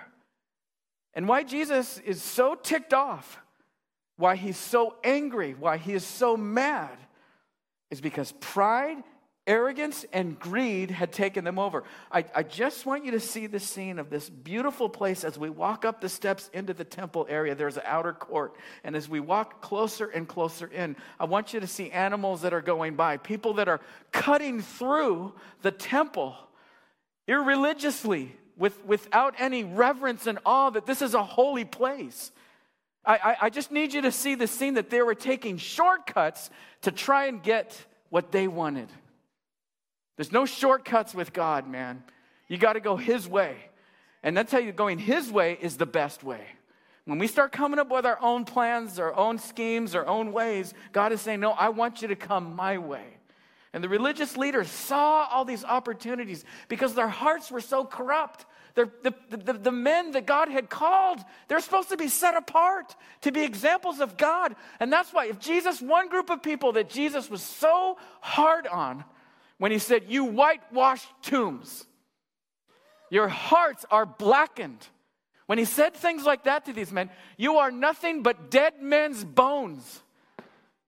And 1.14 1.28
why 1.28 1.44
Jesus 1.44 2.00
is 2.00 2.22
so 2.22 2.56
ticked 2.56 2.94
off, 2.94 3.38
why 4.18 4.36
he's 4.36 4.58
so 4.58 4.96
angry, 5.04 5.54
why 5.54 5.78
he 5.78 5.94
is 5.94 6.06
so 6.06 6.38
mad 6.38 6.98
is 7.92 8.02
because 8.02 8.32
pride 8.40 9.04
Arrogance 9.48 10.06
and 10.12 10.40
greed 10.40 10.90
had 10.90 11.12
taken 11.12 11.44
them 11.44 11.60
over. 11.60 11.84
I, 12.12 12.26
I, 12.34 12.42
just 12.42 12.88
want 12.88 13.06
you 13.06 13.12
to 13.12 13.20
see 13.20 13.46
the 13.46 13.60
scene 13.60 14.00
of 14.00 14.10
this 14.10 14.28
beautiful 14.28 14.90
place 14.90 15.24
as 15.24 15.38
we 15.38 15.52
walk 15.52 15.86
up 15.86 16.02
the 16.02 16.10
steps 16.10 16.50
into 16.52 16.74
the 16.74 16.84
temple 16.84 17.28
area. 17.30 17.54
There's 17.54 17.78
an 17.78 17.84
outer 17.86 18.12
court. 18.12 18.56
And 18.84 18.96
as 18.96 19.08
we 19.08 19.20
walk 19.20 19.62
closer 19.62 20.08
and 20.08 20.28
closer 20.28 20.66
in, 20.66 20.96
I 21.20 21.26
want 21.26 21.54
you 21.54 21.60
to 21.60 21.68
see 21.68 21.92
animals 21.92 22.42
that 22.42 22.54
are 22.56 22.62
going 22.62 22.96
by, 22.96 23.18
people 23.18 23.54
that 23.56 23.68
are 23.68 23.82
cutting 24.12 24.62
through 24.62 25.34
the 25.62 25.72
temple 25.72 26.36
irreligiously, 27.28 28.36
with, 28.58 28.84
without 28.84 29.36
any 29.38 29.64
reverence 29.64 30.26
and 30.26 30.40
awe 30.44 30.72
that 30.72 30.88
this 30.88 31.04
is 31.04 31.14
a 31.14 31.24
holy 31.24 31.66
place. 31.66 32.32
I, 33.06 33.16
I, 33.16 33.38
I 33.42 33.50
just 33.50 33.72
need 33.72 33.94
you 33.94 34.02
to 34.02 34.12
see 34.12 34.36
the 34.36 34.48
scene 34.48 34.76
that 34.76 34.90
they 34.90 35.02
were 35.02 35.16
taking 35.16 35.58
shortcuts 35.58 36.50
to 36.82 36.92
try 36.92 37.26
and 37.28 37.42
get 37.42 37.78
what 38.10 38.32
they 38.32 38.48
wanted. 38.48 38.90
There's 40.16 40.32
no 40.32 40.46
shortcuts 40.46 41.14
with 41.14 41.34
God, 41.34 41.68
man. 41.68 42.04
You 42.48 42.58
got 42.58 42.74
to 42.74 42.80
go 42.80 42.96
His 42.96 43.28
way. 43.28 43.58
And 44.24 44.36
that's 44.36 44.52
how 44.52 44.60
you 44.60 44.72
going 44.72 45.00
His 45.00 45.32
way 45.32 45.58
is 45.62 45.78
the 45.78 45.86
best 45.86 46.24
way. 46.24 46.42
When 47.06 47.20
we 47.20 47.28
start 47.28 47.52
coming 47.52 47.80
up 47.80 47.92
with 47.92 48.06
our 48.06 48.18
own 48.22 48.46
plans, 48.46 48.98
our 48.98 49.14
own 49.16 49.38
schemes, 49.38 49.94
our 49.94 50.08
own 50.08 50.32
ways, 50.32 50.74
God 50.92 51.12
is 51.12 51.22
saying, 51.22 51.40
No, 51.40 51.52
I 51.52 51.70
want 51.70 52.02
you 52.02 52.08
to 52.08 52.16
come 52.16 52.56
my 52.56 52.80
way. 52.80 53.06
And 53.74 53.84
the 53.84 53.90
religious 53.90 54.38
leaders 54.38 54.70
saw 54.70 55.28
all 55.30 55.46
these 55.46 55.64
opportunities 55.64 56.46
because 56.70 56.96
their 56.96 57.10
hearts 57.10 57.52
were 57.52 57.62
so 57.62 57.84
corrupt. 57.84 58.46
The, 58.76 58.92
the, 59.04 59.38
the, 59.38 59.54
the, 59.54 59.72
men 59.72 60.12
that 60.12 60.26
God 60.26 60.50
had 60.50 60.70
called, 60.70 61.20
they're 61.48 61.62
supposed 61.62 61.90
to 61.90 61.98
be 61.98 62.10
set 62.10 62.36
apart 62.36 62.94
to 63.22 63.32
be 63.32 63.42
examples 63.42 64.02
of 64.02 64.18
God. 64.18 64.54
And 64.82 64.92
that's 64.92 65.14
why, 65.14 65.28
if 65.28 65.40
Jesus, 65.40 65.82
one 65.82 66.10
group 66.10 66.30
of 66.30 66.44
people 66.44 66.74
that 66.74 66.90
Jesus 66.90 67.30
was 67.30 67.42
so 67.42 67.98
hard 68.20 68.68
on, 68.68 69.06
when 69.60 69.72
he 69.72 69.80
said, 69.80 70.04
You 70.10 70.26
whitewashed 70.26 71.08
tombs, 71.22 71.86
your 73.10 73.30
hearts 73.30 73.86
are 73.90 74.06
blackened. 74.06 74.86
When 75.46 75.58
he 75.58 75.66
said 75.66 75.94
things 75.94 76.26
like 76.26 76.44
that 76.46 76.66
to 76.66 76.74
these 76.74 76.92
men, 76.92 77.10
you 77.38 77.58
are 77.58 77.72
nothing 77.72 78.24
but 78.24 78.50
dead 78.50 78.82
men's 78.82 79.24
bones. 79.24 80.02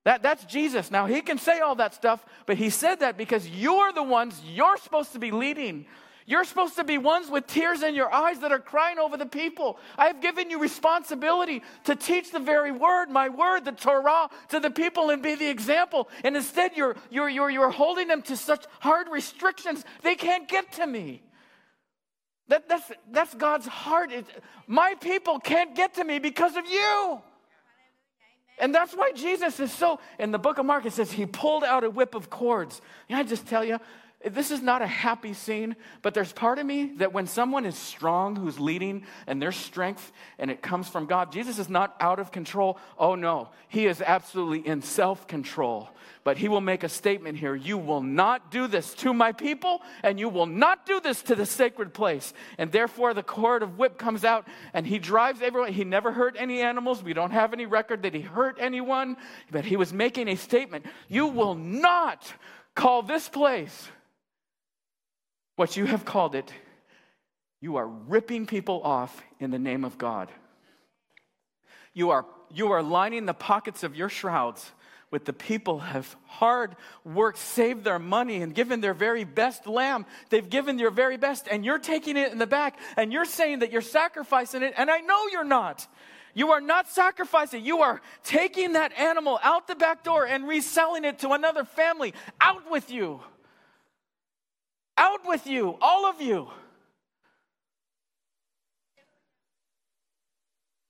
That, 0.03 0.23
that's 0.23 0.45
Jesus. 0.45 0.89
Now, 0.89 1.05
he 1.05 1.21
can 1.21 1.37
say 1.37 1.59
all 1.59 1.75
that 1.75 1.93
stuff, 1.93 2.25
but 2.45 2.57
he 2.57 2.69
said 2.69 3.01
that 3.01 3.17
because 3.17 3.47
you're 3.47 3.93
the 3.93 4.03
ones 4.03 4.41
you're 4.45 4.77
supposed 4.77 5.13
to 5.13 5.19
be 5.19 5.31
leading. 5.31 5.85
You're 6.29 6.43
supposed 6.43 6.75
to 6.75 6.83
be 6.83 6.97
ones 6.97 7.29
with 7.29 7.47
tears 7.47 7.81
in 7.83 7.95
your 7.95 8.13
eyes 8.13 8.39
that 8.39 8.51
are 8.51 8.59
crying 8.59 8.99
over 8.99 9.15
the 9.15 9.25
people. 9.25 9.79
I 9.97 10.07
have 10.07 10.21
given 10.21 10.49
you 10.49 10.59
responsibility 10.59 11.63
to 11.85 11.95
teach 11.95 12.31
the 12.31 12.39
very 12.39 12.73
word, 12.73 13.09
my 13.09 13.29
word, 13.29 13.63
the 13.63 13.71
Torah, 13.71 14.29
to 14.49 14.59
the 14.59 14.69
people 14.69 15.09
and 15.09 15.23
be 15.23 15.35
the 15.35 15.47
example. 15.47 16.09
And 16.25 16.35
instead, 16.35 16.75
you're, 16.75 16.97
you're, 17.09 17.29
you're, 17.29 17.49
you're 17.49 17.69
holding 17.69 18.09
them 18.09 18.21
to 18.23 18.35
such 18.35 18.65
hard 18.81 19.07
restrictions, 19.09 19.85
they 20.03 20.15
can't 20.15 20.49
get 20.49 20.73
to 20.73 20.85
me. 20.85 21.23
That, 22.49 22.67
that's, 22.67 22.91
that's 23.09 23.33
God's 23.33 23.67
heart. 23.67 24.11
It, 24.11 24.25
my 24.67 24.95
people 24.99 25.39
can't 25.39 25.75
get 25.75 25.93
to 25.93 26.03
me 26.03 26.19
because 26.19 26.57
of 26.57 26.65
you. 26.69 27.21
And 28.59 28.75
that's 28.75 28.93
why 28.93 29.13
Jesus 29.15 29.61
is 29.61 29.71
so, 29.71 30.01
in 30.19 30.31
the 30.31 30.39
book 30.39 30.57
of 30.57 30.65
Mark, 30.65 30.85
it 30.85 30.91
says 30.91 31.11
he 31.11 31.25
pulled 31.25 31.63
out 31.63 31.85
a 31.85 31.89
whip 31.89 32.15
of 32.15 32.29
cords. 32.29 32.81
Can 33.07 33.17
I 33.17 33.23
just 33.23 33.47
tell 33.47 33.63
you, 33.63 33.79
this 34.25 34.49
is 34.49 34.63
not 34.63 34.81
a 34.81 34.87
happy 34.87 35.33
scene, 35.33 35.75
but 36.01 36.15
there's 36.15 36.33
part 36.33 36.57
of 36.57 36.65
me 36.65 36.93
that 36.97 37.13
when 37.13 37.27
someone 37.27 37.65
is 37.65 37.77
strong 37.77 38.35
who's 38.35 38.59
leading 38.59 39.05
and 39.27 39.39
their 39.39 39.51
strength 39.51 40.11
and 40.39 40.49
it 40.49 40.63
comes 40.63 40.89
from 40.89 41.05
God, 41.05 41.31
Jesus 41.31 41.59
is 41.59 41.69
not 41.69 41.95
out 41.99 42.19
of 42.19 42.31
control. 42.31 42.79
Oh 42.97 43.13
no, 43.13 43.49
he 43.67 43.85
is 43.85 44.01
absolutely 44.01 44.67
in 44.67 44.81
self 44.81 45.27
control. 45.27 45.89
But 46.23 46.37
he 46.37 46.49
will 46.49 46.61
make 46.61 46.83
a 46.83 46.89
statement 46.89 47.37
here 47.37 47.55
You 47.55 47.77
will 47.77 48.01
not 48.01 48.49
do 48.49 48.65
this 48.67 48.95
to 48.95 49.13
my 49.13 49.33
people, 49.33 49.81
and 50.01 50.19
you 50.19 50.29
will 50.29 50.47
not 50.47 50.85
do 50.87 50.99
this 50.99 51.21
to 51.23 51.35
the 51.35 51.45
sacred 51.45 51.93
place. 51.93 52.33
And 52.57 52.71
therefore, 52.71 53.13
the 53.13 53.23
cord 53.23 53.61
of 53.61 53.77
whip 53.77 53.99
comes 53.99 54.25
out, 54.25 54.47
and 54.73 54.85
he 54.85 54.97
drives 54.97 55.43
everyone. 55.43 55.73
He 55.73 55.83
never 55.83 56.11
hurt 56.11 56.35
any 56.39 56.61
animals. 56.61 57.03
We 57.03 57.13
don't 57.13 57.31
have 57.31 57.53
any 57.53 57.67
record 57.67 58.01
that 58.01 58.15
he 58.15 58.21
hurt 58.21 58.57
anyone, 58.59 59.15
but 59.51 59.63
he 59.63 59.77
was 59.77 59.93
making 59.93 60.27
a 60.27 60.35
statement 60.35 60.87
You 61.07 61.27
will 61.27 61.55
not 61.55 62.33
call 62.73 63.03
this 63.03 63.29
place 63.29 63.89
what 65.57 65.75
you 65.75 65.85
have 65.85 66.05
called 66.05 66.35
it, 66.35 66.53
you 67.59 67.75
are 67.75 67.87
ripping 67.87 68.45
people 68.45 68.81
off 68.83 69.21
in 69.39 69.51
the 69.51 69.59
name 69.59 69.83
of 69.83 69.97
God. 69.97 70.31
You 71.93 72.11
are, 72.11 72.25
you 72.53 72.71
are 72.71 72.83
lining 72.83 73.25
the 73.25 73.33
pockets 73.33 73.83
of 73.83 73.95
your 73.95 74.07
shrouds 74.07 74.71
with 75.09 75.25
the 75.25 75.33
people 75.33 75.79
have 75.79 76.15
hard 76.25 76.75
worked, 77.03 77.39
saved 77.39 77.83
their 77.83 77.97
money, 77.97 78.41
and 78.41 78.53
given 78.53 78.81
their 78.81 78.93
very 78.93 79.23
best 79.23 79.65
lamb. 79.65 80.05
They've 80.29 80.47
given 80.47 80.77
their 80.77 80.91
very 80.91 81.17
best, 81.17 81.47
and 81.49 81.65
you're 81.65 81.79
taking 81.79 82.17
it 82.17 82.31
in 82.31 82.37
the 82.37 82.47
back, 82.47 82.77
and 82.95 83.11
you're 83.11 83.25
saying 83.25 83.59
that 83.59 83.71
you're 83.71 83.81
sacrificing 83.81 84.63
it, 84.63 84.73
and 84.77 84.91
I 84.91 84.99
know 84.99 85.27
you're 85.31 85.43
not. 85.43 85.87
You 86.33 86.51
are 86.51 86.61
not 86.61 86.87
sacrificing. 86.89 87.65
You 87.65 87.79
are 87.81 87.99
taking 88.23 88.73
that 88.73 88.93
animal 88.93 89.39
out 89.41 89.67
the 89.67 89.75
back 89.75 90.03
door 90.03 90.27
and 90.27 90.47
reselling 90.47 91.03
it 91.03 91.19
to 91.19 91.31
another 91.31 91.63
family. 91.63 92.13
Out 92.39 92.69
with 92.69 92.91
you. 92.91 93.21
Out 94.97 95.25
with 95.25 95.45
you, 95.45 95.77
all 95.81 96.05
of 96.05 96.21
you. 96.21 96.47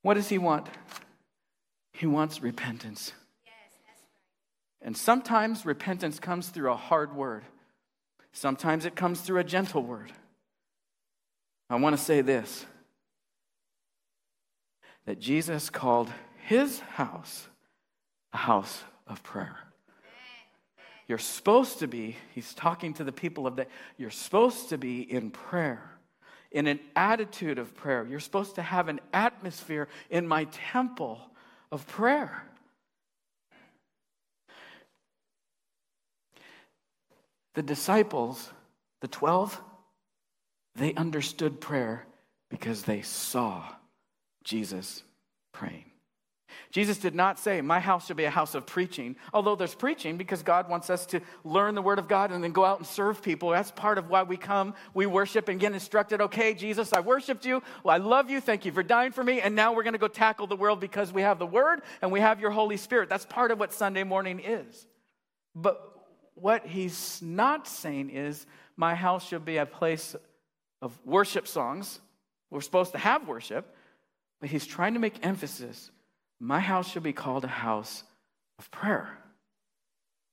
What 0.02 0.14
does 0.14 0.30
he 0.30 0.38
want? 0.38 0.68
He 1.92 2.06
wants 2.06 2.42
repentance. 2.42 3.12
And 4.82 4.96
sometimes 4.96 5.66
repentance 5.66 6.20
comes 6.20 6.50
through 6.50 6.72
a 6.72 6.78
hard 6.78 7.14
word, 7.14 7.44
sometimes 8.32 8.86
it 8.86 8.96
comes 8.96 9.20
through 9.20 9.40
a 9.40 9.44
gentle 9.44 9.84
word. 9.84 10.12
I 11.70 11.76
want 11.76 11.98
to 11.98 12.02
say 12.02 12.22
this 12.22 12.66
that 15.06 15.20
Jesus 15.20 15.70
called 15.70 16.10
his 16.46 16.80
house 16.80 17.48
a 18.34 18.38
house 18.38 18.84
of 19.08 19.24
prayer. 19.24 19.58
You're 21.08 21.18
supposed 21.18 21.80
to 21.80 21.88
be, 21.88 22.18
he's 22.36 22.54
talking 22.54 22.94
to 22.96 23.04
the 23.04 23.12
people 23.12 23.48
of 23.48 23.56
the, 23.56 23.68
you're 23.98 24.10
supposed 24.10 24.70
to 24.70 24.78
be 24.78 25.02
in 25.02 25.32
prayer, 25.32 25.90
in 26.52 26.68
an 26.68 26.80
attitude 26.96 27.60
of 27.60 27.74
prayer. 27.76 28.06
You're 28.06 28.20
supposed 28.20 28.56
to 28.56 28.62
have 28.62 28.90
an 28.90 29.00
atmosphere 29.14 29.88
in 30.10 30.28
my 30.28 30.46
temple 30.72 31.22
of 31.72 31.88
prayer. 31.88 32.44
The 37.56 37.64
disciples, 37.64 38.52
the 39.02 39.08
12, 39.08 39.60
they 40.76 40.94
understood 40.94 41.60
prayer 41.60 42.06
because 42.50 42.84
they 42.84 43.02
saw 43.02 43.64
Jesus 44.44 45.04
praying. 45.54 45.87
Jesus 46.72 46.98
did 46.98 47.16
not 47.16 47.40
say, 47.40 47.62
My 47.62 47.80
house 47.80 48.08
shall 48.08 48.16
be 48.16 48.26
a 48.26 48.30
house 48.30 48.54
of 48.54 48.66
preaching, 48.66 49.16
although 49.34 49.56
there's 49.56 49.76
preaching 49.76 50.18
because 50.18 50.44
God 50.44 50.70
wants 50.70 50.90
us 50.90 51.06
to 51.08 51.22
learn 51.44 51.76
the 51.76 51.82
Word 51.82 51.98
of 51.98 52.08
God 52.08 52.32
and 52.32 52.44
then 52.44 52.52
go 52.52 52.66
out 52.66 52.80
and 52.80 52.88
serve 52.88 53.22
people. 53.22 53.50
That's 53.50 53.72
part 53.72 53.98
of 53.98 54.10
why 54.10 54.24
we 54.24 54.38
come, 54.38 54.74
we 54.94 55.06
worship 55.06 55.48
and 55.48 55.60
get 55.60 55.72
instructed. 55.72 56.22
Okay, 56.22 56.54
Jesus, 56.54 56.92
I 56.92 57.00
worshiped 57.00 57.46
you. 57.46 57.64
Well, 57.84 57.96
I 57.96 57.98
love 57.98 58.30
you. 58.30 58.42
Thank 58.42 58.66
you 58.66 58.72
for 58.72 58.84
dying 58.84 59.12
for 59.12 59.24
me. 59.24 59.40
And 59.40 59.56
now 59.56 59.74
we're 59.74 59.84
going 59.84 59.94
to 59.94 60.00
go 60.00 60.08
tackle 60.08 60.48
the 60.48 60.58
world 60.58 60.80
because 60.80 61.14
we 61.14 61.22
have 61.22 61.40
the 61.40 61.46
Word 61.46 61.82
and 62.02 62.12
we 62.12 62.20
have 62.20 62.40
your 62.40 62.52
Holy 62.52 62.78
Spirit. 62.78 63.10
That's 63.10 63.26
part 63.26 63.52
of 63.52 63.60
what 63.60 63.74
Sunday 63.74 64.04
morning 64.04 64.40
is. 64.40 64.86
But 65.56 65.82
what 66.36 66.66
he's 66.66 67.22
not 67.22 67.68
saying 67.68 68.10
is, 68.10 68.46
My 68.76 68.94
house 68.94 69.28
shall 69.28 69.40
be 69.40 69.58
a 69.58 69.66
place 69.66 70.16
of 70.82 70.98
worship 71.06 71.48
songs. 71.48 72.00
We're 72.50 72.62
supposed 72.62 72.92
to 72.92 72.98
have 72.98 73.28
worship, 73.28 73.74
but 74.40 74.50
he's 74.50 74.66
trying 74.66 74.94
to 74.94 75.00
make 75.00 75.26
emphasis 75.26 75.92
my 76.40 76.60
house 76.60 76.92
shall 76.92 77.02
be 77.02 77.14
called 77.14 77.44
a 77.44 77.48
house 77.48 78.04
of 78.60 78.70
prayer. 78.72 79.10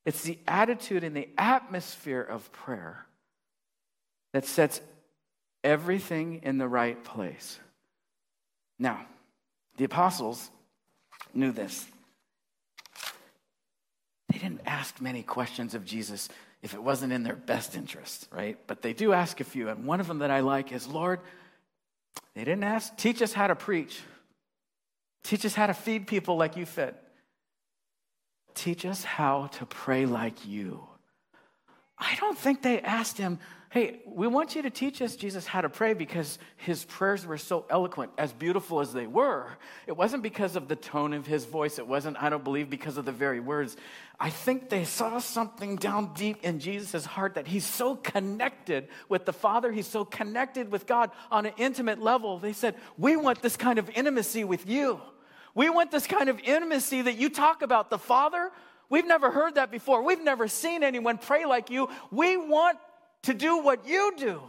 It's 0.04 0.22
the 0.22 0.38
attitude 0.46 1.02
and 1.04 1.16
the 1.16 1.28
atmosphere 1.38 2.20
of 2.20 2.50
prayer 2.52 3.06
that 4.32 4.44
sets 4.44 4.80
everything 5.62 6.40
in 6.42 6.58
the 6.58 6.68
right 6.68 7.02
place. 7.02 7.58
Now, 8.78 9.06
the 9.76 9.84
apostles 9.84 10.50
knew 11.32 11.52
this. 11.52 11.86
They 14.28 14.38
didn't 14.38 14.62
ask 14.66 15.00
many 15.00 15.22
questions 15.22 15.74
of 15.74 15.84
Jesus 15.84 16.28
if 16.62 16.74
it 16.74 16.82
wasn't 16.82 17.12
in 17.12 17.22
their 17.22 17.36
best 17.36 17.76
interest, 17.76 18.26
right? 18.30 18.58
But 18.66 18.82
they 18.82 18.92
do 18.92 19.12
ask 19.12 19.40
a 19.40 19.44
few. 19.44 19.68
And 19.68 19.86
one 19.86 20.00
of 20.00 20.08
them 20.08 20.18
that 20.18 20.30
I 20.30 20.40
like 20.40 20.72
is 20.72 20.86
Lord, 20.86 21.20
they 22.34 22.42
didn't 22.42 22.64
ask, 22.64 22.96
teach 22.96 23.22
us 23.22 23.32
how 23.32 23.46
to 23.46 23.54
preach. 23.54 24.00
Teach 25.24 25.44
us 25.44 25.54
how 25.54 25.66
to 25.66 25.74
feed 25.74 26.06
people 26.06 26.36
like 26.36 26.56
you 26.56 26.66
fed. 26.66 26.94
Teach 28.54 28.86
us 28.86 29.02
how 29.02 29.48
to 29.58 29.66
pray 29.66 30.06
like 30.06 30.46
you. 30.46 30.86
I 31.98 32.14
don't 32.20 32.38
think 32.38 32.62
they 32.62 32.80
asked 32.80 33.18
him, 33.18 33.38
Hey, 33.70 34.02
we 34.06 34.28
want 34.28 34.54
you 34.54 34.62
to 34.62 34.70
teach 34.70 35.02
us, 35.02 35.16
Jesus, 35.16 35.48
how 35.48 35.60
to 35.60 35.68
pray 35.68 35.94
because 35.94 36.38
his 36.58 36.84
prayers 36.84 37.26
were 37.26 37.38
so 37.38 37.64
eloquent, 37.68 38.12
as 38.16 38.32
beautiful 38.32 38.78
as 38.78 38.92
they 38.92 39.08
were. 39.08 39.48
It 39.88 39.96
wasn't 39.96 40.22
because 40.22 40.54
of 40.54 40.68
the 40.68 40.76
tone 40.76 41.12
of 41.12 41.26
his 41.26 41.44
voice. 41.44 41.80
It 41.80 41.88
wasn't, 41.88 42.22
I 42.22 42.28
don't 42.28 42.44
believe, 42.44 42.70
because 42.70 42.98
of 42.98 43.04
the 43.04 43.10
very 43.10 43.40
words. 43.40 43.76
I 44.20 44.30
think 44.30 44.68
they 44.68 44.84
saw 44.84 45.18
something 45.18 45.74
down 45.74 46.14
deep 46.14 46.44
in 46.44 46.60
Jesus' 46.60 47.04
heart 47.04 47.34
that 47.34 47.48
he's 47.48 47.64
so 47.64 47.96
connected 47.96 48.86
with 49.08 49.24
the 49.24 49.32
Father, 49.32 49.72
he's 49.72 49.88
so 49.88 50.04
connected 50.04 50.70
with 50.70 50.86
God 50.86 51.10
on 51.32 51.44
an 51.44 51.54
intimate 51.56 52.00
level. 52.00 52.38
They 52.38 52.52
said, 52.52 52.76
We 52.96 53.16
want 53.16 53.42
this 53.42 53.56
kind 53.56 53.80
of 53.80 53.90
intimacy 53.90 54.44
with 54.44 54.68
you. 54.68 55.00
We 55.54 55.70
want 55.70 55.90
this 55.90 56.06
kind 56.06 56.28
of 56.28 56.40
intimacy 56.40 57.02
that 57.02 57.16
you 57.16 57.30
talk 57.30 57.62
about. 57.62 57.90
The 57.90 57.98
Father, 57.98 58.50
we've 58.90 59.06
never 59.06 59.30
heard 59.30 59.54
that 59.54 59.70
before. 59.70 60.02
We've 60.02 60.22
never 60.22 60.48
seen 60.48 60.82
anyone 60.82 61.18
pray 61.18 61.44
like 61.44 61.70
you. 61.70 61.88
We 62.10 62.36
want 62.36 62.78
to 63.22 63.34
do 63.34 63.58
what 63.58 63.86
you 63.86 64.14
do. 64.16 64.40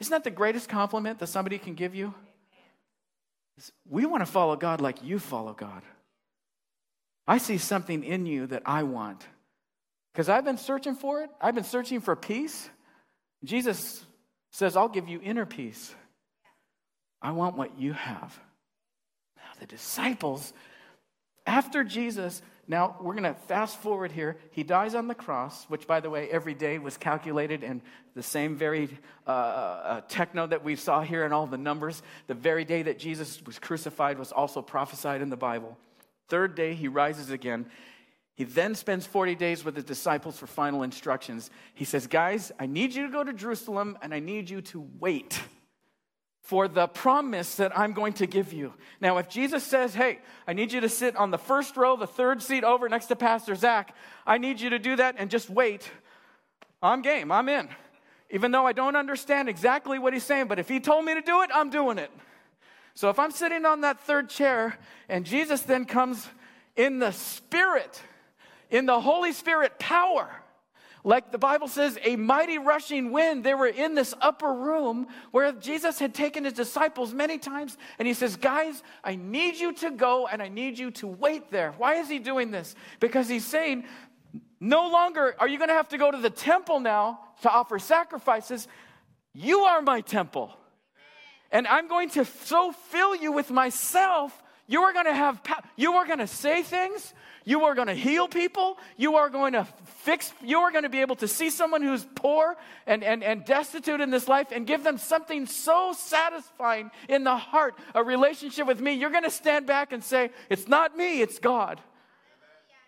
Isn't 0.00 0.10
that 0.10 0.24
the 0.24 0.30
greatest 0.30 0.68
compliment 0.68 1.18
that 1.20 1.28
somebody 1.28 1.58
can 1.58 1.74
give 1.74 1.94
you? 1.94 2.14
We 3.88 4.04
want 4.04 4.22
to 4.24 4.30
follow 4.30 4.56
God 4.56 4.80
like 4.80 5.02
you 5.02 5.18
follow 5.18 5.52
God. 5.54 5.82
I 7.26 7.38
see 7.38 7.58
something 7.58 8.04
in 8.04 8.26
you 8.26 8.46
that 8.48 8.62
I 8.66 8.82
want. 8.82 9.26
Because 10.12 10.28
I've 10.28 10.44
been 10.44 10.58
searching 10.58 10.94
for 10.94 11.22
it. 11.22 11.30
I've 11.40 11.54
been 11.54 11.64
searching 11.64 12.00
for 12.00 12.16
peace. 12.16 12.70
Jesus 13.44 14.04
says, 14.50 14.76
I'll 14.76 14.88
give 14.88 15.08
you 15.08 15.20
inner 15.22 15.44
peace. 15.44 15.94
I 17.20 17.32
want 17.32 17.56
what 17.56 17.78
you 17.78 17.92
have. 17.92 18.38
The 19.60 19.66
disciples, 19.66 20.52
after 21.46 21.84
Jesus 21.84 22.42
now, 22.68 22.96
we're 23.00 23.14
going 23.14 23.22
to 23.22 23.34
fast 23.34 23.80
forward 23.80 24.10
here. 24.10 24.36
He 24.50 24.64
dies 24.64 24.96
on 24.96 25.06
the 25.06 25.14
cross, 25.14 25.66
which, 25.66 25.86
by 25.86 26.00
the 26.00 26.10
way, 26.10 26.28
every 26.28 26.54
day 26.54 26.78
was 26.78 26.96
calculated 26.96 27.62
in 27.62 27.80
the 28.14 28.24
same 28.24 28.56
very 28.56 28.88
uh, 29.24 29.30
uh, 29.30 30.00
techno 30.08 30.48
that 30.48 30.64
we 30.64 30.74
saw 30.74 31.00
here 31.02 31.24
in 31.24 31.32
all 31.32 31.46
the 31.46 31.58
numbers. 31.58 32.02
The 32.26 32.34
very 32.34 32.64
day 32.64 32.82
that 32.82 32.98
Jesus 32.98 33.40
was 33.46 33.60
crucified 33.60 34.18
was 34.18 34.32
also 34.32 34.62
prophesied 34.62 35.22
in 35.22 35.30
the 35.30 35.36
Bible. 35.36 35.78
Third 36.28 36.56
day, 36.56 36.74
he 36.74 36.88
rises 36.88 37.30
again. 37.30 37.66
He 38.34 38.42
then 38.42 38.74
spends 38.74 39.06
40 39.06 39.36
days 39.36 39.64
with 39.64 39.76
his 39.76 39.84
disciples 39.84 40.36
for 40.36 40.48
final 40.48 40.82
instructions. 40.82 41.50
He 41.72 41.84
says, 41.84 42.08
Guys, 42.08 42.50
I 42.58 42.66
need 42.66 42.94
you 42.94 43.06
to 43.06 43.12
go 43.12 43.22
to 43.22 43.32
Jerusalem 43.32 43.96
and 44.02 44.12
I 44.12 44.18
need 44.18 44.50
you 44.50 44.60
to 44.62 44.88
wait 44.98 45.40
for 46.46 46.68
the 46.68 46.86
promise 46.86 47.56
that 47.56 47.76
I'm 47.76 47.92
going 47.92 48.12
to 48.14 48.26
give 48.26 48.52
you. 48.52 48.72
Now, 49.00 49.18
if 49.18 49.28
Jesus 49.28 49.64
says, 49.64 49.96
Hey, 49.96 50.20
I 50.46 50.52
need 50.52 50.72
you 50.72 50.80
to 50.80 50.88
sit 50.88 51.16
on 51.16 51.32
the 51.32 51.38
first 51.38 51.76
row, 51.76 51.96
the 51.96 52.06
third 52.06 52.40
seat 52.40 52.62
over 52.62 52.88
next 52.88 53.06
to 53.06 53.16
Pastor 53.16 53.56
Zach, 53.56 53.96
I 54.24 54.38
need 54.38 54.60
you 54.60 54.70
to 54.70 54.78
do 54.78 54.94
that 54.94 55.16
and 55.18 55.28
just 55.28 55.50
wait, 55.50 55.90
I'm 56.80 57.02
game, 57.02 57.32
I'm 57.32 57.48
in. 57.48 57.68
Even 58.30 58.52
though 58.52 58.64
I 58.64 58.72
don't 58.72 58.94
understand 58.94 59.48
exactly 59.48 59.98
what 59.98 60.12
he's 60.12 60.22
saying, 60.22 60.46
but 60.46 60.60
if 60.60 60.68
he 60.68 60.78
told 60.78 61.04
me 61.04 61.14
to 61.14 61.20
do 61.20 61.42
it, 61.42 61.50
I'm 61.52 61.68
doing 61.68 61.98
it. 61.98 62.12
So 62.94 63.10
if 63.10 63.18
I'm 63.18 63.32
sitting 63.32 63.66
on 63.66 63.80
that 63.80 63.98
third 63.98 64.30
chair 64.30 64.78
and 65.08 65.26
Jesus 65.26 65.62
then 65.62 65.84
comes 65.84 66.28
in 66.76 67.00
the 67.00 67.10
Spirit, 67.10 68.00
in 68.70 68.86
the 68.86 69.00
Holy 69.00 69.32
Spirit 69.32 69.80
power, 69.80 70.30
like 71.06 71.30
the 71.30 71.38
Bible 71.38 71.68
says, 71.68 71.96
a 72.02 72.16
mighty 72.16 72.58
rushing 72.58 73.12
wind. 73.12 73.44
They 73.44 73.54
were 73.54 73.68
in 73.68 73.94
this 73.94 74.12
upper 74.20 74.52
room 74.52 75.06
where 75.30 75.52
Jesus 75.52 76.00
had 76.00 76.12
taken 76.12 76.42
his 76.42 76.52
disciples 76.52 77.14
many 77.14 77.38
times. 77.38 77.78
And 78.00 78.08
he 78.08 78.12
says, 78.12 78.34
Guys, 78.34 78.82
I 79.04 79.14
need 79.14 79.54
you 79.54 79.72
to 79.74 79.92
go 79.92 80.26
and 80.26 80.42
I 80.42 80.48
need 80.48 80.80
you 80.80 80.90
to 80.90 81.06
wait 81.06 81.52
there. 81.52 81.72
Why 81.78 81.94
is 81.94 82.08
he 82.08 82.18
doing 82.18 82.50
this? 82.50 82.74
Because 82.98 83.28
he's 83.28 83.44
saying, 83.44 83.84
No 84.58 84.90
longer 84.90 85.36
are 85.38 85.46
you 85.46 85.58
going 85.58 85.68
to 85.68 85.74
have 85.74 85.90
to 85.90 85.98
go 85.98 86.10
to 86.10 86.18
the 86.18 86.28
temple 86.28 86.80
now 86.80 87.20
to 87.42 87.50
offer 87.52 87.78
sacrifices. 87.78 88.66
You 89.32 89.60
are 89.60 89.82
my 89.82 90.00
temple. 90.00 90.50
And 91.52 91.68
I'm 91.68 91.86
going 91.86 92.10
to 92.10 92.24
so 92.24 92.72
fill 92.72 93.14
you 93.14 93.30
with 93.30 93.52
myself, 93.52 94.42
you 94.66 94.82
are 94.82 94.92
going 94.92 95.06
to 95.06 95.14
have, 95.14 95.40
you 95.76 95.92
are 95.92 96.04
going 96.04 96.18
to 96.18 96.26
say 96.26 96.64
things 96.64 97.14
you 97.46 97.64
are 97.64 97.76
going 97.76 97.86
to 97.86 97.94
heal 97.94 98.26
people. 98.26 98.76
You 98.96 99.14
are 99.16 99.30
going 99.30 99.52
to 99.52 99.64
fix, 99.84 100.32
you 100.42 100.58
are 100.58 100.72
going 100.72 100.82
to 100.82 100.88
be 100.88 101.00
able 101.00 101.14
to 101.16 101.28
see 101.28 101.48
someone 101.48 101.80
who's 101.80 102.04
poor 102.16 102.56
and, 102.88 103.04
and, 103.04 103.22
and 103.22 103.44
destitute 103.44 104.00
in 104.00 104.10
this 104.10 104.26
life 104.26 104.48
and 104.50 104.66
give 104.66 104.82
them 104.82 104.98
something 104.98 105.46
so 105.46 105.94
satisfying 105.96 106.90
in 107.08 107.22
the 107.22 107.36
heart, 107.36 107.76
a 107.94 108.02
relationship 108.02 108.66
with 108.66 108.80
me. 108.80 108.94
You're 108.94 109.10
going 109.10 109.22
to 109.22 109.30
stand 109.30 109.64
back 109.64 109.92
and 109.92 110.02
say, 110.02 110.30
It's 110.50 110.66
not 110.66 110.96
me, 110.96 111.22
it's 111.22 111.38
God. 111.38 111.80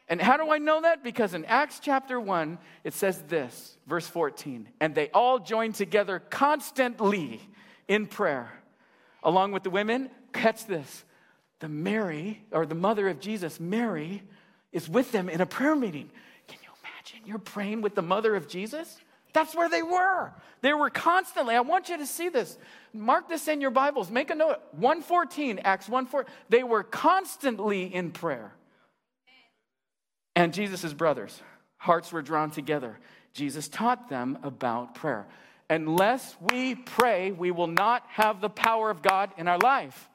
And 0.08 0.20
how 0.20 0.36
do 0.36 0.50
I 0.50 0.58
know 0.58 0.80
that? 0.80 1.04
Because 1.04 1.34
in 1.34 1.44
Acts 1.44 1.78
chapter 1.80 2.18
1, 2.18 2.58
it 2.82 2.94
says 2.94 3.22
this, 3.28 3.76
verse 3.86 4.08
14, 4.08 4.68
and 4.80 4.92
they 4.92 5.08
all 5.10 5.38
joined 5.38 5.76
together 5.76 6.18
constantly 6.18 7.42
in 7.86 8.06
prayer, 8.06 8.50
along 9.22 9.52
with 9.52 9.62
the 9.62 9.70
women. 9.70 10.10
Catch 10.32 10.66
this. 10.66 11.04
The 11.60 11.68
Mary, 11.68 12.44
or 12.52 12.66
the 12.66 12.74
mother 12.74 13.08
of 13.08 13.20
Jesus, 13.20 13.60
Mary, 13.60 14.22
is 14.78 14.88
with 14.88 15.12
them 15.12 15.28
in 15.28 15.40
a 15.40 15.46
prayer 15.46 15.74
meeting. 15.74 16.08
Can 16.46 16.58
you 16.62 16.70
imagine 16.82 17.28
you're 17.28 17.38
praying 17.38 17.82
with 17.82 17.94
the 17.96 18.02
mother 18.02 18.36
of 18.36 18.48
Jesus? 18.48 18.96
That's 19.32 19.54
where 19.54 19.68
they 19.68 19.82
were. 19.82 20.32
They 20.62 20.72
were 20.72 20.88
constantly. 20.88 21.54
I 21.54 21.60
want 21.60 21.88
you 21.88 21.98
to 21.98 22.06
see 22.06 22.28
this. 22.28 22.56
Mark 22.94 23.28
this 23.28 23.48
in 23.48 23.60
your 23.60 23.72
Bibles. 23.72 24.10
Make 24.10 24.30
a 24.30 24.34
note. 24.36 24.60
114, 24.72 25.60
Acts 25.64 25.88
114. 25.88 26.32
They 26.48 26.62
were 26.62 26.84
constantly 26.84 27.92
in 27.92 28.12
prayer. 28.12 28.52
And 30.34 30.54
Jesus' 30.54 30.92
brothers, 30.92 31.42
hearts 31.76 32.12
were 32.12 32.22
drawn 32.22 32.50
together. 32.50 32.98
Jesus 33.34 33.68
taught 33.68 34.08
them 34.08 34.38
about 34.44 34.94
prayer. 34.94 35.26
Unless 35.68 36.36
we 36.52 36.76
pray, 36.76 37.32
we 37.32 37.50
will 37.50 37.66
not 37.66 38.04
have 38.08 38.40
the 38.40 38.48
power 38.48 38.90
of 38.90 39.02
God 39.02 39.30
in 39.36 39.48
our 39.48 39.58
life. 39.58 40.08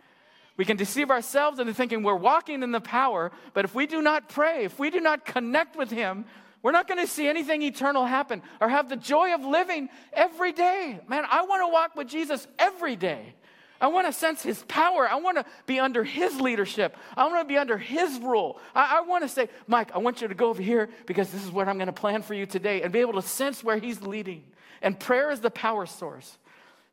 We 0.56 0.66
can 0.66 0.78
deceive 0.78 1.10
ourselves 1.10 1.60
into 1.60 1.74
thinking 1.74 2.04
we're 2.04 2.16
walking 2.16 2.62
in 2.62 2.72
the 2.72 2.82
power, 2.82 3.32
but 3.54 3.66
if 3.66 3.74
we 3.74 3.88
do 3.88 4.02
not 4.02 4.30
pray, 4.30 4.66
if 4.66 4.78
we 4.78 4.90
do 4.90 5.00
not 5.00 5.26
connect 5.26 5.76
with 5.76 5.90
Him, 5.90 6.26
we're 6.62 6.72
not 6.72 6.88
going 6.88 7.00
to 7.00 7.08
see 7.08 7.28
anything 7.28 7.62
eternal 7.62 8.06
happen 8.06 8.42
or 8.62 8.70
have 8.70 8.88
the 8.88 8.96
joy 8.96 9.34
of 9.34 9.44
living 9.44 9.90
every 10.14 10.54
day. 10.54 11.00
Man, 11.08 11.26
I 11.30 11.44
want 11.44 11.62
to 11.62 11.72
walk 11.72 11.96
with 11.96 12.08
Jesus 12.08 12.48
every 12.58 12.96
day. 12.96 13.36
I 13.82 13.88
want 13.88 14.08
to 14.08 14.14
sense 14.14 14.42
his 14.42 14.64
power. 14.70 15.10
I 15.10 15.16
want 15.16 15.38
to 15.38 15.46
be 15.66 15.78
under 15.78 16.06
his 16.06 16.40
leadership. 16.40 16.96
I 17.18 17.28
want 17.28 17.42
to 17.42 17.46
be 17.54 17.58
under 17.58 17.78
his 17.78 18.18
rule. 18.20 18.62
I, 18.74 19.00
I, 19.00 19.02
want 19.02 19.26
to 19.26 19.28
say, 19.28 19.50
Mike, 19.68 19.92
I 19.94 19.98
want 19.98 20.22
you 20.22 20.30
to 20.30 20.34
go 20.34 20.48
over 20.48 20.62
here 20.62 20.90
because 21.06 21.30
this 21.32 21.44
is 21.44 21.52
what 21.52 21.68
I'm 21.68 21.76
going 21.76 21.88
to 21.88 21.92
plan 21.92 22.22
for 22.22 22.34
you 22.34 22.46
today 22.46 22.82
and 22.82 22.94
be 22.94 23.00
able 23.00 23.14
to 23.14 23.22
sense 23.22 23.62
where 23.62 23.78
he's 23.78 24.02
leading. 24.02 24.46
And 24.82 24.98
prayer 24.98 25.32
is 25.32 25.42
the 25.42 25.52
power 25.52 25.86
source. 25.86 26.38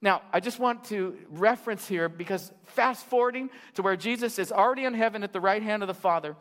Now, 0.03 0.23
I 0.33 0.41
just 0.41 0.59
want 0.59 0.85
to 0.85 1.17
reference 1.31 1.87
here 1.87 2.09
because 2.09 2.51
fast 2.67 3.05
forwarding 3.07 3.51
to 3.75 3.83
where 3.83 3.97
Jesus 3.97 4.39
is 4.39 4.51
already 4.51 4.85
in 4.85 4.95
heaven 4.95 5.23
at 5.23 5.33
the 5.33 5.41
right 5.41 5.63
hand 5.63 5.83
of 5.83 5.89
the 5.89 5.95
Father, 5.95 6.37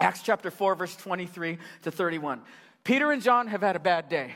Acts 0.00 0.22
chapter 0.22 0.50
4, 0.50 0.74
verse 0.74 0.96
23 0.96 1.58
to 1.82 1.90
31. 1.90 2.40
Peter 2.84 3.12
and 3.12 3.22
John 3.22 3.48
have 3.48 3.60
had 3.60 3.76
a 3.76 3.80
bad 3.80 4.08
day. 4.08 4.32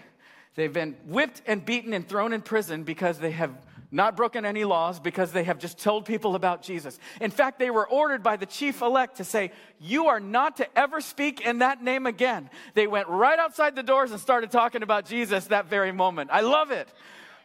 They've 0.56 0.72
been 0.72 0.96
whipped 1.06 1.40
and 1.46 1.64
beaten 1.64 1.94
and 1.94 2.06
thrown 2.06 2.32
in 2.32 2.42
prison 2.42 2.82
because 2.82 3.18
they 3.18 3.30
have 3.30 3.56
not 3.92 4.16
broken 4.16 4.44
any 4.44 4.64
laws, 4.64 5.00
because 5.00 5.32
they 5.32 5.44
have 5.44 5.58
just 5.58 5.78
told 5.78 6.04
people 6.04 6.36
about 6.36 6.62
Jesus. 6.62 6.98
In 7.20 7.30
fact, 7.30 7.58
they 7.58 7.70
were 7.70 7.88
ordered 7.88 8.22
by 8.22 8.36
the 8.36 8.46
chief 8.46 8.82
elect 8.82 9.16
to 9.16 9.24
say, 9.24 9.50
You 9.80 10.06
are 10.06 10.20
not 10.20 10.58
to 10.58 10.78
ever 10.78 11.00
speak 11.00 11.40
in 11.40 11.58
that 11.58 11.82
name 11.82 12.06
again. 12.06 12.50
They 12.74 12.86
went 12.86 13.08
right 13.08 13.38
outside 13.38 13.74
the 13.74 13.82
doors 13.82 14.12
and 14.12 14.20
started 14.20 14.50
talking 14.52 14.82
about 14.82 15.06
Jesus 15.06 15.46
that 15.46 15.66
very 15.66 15.90
moment. 15.90 16.30
I 16.32 16.42
love 16.42 16.70
it. 16.70 16.88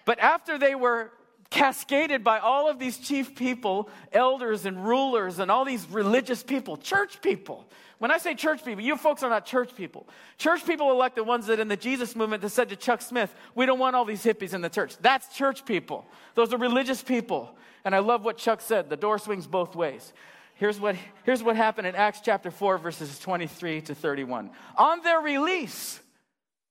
But 0.05 0.19
after 0.19 0.57
they 0.57 0.75
were 0.75 1.11
cascaded 1.49 2.23
by 2.23 2.39
all 2.39 2.69
of 2.69 2.79
these 2.79 2.97
chief 2.97 3.35
people, 3.35 3.89
elders 4.11 4.65
and 4.65 4.85
rulers, 4.85 5.39
and 5.39 5.51
all 5.51 5.65
these 5.65 5.87
religious 5.89 6.43
people, 6.43 6.77
church 6.77 7.21
people. 7.21 7.67
When 7.97 8.11
I 8.11 8.17
say 8.17 8.35
church 8.35 8.63
people, 8.65 8.83
you 8.83 8.97
folks 8.97 9.23
are 9.23 9.29
not 9.29 9.45
church 9.45 9.75
people. 9.75 10.07
Church 10.37 10.65
people 10.65 10.87
are 10.87 10.95
like 10.95 11.15
the 11.15 11.23
ones 11.23 11.47
that 11.47 11.59
in 11.59 11.67
the 11.67 11.77
Jesus 11.77 12.15
movement 12.15 12.41
that 12.41 12.49
said 12.49 12.69
to 12.69 12.75
Chuck 12.75 13.01
Smith, 13.01 13.33
We 13.55 13.65
don't 13.65 13.79
want 13.79 13.95
all 13.95 14.05
these 14.05 14.23
hippies 14.23 14.53
in 14.53 14.61
the 14.61 14.69
church. 14.69 14.97
That's 14.97 15.35
church 15.35 15.65
people. 15.65 16.05
Those 16.33 16.53
are 16.53 16.57
religious 16.57 17.01
people. 17.01 17.55
And 17.85 17.95
I 17.95 17.99
love 17.99 18.25
what 18.25 18.37
Chuck 18.37 18.61
said 18.61 18.89
the 18.89 18.97
door 18.97 19.17
swings 19.17 19.47
both 19.47 19.75
ways. 19.75 20.11
Here's 20.55 20.79
what, 20.79 20.95
here's 21.23 21.43
what 21.43 21.55
happened 21.55 21.87
in 21.87 21.95
Acts 21.95 22.21
chapter 22.21 22.49
4, 22.49 22.77
verses 22.77 23.19
23 23.19 23.81
to 23.81 23.95
31. 23.95 24.49
On 24.77 25.01
their 25.01 25.19
release, 25.19 25.99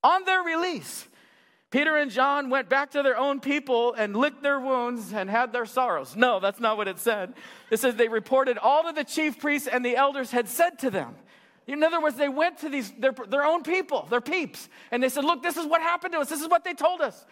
on 0.02 0.24
their 0.24 0.42
release, 0.42 1.06
Peter 1.74 1.96
and 1.96 2.08
John 2.08 2.50
went 2.50 2.68
back 2.68 2.92
to 2.92 3.02
their 3.02 3.18
own 3.18 3.40
people 3.40 3.94
and 3.94 4.14
licked 4.14 4.44
their 4.44 4.60
wounds 4.60 5.12
and 5.12 5.28
had 5.28 5.52
their 5.52 5.66
sorrows. 5.66 6.14
No, 6.14 6.38
that's 6.38 6.60
not 6.60 6.76
what 6.76 6.86
it 6.86 7.00
said. 7.00 7.34
It 7.68 7.80
says 7.80 7.96
they 7.96 8.06
reported 8.06 8.58
all 8.58 8.84
that 8.84 8.94
the 8.94 9.02
chief 9.02 9.40
priests 9.40 9.66
and 9.66 9.84
the 9.84 9.96
elders 9.96 10.30
had 10.30 10.46
said 10.46 10.78
to 10.78 10.90
them. 10.92 11.16
In 11.66 11.82
other 11.82 12.00
words, 12.00 12.14
they 12.14 12.28
went 12.28 12.58
to 12.58 12.68
these 12.68 12.92
their, 12.92 13.10
their 13.10 13.44
own 13.44 13.64
people, 13.64 14.06
their 14.08 14.20
peeps, 14.20 14.68
and 14.92 15.02
they 15.02 15.08
said, 15.08 15.24
Look, 15.24 15.42
this 15.42 15.56
is 15.56 15.66
what 15.66 15.82
happened 15.82 16.12
to 16.12 16.20
us. 16.20 16.28
This 16.28 16.42
is 16.42 16.48
what 16.48 16.62
they 16.62 16.74
told 16.74 17.00
us. 17.00 17.26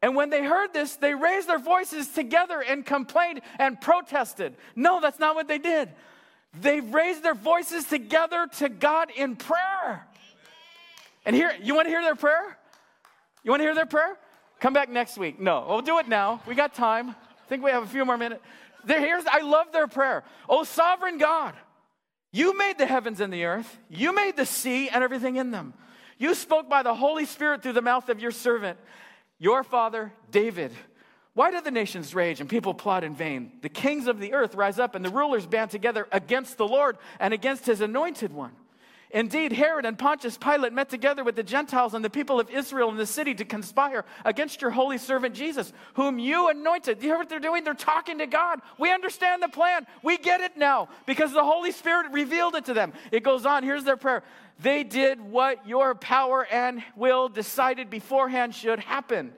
And 0.00 0.16
when 0.16 0.30
they 0.30 0.42
heard 0.42 0.72
this, 0.72 0.96
they 0.96 1.14
raised 1.14 1.46
their 1.46 1.58
voices 1.58 2.08
together 2.08 2.62
and 2.66 2.86
complained 2.86 3.42
and 3.58 3.78
protested. 3.78 4.56
No, 4.74 5.02
that's 5.02 5.18
not 5.18 5.34
what 5.34 5.48
they 5.48 5.58
did. 5.58 5.90
They 6.58 6.80
raised 6.80 7.22
their 7.22 7.34
voices 7.34 7.84
together 7.84 8.48
to 8.56 8.70
God 8.70 9.10
in 9.14 9.36
prayer. 9.36 10.08
And 11.26 11.36
here, 11.36 11.52
you 11.62 11.74
want 11.74 11.88
to 11.88 11.90
hear 11.90 12.00
their 12.00 12.14
prayer? 12.14 12.56
You 13.42 13.50
want 13.50 13.60
to 13.60 13.64
hear 13.64 13.74
their 13.74 13.86
prayer? 13.86 14.16
Come 14.60 14.72
back 14.72 14.88
next 14.88 15.18
week. 15.18 15.40
No, 15.40 15.66
we'll 15.68 15.82
do 15.82 15.98
it 15.98 16.08
now. 16.08 16.40
We 16.46 16.54
got 16.54 16.74
time. 16.74 17.10
I 17.10 17.48
think 17.48 17.64
we 17.64 17.70
have 17.70 17.82
a 17.82 17.86
few 17.86 18.04
more 18.04 18.16
minutes. 18.16 18.42
I 18.88 19.40
love 19.42 19.72
their 19.72 19.88
prayer. 19.88 20.24
Oh, 20.48 20.64
sovereign 20.64 21.18
God, 21.18 21.54
you 22.32 22.56
made 22.56 22.78
the 22.78 22.86
heavens 22.86 23.20
and 23.20 23.32
the 23.32 23.44
earth. 23.44 23.78
You 23.88 24.14
made 24.14 24.36
the 24.36 24.46
sea 24.46 24.88
and 24.88 25.04
everything 25.04 25.36
in 25.36 25.50
them. 25.50 25.74
You 26.18 26.34
spoke 26.34 26.68
by 26.68 26.82
the 26.82 26.94
Holy 26.94 27.24
Spirit 27.24 27.62
through 27.62 27.72
the 27.72 27.82
mouth 27.82 28.08
of 28.08 28.20
your 28.20 28.30
servant, 28.30 28.78
your 29.38 29.64
father, 29.64 30.12
David. 30.30 30.72
Why 31.34 31.50
do 31.50 31.60
the 31.60 31.70
nations 31.70 32.14
rage 32.14 32.40
and 32.40 32.48
people 32.48 32.74
plot 32.74 33.04
in 33.04 33.14
vain? 33.14 33.52
The 33.62 33.68
kings 33.68 34.06
of 34.06 34.20
the 34.20 34.34
earth 34.34 34.54
rise 34.54 34.78
up 34.78 34.94
and 34.94 35.04
the 35.04 35.10
rulers 35.10 35.46
band 35.46 35.70
together 35.70 36.06
against 36.12 36.58
the 36.58 36.68
Lord 36.68 36.98
and 37.18 37.34
against 37.34 37.66
his 37.66 37.80
anointed 37.80 38.32
one. 38.32 38.52
Indeed, 39.12 39.52
Herod 39.52 39.84
and 39.84 39.98
Pontius 39.98 40.38
Pilate 40.38 40.72
met 40.72 40.88
together 40.88 41.22
with 41.22 41.36
the 41.36 41.42
Gentiles 41.42 41.92
and 41.92 42.02
the 42.02 42.08
people 42.08 42.40
of 42.40 42.48
Israel 42.48 42.88
in 42.88 42.96
the 42.96 43.04
city 43.04 43.34
to 43.34 43.44
conspire 43.44 44.06
against 44.24 44.62
your 44.62 44.70
holy 44.70 44.96
servant 44.96 45.34
Jesus, 45.34 45.70
whom 45.94 46.18
you 46.18 46.48
anointed. 46.48 46.98
Do 46.98 47.04
you 47.04 47.12
hear 47.12 47.18
what 47.18 47.28
they're 47.28 47.38
doing? 47.38 47.62
They're 47.62 47.74
talking 47.74 48.18
to 48.18 48.26
God. 48.26 48.60
We 48.78 48.90
understand 48.90 49.42
the 49.42 49.48
plan. 49.48 49.86
We 50.02 50.16
get 50.16 50.40
it 50.40 50.56
now 50.56 50.88
because 51.04 51.32
the 51.32 51.44
Holy 51.44 51.72
Spirit 51.72 52.10
revealed 52.10 52.54
it 52.54 52.64
to 52.66 52.74
them. 52.74 52.94
It 53.10 53.22
goes 53.22 53.44
on. 53.44 53.64
Here's 53.64 53.84
their 53.84 53.98
prayer 53.98 54.22
They 54.58 54.82
did 54.82 55.20
what 55.20 55.66
your 55.68 55.94
power 55.94 56.46
and 56.50 56.82
will 56.96 57.28
decided 57.28 57.90
beforehand 57.90 58.54
should 58.54 58.80
happen. 58.80 59.34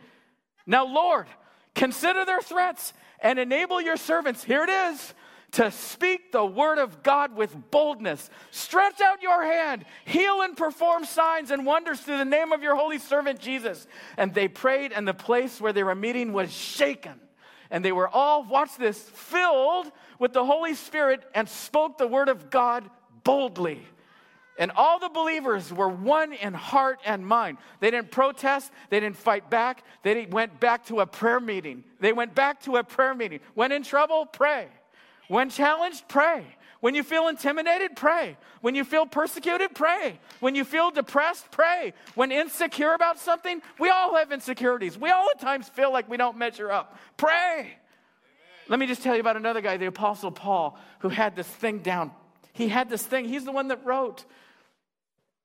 Now, 0.67 0.87
Lord, 0.87 1.27
consider 1.75 2.25
their 2.25 2.43
threats 2.43 2.93
and 3.19 3.41
enable 3.41 3.81
your 3.81 3.97
servants. 3.97 4.45
Here 4.45 4.63
it 4.63 4.71
is 4.71 5.15
to 5.55 5.71
speak 5.71 6.33
the 6.33 6.45
word 6.45 6.79
of 6.79 7.03
God 7.03 7.37
with 7.37 7.71
boldness. 7.71 8.29
Stretch 8.51 9.01
out 9.01 9.23
your 9.23 9.45
hand, 9.45 9.85
heal 10.05 10.43
and 10.43 10.57
perform 10.57 11.05
signs 11.05 11.51
and 11.51 11.65
wonders 11.65 12.01
through 12.01 12.19
the 12.19 12.25
name 12.25 12.53
of 12.53 12.63
your 12.63 12.75
holy 12.75 12.99
servant 12.99 13.39
Jesus. 13.39 13.87
And 14.17 14.35
they 14.35 14.49
prayed, 14.49 14.93
and 14.93 15.07
the 15.07 15.15
place 15.15 15.61
where 15.61 15.73
they 15.73 15.85
were 15.85 15.95
meeting 15.95 16.33
was 16.33 16.53
shaken. 16.53 17.21
And 17.71 17.85
they 17.85 17.93
were 17.93 18.09
all, 18.09 18.45
watch 18.45 18.77
this, 18.77 18.99
filled 18.99 19.91
with 20.19 20.33
the 20.33 20.45
Holy 20.45 20.75
Spirit 20.75 21.23
and 21.35 21.49
spoke 21.49 21.99
the 21.99 22.07
word 22.09 22.29
of 22.29 22.51
God 22.51 22.89
boldly. 23.23 23.81
And 24.59 24.71
all 24.77 24.99
the 24.99 25.09
believers 25.09 25.73
were 25.73 25.89
one 25.89 26.33
in 26.33 26.53
heart 26.53 27.01
and 27.05 27.27
mind. 27.27 27.59
They 27.81 27.91
didn't 27.91 28.11
protest. 28.11 28.71
They 28.91 29.01
didn't 29.01 29.17
fight 29.17 29.51
back. 29.51 29.85
They 30.03 30.27
went 30.27 30.61
back 30.61 30.87
to 30.87 31.01
a 31.01 31.07
prayer 31.07 31.41
meeting. 31.41 31.85
They 32.01 32.13
went 32.13 32.35
back 32.35 32.63
to 32.63 32.77
a 32.77 32.85
prayer 32.85 33.15
meeting. 33.15 33.41
When 33.55 33.73
in 33.73 33.83
trouble, 33.83 34.27
pray. 34.27 34.69
When 35.29 35.51
challenged, 35.51 36.07
pray. 36.09 36.45
When 36.81 36.95
you 36.95 37.03
feel 37.03 37.29
intimidated, 37.29 37.97
pray. 37.97 38.37
When 38.61 38.75
you 38.75 38.85
feel 38.85 39.07
persecuted, 39.07 39.75
pray. 39.75 40.21
When 40.41 40.55
you 40.55 40.65
feel 40.65 40.91
depressed, 40.91 41.51
pray. 41.51 41.95
When 42.15 42.31
insecure 42.31 42.93
about 42.93 43.19
something, 43.19 43.63
we 43.79 43.89
all 43.89 44.15
have 44.17 44.33
insecurities. 44.33 44.99
We 44.99 45.11
all 45.11 45.27
at 45.35 45.41
times 45.41 45.69
feel 45.69 45.91
like 45.91 46.11
we 46.11 46.19
don't 46.19 46.37
measure 46.37 46.71
up. 46.71 46.99
Pray. 47.17 47.61
Amen. 47.61 47.73
Let 48.69 48.79
me 48.79 48.87
just 48.87 49.03
tell 49.03 49.15
you 49.15 49.21
about 49.21 49.37
another 49.37 49.63
guy, 49.63 49.79
the 49.79 49.87
Apostle 49.87 50.31
Paul, 50.31 50.79
who 50.99 51.09
had 51.09 51.35
this 51.37 51.47
thing 51.47 51.79
down. 51.79 52.11
He 52.53 52.69
had 52.69 52.91
this 52.91 53.03
thing, 53.03 53.25
he's 53.25 53.45
the 53.45 53.53
one 53.53 53.69
that 53.69 53.85
wrote, 53.85 54.25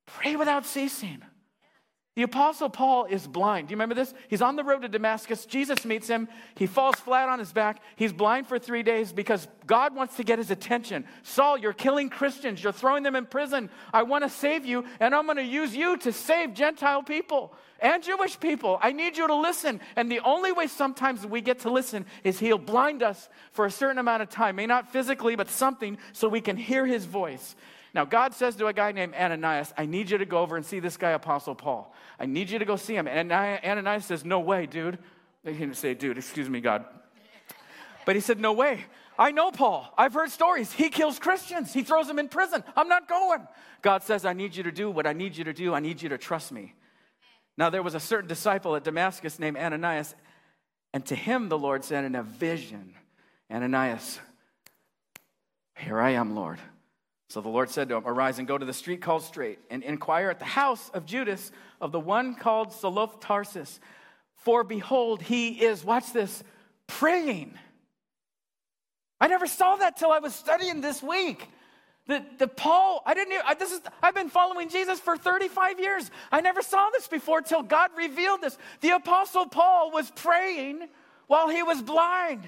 Pray 0.05 0.35
without 0.35 0.65
ceasing. 0.65 1.21
The 2.19 2.25
Apostle 2.25 2.69
Paul 2.69 3.05
is 3.05 3.25
blind. 3.25 3.69
Do 3.69 3.71
you 3.71 3.77
remember 3.77 3.95
this? 3.95 4.13
He's 4.27 4.41
on 4.41 4.57
the 4.57 4.63
road 4.65 4.81
to 4.81 4.89
Damascus. 4.89 5.45
Jesus 5.45 5.85
meets 5.85 6.09
him. 6.09 6.27
He 6.55 6.65
falls 6.65 6.97
flat 6.97 7.29
on 7.29 7.39
his 7.39 7.53
back. 7.53 7.81
He's 7.95 8.11
blind 8.11 8.45
for 8.45 8.59
three 8.59 8.83
days 8.83 9.13
because 9.13 9.47
God 9.65 9.95
wants 9.95 10.17
to 10.17 10.25
get 10.25 10.37
his 10.37 10.51
attention. 10.51 11.05
Saul, 11.23 11.57
you're 11.57 11.71
killing 11.71 12.09
Christians. 12.09 12.61
You're 12.61 12.73
throwing 12.73 13.03
them 13.03 13.15
in 13.15 13.25
prison. 13.25 13.69
I 13.93 14.03
want 14.03 14.25
to 14.25 14.29
save 14.29 14.65
you, 14.65 14.83
and 14.99 15.15
I'm 15.15 15.27
going 15.27 15.37
to 15.37 15.45
use 15.45 15.73
you 15.73 15.95
to 15.99 16.11
save 16.11 16.53
Gentile 16.53 17.03
people 17.03 17.53
and 17.79 18.03
Jewish 18.03 18.37
people. 18.37 18.77
I 18.81 18.91
need 18.91 19.15
you 19.15 19.25
to 19.25 19.35
listen. 19.35 19.79
And 19.95 20.11
the 20.11 20.19
only 20.19 20.51
way 20.51 20.67
sometimes 20.67 21.25
we 21.25 21.39
get 21.39 21.59
to 21.59 21.71
listen 21.71 22.05
is 22.25 22.37
he'll 22.37 22.57
blind 22.57 23.01
us 23.01 23.29
for 23.53 23.65
a 23.65 23.71
certain 23.71 23.97
amount 23.97 24.23
of 24.23 24.29
time, 24.29 24.57
may 24.57 24.65
not 24.65 24.91
physically, 24.91 25.37
but 25.37 25.47
something, 25.47 25.97
so 26.11 26.27
we 26.27 26.41
can 26.41 26.57
hear 26.57 26.85
his 26.85 27.05
voice. 27.05 27.55
Now, 27.93 28.05
God 28.05 28.33
says 28.33 28.55
to 28.57 28.67
a 28.67 28.73
guy 28.73 28.91
named 28.91 29.15
Ananias, 29.15 29.73
I 29.77 29.85
need 29.85 30.11
you 30.11 30.19
to 30.19 30.25
go 30.25 30.39
over 30.39 30.55
and 30.55 30.65
see 30.65 30.79
this 30.79 30.97
guy, 30.97 31.11
Apostle 31.11 31.55
Paul. 31.55 31.93
I 32.19 32.25
need 32.25 32.49
you 32.49 32.59
to 32.59 32.65
go 32.65 32.75
see 32.75 32.95
him. 32.95 33.07
And 33.07 33.31
Ananias 33.31 34.05
says, 34.05 34.23
No 34.23 34.39
way, 34.39 34.65
dude. 34.65 34.99
He 35.43 35.53
didn't 35.53 35.75
say, 35.75 35.93
Dude, 35.95 36.17
excuse 36.17 36.49
me, 36.49 36.61
God. 36.61 36.85
But 38.05 38.15
he 38.15 38.21
said, 38.21 38.39
No 38.39 38.53
way. 38.53 38.85
I 39.17 39.31
know 39.31 39.51
Paul. 39.51 39.91
I've 39.97 40.13
heard 40.13 40.29
stories. 40.29 40.71
He 40.71 40.89
kills 40.89 41.19
Christians, 41.19 41.73
he 41.73 41.83
throws 41.83 42.07
them 42.07 42.19
in 42.19 42.29
prison. 42.29 42.63
I'm 42.75 42.87
not 42.87 43.07
going. 43.07 43.47
God 43.81 44.03
says, 44.03 44.23
I 44.23 44.33
need 44.33 44.55
you 44.55 44.63
to 44.63 44.71
do 44.71 44.89
what 44.91 45.07
I 45.07 45.13
need 45.13 45.35
you 45.35 45.43
to 45.45 45.53
do. 45.53 45.73
I 45.73 45.79
need 45.79 46.01
you 46.01 46.09
to 46.09 46.17
trust 46.17 46.51
me. 46.51 46.73
Now, 47.57 47.69
there 47.69 47.83
was 47.83 47.95
a 47.95 47.99
certain 47.99 48.29
disciple 48.29 48.75
at 48.77 48.85
Damascus 48.85 49.37
named 49.39 49.57
Ananias, 49.57 50.15
and 50.93 51.05
to 51.07 51.15
him 51.15 51.49
the 51.49 51.57
Lord 51.57 51.83
said 51.83 52.05
in 52.05 52.15
a 52.15 52.23
vision, 52.23 52.93
Ananias, 53.51 54.19
here 55.75 55.99
I 55.99 56.11
am, 56.11 56.35
Lord. 56.35 56.59
So 57.29 57.41
the 57.41 57.49
Lord 57.49 57.69
said 57.69 57.89
to 57.89 57.95
him, 57.95 58.03
Arise 58.07 58.39
and 58.39 58.47
go 58.47 58.57
to 58.57 58.65
the 58.65 58.73
street 58.73 59.01
called 59.01 59.21
Straight, 59.21 59.59
and 59.69 59.83
inquire 59.83 60.31
at 60.31 60.39
the 60.39 60.45
house 60.45 60.89
of 60.89 61.05
Judas 61.05 61.51
of 61.79 61.91
the 61.91 61.99
one 61.99 62.33
called 62.33 62.73
Tarsus. 63.21 63.79
For 64.37 64.63
behold, 64.63 65.21
he 65.21 65.49
is, 65.49 65.85
watch 65.85 66.11
this, 66.11 66.43
praying. 66.87 67.53
I 69.21 69.27
never 69.27 69.45
saw 69.45 69.75
that 69.75 69.95
till 69.97 70.11
I 70.11 70.19
was 70.19 70.33
studying 70.33 70.81
this 70.81 71.03
week. 71.03 71.47
The, 72.07 72.25
the 72.39 72.47
Paul, 72.47 73.03
I 73.05 73.13
didn't, 73.13 73.39
I, 73.45 73.53
this 73.53 73.71
is, 73.71 73.81
I've 74.01 74.15
been 74.15 74.29
following 74.29 74.69
Jesus 74.69 74.99
for 74.99 75.15
35 75.15 75.79
years. 75.79 76.09
I 76.31 76.41
never 76.41 76.63
saw 76.63 76.89
this 76.93 77.07
before 77.07 77.41
till 77.41 77.61
God 77.61 77.91
revealed 77.95 78.41
this. 78.41 78.57
The 78.81 78.91
Apostle 78.91 79.45
Paul 79.45 79.91
was 79.91 80.09
praying 80.15 80.87
while 81.27 81.49
he 81.49 81.61
was 81.61 81.83
blind. 81.83 82.41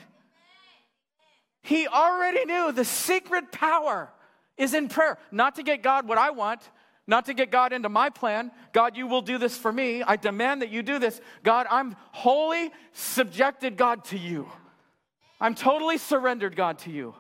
He 1.62 1.86
already 1.88 2.46
knew 2.46 2.72
the 2.72 2.86
secret 2.86 3.52
power 3.52 4.10
is 4.58 4.74
in 4.74 4.88
prayer, 4.88 5.18
not 5.32 5.56
to 5.56 5.64
get 5.64 5.82
God 5.82 6.08
what 6.08 6.18
I 6.18 6.32
want, 6.32 6.62
not 7.08 7.26
to 7.26 7.34
get 7.34 7.52
God 7.52 7.74
into 7.74 7.90
my 7.90 8.10
plan. 8.10 8.52
God, 8.74 8.96
you 8.96 9.08
will 9.08 9.22
do 9.22 9.38
this 9.38 9.58
for 9.58 9.72
me. 9.72 10.04
I 10.04 10.16
demand 10.16 10.62
that 10.62 10.70
you 10.70 10.84
do 10.84 11.00
this. 11.00 11.20
God, 11.44 11.68
I'm 11.70 11.96
wholly 12.12 12.72
subjected, 12.94 13.76
God, 13.76 14.06
to 14.06 14.18
you. 14.18 14.50
I'm 15.40 15.56
totally 15.56 15.98
surrendered, 15.98 16.56
God, 16.56 16.80
to 16.80 16.92
you. 16.92 17.16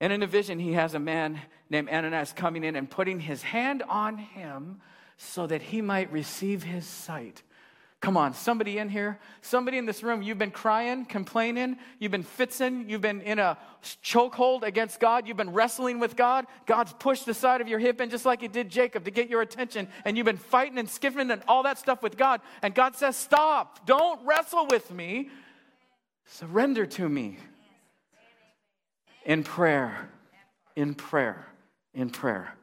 And 0.00 0.12
in 0.12 0.22
a 0.22 0.26
vision, 0.26 0.58
he 0.58 0.72
has 0.72 0.94
a 0.94 0.98
man 0.98 1.40
named 1.68 1.90
Ananias 1.90 2.32
coming 2.32 2.64
in 2.64 2.74
and 2.74 2.90
putting 2.90 3.20
his 3.20 3.42
hand 3.42 3.82
on 3.88 4.16
him 4.16 4.80
so 5.18 5.46
that 5.46 5.60
he 5.60 5.82
might 5.82 6.10
receive 6.10 6.62
his 6.62 6.86
sight. 6.86 7.42
Come 8.00 8.16
on, 8.16 8.32
somebody 8.32 8.78
in 8.78 8.88
here, 8.88 9.18
somebody 9.42 9.76
in 9.76 9.84
this 9.84 10.02
room, 10.02 10.22
you've 10.22 10.38
been 10.38 10.50
crying, 10.50 11.04
complaining, 11.04 11.76
you've 11.98 12.10
been 12.10 12.22
fitzing, 12.22 12.88
you've 12.88 13.02
been 13.02 13.20
in 13.20 13.38
a 13.38 13.58
chokehold 14.02 14.62
against 14.62 15.00
God, 15.00 15.28
you've 15.28 15.36
been 15.36 15.52
wrestling 15.52 16.00
with 16.00 16.16
God. 16.16 16.46
God's 16.64 16.94
pushed 16.94 17.26
the 17.26 17.34
side 17.34 17.60
of 17.60 17.68
your 17.68 17.78
hip 17.78 18.00
in 18.00 18.08
just 18.08 18.24
like 18.24 18.40
He 18.40 18.48
did 18.48 18.70
Jacob 18.70 19.04
to 19.04 19.10
get 19.10 19.28
your 19.28 19.42
attention, 19.42 19.86
and 20.06 20.16
you've 20.16 20.24
been 20.24 20.38
fighting 20.38 20.78
and 20.78 20.88
skiffing 20.88 21.30
and 21.30 21.42
all 21.46 21.62
that 21.64 21.78
stuff 21.78 22.02
with 22.02 22.16
God. 22.16 22.40
And 22.62 22.74
God 22.74 22.96
says, 22.96 23.16
Stop, 23.16 23.84
don't 23.84 24.24
wrestle 24.24 24.66
with 24.70 24.90
me, 24.90 25.28
surrender 26.24 26.86
to 26.86 27.06
me. 27.06 27.36
In 29.26 29.44
prayer, 29.44 30.08
in 30.74 30.94
prayer, 30.94 31.46
in 31.92 32.08
prayer. 32.08 32.56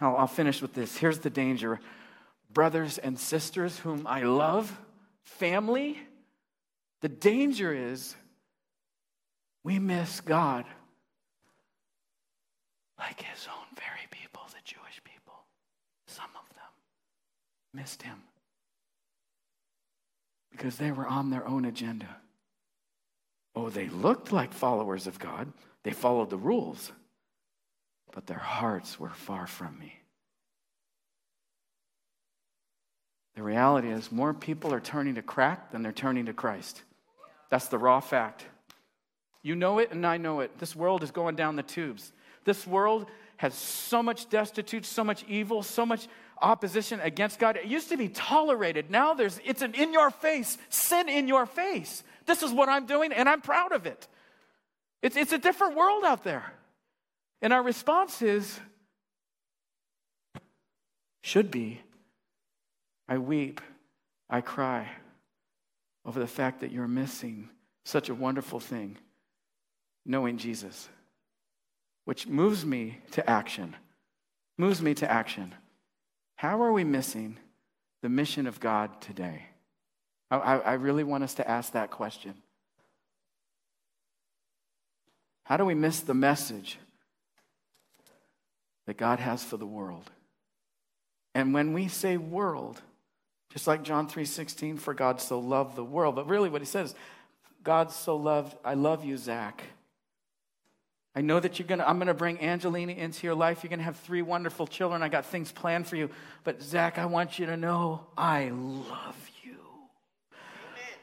I'll, 0.00 0.16
I'll 0.16 0.26
finish 0.26 0.62
with 0.62 0.72
this. 0.72 0.96
Here's 0.96 1.18
the 1.18 1.28
danger 1.28 1.80
brothers 2.50 2.98
and 2.98 3.18
sisters 3.18 3.78
whom 3.78 4.06
I 4.06 4.22
love, 4.22 4.76
family, 5.22 5.98
the 7.00 7.08
danger 7.08 7.72
is 7.72 8.14
we 9.62 9.78
miss 9.78 10.20
God 10.20 10.64
like 12.98 13.20
his 13.22 13.46
own 13.46 13.66
very 13.76 14.06
people, 14.10 14.42
the 14.48 14.60
Jewish 14.64 15.00
people. 15.04 15.34
Some 16.06 16.30
of 16.34 16.48
them 16.54 16.72
missed 17.74 18.02
him 18.02 18.22
because 20.50 20.76
they 20.76 20.90
were 20.90 21.06
on 21.06 21.30
their 21.30 21.46
own 21.46 21.64
agenda. 21.64 22.08
Oh, 23.54 23.70
they 23.70 23.88
looked 23.88 24.32
like 24.32 24.52
followers 24.52 25.06
of 25.06 25.18
God, 25.18 25.52
they 25.82 25.92
followed 25.92 26.30
the 26.30 26.36
rules, 26.36 26.92
but 28.12 28.26
their 28.26 28.38
hearts 28.38 28.98
were 28.98 29.10
far 29.10 29.46
from 29.46 29.78
me. 29.78 29.92
The 33.38 33.44
reality 33.44 33.88
is, 33.88 34.10
more 34.10 34.34
people 34.34 34.74
are 34.74 34.80
turning 34.80 35.14
to 35.14 35.22
crack 35.22 35.70
than 35.70 35.84
they're 35.84 35.92
turning 35.92 36.26
to 36.26 36.32
Christ. 36.32 36.82
That's 37.50 37.68
the 37.68 37.78
raw 37.78 38.00
fact. 38.00 38.44
You 39.44 39.54
know 39.54 39.78
it, 39.78 39.92
and 39.92 40.04
I 40.04 40.16
know 40.16 40.40
it. 40.40 40.58
This 40.58 40.74
world 40.74 41.04
is 41.04 41.12
going 41.12 41.36
down 41.36 41.54
the 41.54 41.62
tubes. 41.62 42.10
This 42.44 42.66
world 42.66 43.06
has 43.36 43.54
so 43.54 44.02
much 44.02 44.28
destitute, 44.28 44.84
so 44.84 45.04
much 45.04 45.24
evil, 45.28 45.62
so 45.62 45.86
much 45.86 46.08
opposition 46.42 46.98
against 46.98 47.38
God. 47.38 47.56
It 47.56 47.66
used 47.66 47.90
to 47.90 47.96
be 47.96 48.08
tolerated. 48.08 48.90
Now 48.90 49.14
there's 49.14 49.38
it's 49.44 49.62
an 49.62 49.74
in 49.74 49.92
your 49.92 50.10
face, 50.10 50.58
sin 50.68 51.08
in 51.08 51.28
your 51.28 51.46
face. 51.46 52.02
This 52.26 52.42
is 52.42 52.50
what 52.50 52.68
I'm 52.68 52.86
doing, 52.86 53.12
and 53.12 53.28
I'm 53.28 53.40
proud 53.40 53.70
of 53.70 53.86
it. 53.86 54.08
It's, 55.00 55.16
it's 55.16 55.32
a 55.32 55.38
different 55.38 55.76
world 55.76 56.02
out 56.02 56.24
there. 56.24 56.52
And 57.40 57.52
our 57.52 57.62
response 57.62 58.20
is, 58.20 58.58
should 61.22 61.52
be, 61.52 61.82
I 63.08 63.18
weep 63.18 63.60
I 64.30 64.40
cry 64.40 64.88
over 66.04 66.20
the 66.20 66.26
fact 66.26 66.60
that 66.60 66.72
you're 66.72 66.88
missing 66.88 67.48
such 67.84 68.08
a 68.08 68.14
wonderful 68.14 68.60
thing, 68.60 68.98
knowing 70.04 70.36
Jesus, 70.36 70.88
which 72.04 72.26
moves 72.26 72.64
me 72.64 72.98
to 73.12 73.28
action. 73.28 73.74
Moves 74.58 74.82
me 74.82 74.94
to 74.94 75.10
action. 75.10 75.54
How 76.36 76.62
are 76.62 76.72
we 76.72 76.84
missing 76.84 77.38
the 78.02 78.08
mission 78.08 78.46
of 78.46 78.60
God 78.60 79.00
today? 79.00 79.46
I, 80.30 80.36
I 80.36 80.72
really 80.74 81.04
want 81.04 81.24
us 81.24 81.34
to 81.34 81.48
ask 81.48 81.72
that 81.72 81.90
question. 81.90 82.34
How 85.44 85.56
do 85.56 85.64
we 85.64 85.74
miss 85.74 86.00
the 86.00 86.14
message 86.14 86.78
that 88.86 88.98
God 88.98 89.20
has 89.20 89.42
for 89.42 89.56
the 89.56 89.66
world? 89.66 90.10
And 91.34 91.54
when 91.54 91.72
we 91.72 91.88
say 91.88 92.18
world, 92.18 92.82
just 93.50 93.66
like 93.66 93.82
John 93.82 94.08
3:16, 94.08 94.78
for 94.78 94.94
God 94.94 95.20
so 95.20 95.38
loved 95.38 95.76
the 95.76 95.84
world, 95.84 96.14
but 96.14 96.26
really 96.26 96.50
what 96.50 96.60
he 96.60 96.66
says, 96.66 96.94
God 97.62 97.90
so 97.90 98.16
loved, 98.16 98.56
I 98.64 98.74
love 98.74 99.04
you, 99.04 99.16
Zach. 99.16 99.62
I 101.14 101.20
know 101.20 101.40
that 101.40 101.58
you're 101.58 101.66
gonna, 101.66 101.84
I'm 101.84 101.98
gonna 101.98 102.14
bring 102.14 102.40
Angelina 102.40 102.92
into 102.92 103.26
your 103.26 103.34
life. 103.34 103.62
You're 103.62 103.70
gonna 103.70 103.82
have 103.82 103.96
three 103.96 104.22
wonderful 104.22 104.66
children. 104.66 105.02
I 105.02 105.08
got 105.08 105.26
things 105.26 105.50
planned 105.50 105.86
for 105.86 105.96
you. 105.96 106.10
But 106.44 106.62
Zach, 106.62 106.96
I 106.98 107.06
want 107.06 107.38
you 107.38 107.46
to 107.46 107.56
know 107.56 108.06
I 108.16 108.50
love 108.50 109.30
you. 109.42 109.56
Amen. 110.32 110.98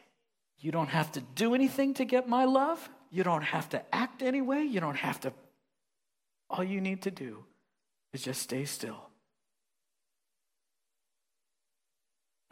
You 0.59 0.71
don't 0.71 0.87
have 0.87 1.11
to 1.13 1.21
do 1.21 1.53
anything 1.53 1.93
to 1.95 2.05
get 2.05 2.29
my 2.29 2.45
love. 2.45 2.87
You 3.11 3.23
don't 3.23 3.43
have 3.43 3.67
to 3.69 3.95
act 3.95 4.21
anyway. 4.21 4.63
You 4.63 4.79
don't 4.79 4.95
have 4.95 5.19
to. 5.21 5.33
All 6.49 6.63
you 6.63 6.79
need 6.79 7.01
to 7.01 7.11
do 7.11 7.43
is 8.13 8.21
just 8.21 8.41
stay 8.41 8.65
still. 8.65 9.09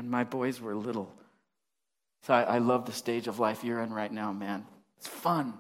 When 0.04 0.10
my 0.10 0.26
boys 0.26 0.60
were 0.60 0.76
little, 0.76 1.10
so 2.24 2.34
I, 2.34 2.42
I 2.42 2.58
love 2.58 2.86
the 2.86 2.92
stage 2.92 3.30
of 3.30 3.40
life 3.40 3.64
you're 3.64 3.80
in 3.80 3.94
right 3.94 4.12
now, 4.12 4.34
man. 4.34 4.66
It's 4.98 5.08
fun. 5.08 5.54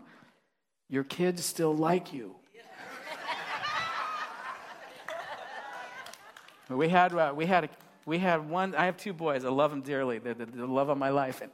Your 0.89 1.05
kids 1.05 1.45
still 1.45 1.73
like 1.73 2.11
you. 2.11 2.35
we 6.67 6.89
had, 6.89 7.13
uh, 7.13 7.31
we, 7.33 7.45
had 7.45 7.63
a, 7.63 7.69
we 8.05 8.17
had 8.17 8.49
one, 8.49 8.75
I 8.75 8.87
have 8.87 8.97
two 8.97 9.13
boys. 9.13 9.45
I 9.45 9.49
love 9.49 9.71
them 9.71 9.81
dearly. 9.81 10.19
They're 10.19 10.33
the, 10.33 10.45
the 10.45 10.67
love 10.67 10.89
of 10.89 10.97
my 10.97 11.11
life. 11.11 11.39
And 11.39 11.49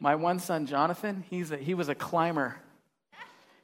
my 0.00 0.14
one 0.14 0.38
son, 0.38 0.64
Jonathan, 0.64 1.24
he's 1.28 1.50
a, 1.50 1.58
he 1.58 1.74
was 1.74 1.90
a 1.90 1.94
climber. 1.94 2.56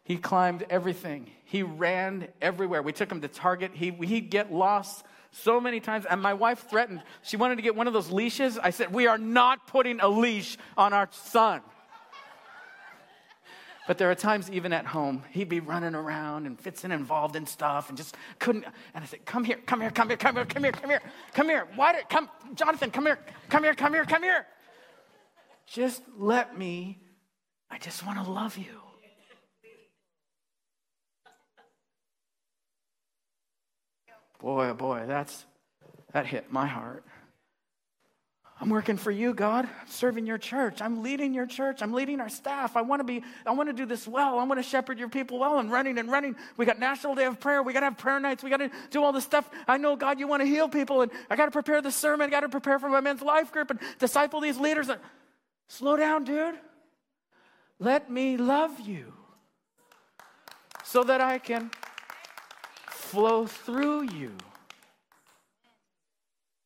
He 0.03 0.19
climbed 0.19 0.67
everything. 0.69 1.31
He 1.47 1.63
ran 1.63 2.29
everywhere. 2.43 2.83
We 2.83 2.93
took 2.93 3.11
him 3.11 3.23
to 3.23 3.29
Target. 3.29 3.71
He, 3.73 3.91
he'd 3.91 4.29
get 4.29 4.53
lost 4.53 5.03
so 5.35 5.61
many 5.61 5.81
times. 5.81 6.07
And 6.09 6.21
my 6.21 6.35
wife 6.35 6.69
threatened, 6.69 7.03
she 7.23 7.37
wanted 7.37 7.57
to 7.57 7.63
get 7.63 7.75
one 7.77 7.87
of 7.87 7.93
those 7.93 8.11
leashes. 8.11 8.59
I 8.59 8.71
said, 8.71 8.93
We 8.93 9.07
are 9.07 9.19
not 9.19 9.67
putting 9.67 10.01
a 10.01 10.09
leash 10.09 10.57
on 10.77 10.93
our 10.93 11.09
son. 11.13 11.61
But 13.87 13.99
there 13.99 14.11
are 14.11 14.15
times, 14.15 14.51
even 14.51 14.73
at 14.73 14.87
home, 14.87 15.25
he'd 15.31 15.51
be 15.51 15.61
running 15.61 15.95
around 15.95 16.47
and 16.47 16.59
Fitz 16.59 16.85
and 16.85 16.93
involved 16.93 17.37
in 17.37 17.47
stuff 17.47 17.91
and 17.91 17.99
just 17.99 18.17
couldn't. 18.39 18.65
And 18.95 19.05
I 19.05 19.07
said, 19.07 19.27
Come 19.27 19.45
here, 19.45 19.59
come 19.67 19.81
here, 19.81 19.91
come 19.91 20.09
here, 20.09 20.17
come 20.17 20.37
here, 20.37 20.45
come 20.47 20.63
here, 20.63 20.73
come 20.73 20.91
here, 20.91 21.03
come 21.35 21.49
here. 21.49 21.69
Why 21.75 21.93
did, 21.93 22.09
come, 22.09 22.31
Jonathan, 22.55 22.91
come 22.91 23.05
here, 23.05 23.19
come 23.51 23.63
here, 23.63 23.75
come 23.75 23.93
here, 23.93 24.05
come 24.05 24.23
here. 24.23 24.47
Just 25.67 26.03
let 26.17 26.57
me, 26.57 26.99
I 27.71 27.79
just 27.79 28.07
want 28.07 28.25
to 28.25 28.31
love 28.31 28.57
you. 28.57 28.81
Boy, 34.45 34.69
oh 34.69 34.75
boy, 34.75 35.05
that's, 35.07 35.47
that 36.13 36.27
hit 36.27 36.53
my 36.53 36.67
heart. 36.67 37.03
I'm 38.61 38.69
working 38.69 38.99
for 38.99 39.11
you, 39.11 39.33
God. 39.33 39.65
I'm 39.65 39.89
serving 39.89 40.27
your 40.27 40.37
church. 40.37 40.83
I'm 40.83 41.03
leading 41.03 41.33
your 41.33 41.47
church. 41.47 41.81
I'm 41.81 41.95
leading 41.95 42.21
our 42.21 42.29
staff. 42.29 42.77
I 42.77 42.83
want 42.83 43.01
to 43.01 43.05
be, 43.05 43.25
I 43.47 43.53
want 43.53 43.71
to 43.71 43.73
do 43.73 43.87
this 43.87 44.07
well. 44.07 44.39
I 44.39 44.45
want 44.45 44.59
to 44.59 44.63
shepherd 44.63 44.99
your 44.99 45.09
people 45.09 45.39
well 45.39 45.59
I'm 45.59 45.71
running 45.71 45.97
and 45.97 46.13
running. 46.13 46.37
We 46.59 46.67
got 46.67 46.79
National 46.79 47.15
Day 47.15 47.25
of 47.25 47.41
Prayer. 47.41 47.63
We 47.63 47.73
got 47.73 47.81
to 47.81 47.87
have 47.87 47.97
prayer 47.97 48.21
nights. 48.21 48.43
We 48.43 48.51
got 48.51 48.59
to 48.59 48.71
do 48.91 49.03
all 49.03 49.13
this 49.13 49.25
stuff. 49.25 49.49
I 49.67 49.79
know, 49.79 49.97
God, 49.97 50.21
you 50.21 50.29
want 50.29 50.43
to 50.43 50.47
heal 50.47 50.69
people. 50.69 51.01
And 51.01 51.11
I 51.31 51.37
got 51.37 51.47
to 51.47 51.51
prepare 51.51 51.81
the 51.81 51.91
sermon. 51.91 52.27
I 52.27 52.31
got 52.31 52.41
to 52.41 52.51
prepare 52.51 52.79
for 52.79 52.91
my 52.91 53.01
men's 53.01 53.23
life 53.23 53.51
group 53.51 53.71
and 53.71 53.81
disciple 53.99 54.43
these 54.43 54.59
leaders. 54.59 54.91
Slow 55.69 55.97
down, 55.97 56.25
dude. 56.25 56.57
Let 57.79 58.11
me 58.11 58.37
love 58.37 58.79
you 58.79 59.15
so 60.83 61.03
that 61.03 61.23
I 61.23 61.39
can 61.39 61.71
flow 63.15 63.47
through 63.47 64.03
you. 64.11 64.33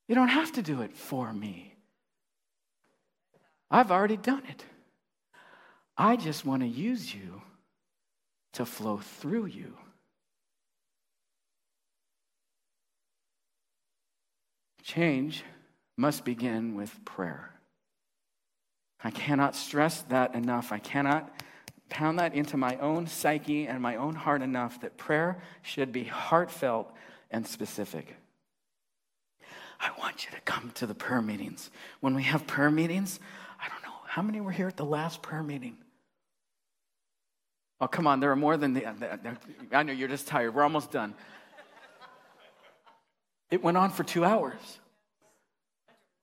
You 0.09 0.15
don't 0.15 0.29
have 0.29 0.53
to 0.53 0.63
do 0.63 0.81
it 0.81 0.97
for 0.97 1.31
me. 1.31 1.75
I've 3.71 3.93
already 3.93 4.17
done 4.17 4.43
it. 4.49 4.65
I 5.97 6.17
just 6.17 6.47
want 6.47 6.63
to 6.63 6.69
use 6.69 7.15
you 7.15 7.43
to 8.55 8.65
flow 8.65 8.97
through 8.97 9.47
you. 9.47 9.77
Change 14.83 15.45
must 15.99 16.25
begin 16.25 16.75
with 16.75 17.05
prayer. 17.05 17.53
I 19.05 19.11
cannot 19.11 19.55
stress 19.55 20.01
that 20.09 20.35
enough. 20.35 20.73
I 20.73 20.79
cannot 20.79 21.31
pound 21.89 22.19
that 22.19 22.35
into 22.35 22.57
my 22.57 22.77
own 22.77 23.07
psyche 23.07 23.67
and 23.67 23.81
my 23.81 23.97
own 23.97 24.15
heart 24.15 24.43
enough 24.43 24.81
that 24.81 24.97
prayer 24.97 25.39
should 25.63 25.93
be 25.93 26.05
heartfelt 26.05 26.93
and 27.31 27.47
specific. 27.47 28.17
I 29.81 29.91
want 29.99 30.25
you 30.25 30.31
to 30.33 30.41
come 30.41 30.73
to 30.75 30.87
the 30.87 30.95
prayer 30.95 31.23
meetings. 31.23 31.71
When 32.01 32.15
we 32.15 32.25
have 32.25 32.47
prayer 32.47 32.71
meetings, 32.71 33.21
I 33.61 33.69
don't 33.69 33.83
know, 33.83 33.97
how 34.07 34.23
many 34.23 34.41
were 34.41 34.51
here 34.51 34.69
at 34.69 34.77
the 34.77 34.85
last 34.85 35.23
prayer 35.23 35.43
meeting? 35.43 35.77
Oh, 37.81 37.87
come 37.87 38.07
on, 38.07 38.19
there 38.19 38.33
are 38.33 38.37
more 38.37 38.57
than 38.57 38.75
the. 38.75 38.87
I 39.73 39.83
know 39.85 39.93
you're 39.93 40.09
just 40.09 40.27
tired. 40.27 40.53
We're 40.53 40.65
almost 40.65 40.91
done. 40.91 41.15
It 43.51 43.63
went 43.63 43.77
on 43.77 43.91
for 43.91 44.03
two 44.03 44.25
hours. 44.25 44.79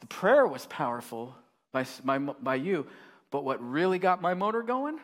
The 0.01 0.07
prayer 0.07 0.45
was 0.45 0.65
powerful 0.65 1.33
by, 1.71 1.85
by, 2.03 2.17
by 2.17 2.55
you, 2.55 2.85
but 3.31 3.43
what 3.43 3.63
really 3.67 3.99
got 3.99 4.21
my 4.21 4.33
motor 4.33 4.61
going? 4.61 4.99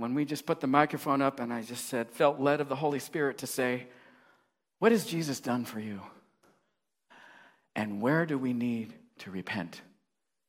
When 0.00 0.14
we 0.14 0.24
just 0.24 0.46
put 0.46 0.60
the 0.60 0.66
microphone 0.66 1.22
up 1.22 1.40
and 1.40 1.52
I 1.52 1.62
just 1.62 1.86
said, 1.86 2.10
felt 2.10 2.40
led 2.40 2.60
of 2.60 2.68
the 2.68 2.76
Holy 2.76 2.98
Spirit 2.98 3.38
to 3.38 3.46
say, 3.46 3.86
What 4.78 4.92
has 4.92 5.04
Jesus 5.04 5.40
done 5.40 5.64
for 5.64 5.80
you? 5.80 6.00
And 7.76 8.00
where 8.00 8.26
do 8.26 8.36
we 8.38 8.52
need 8.52 8.94
to 9.18 9.30
repent? 9.30 9.80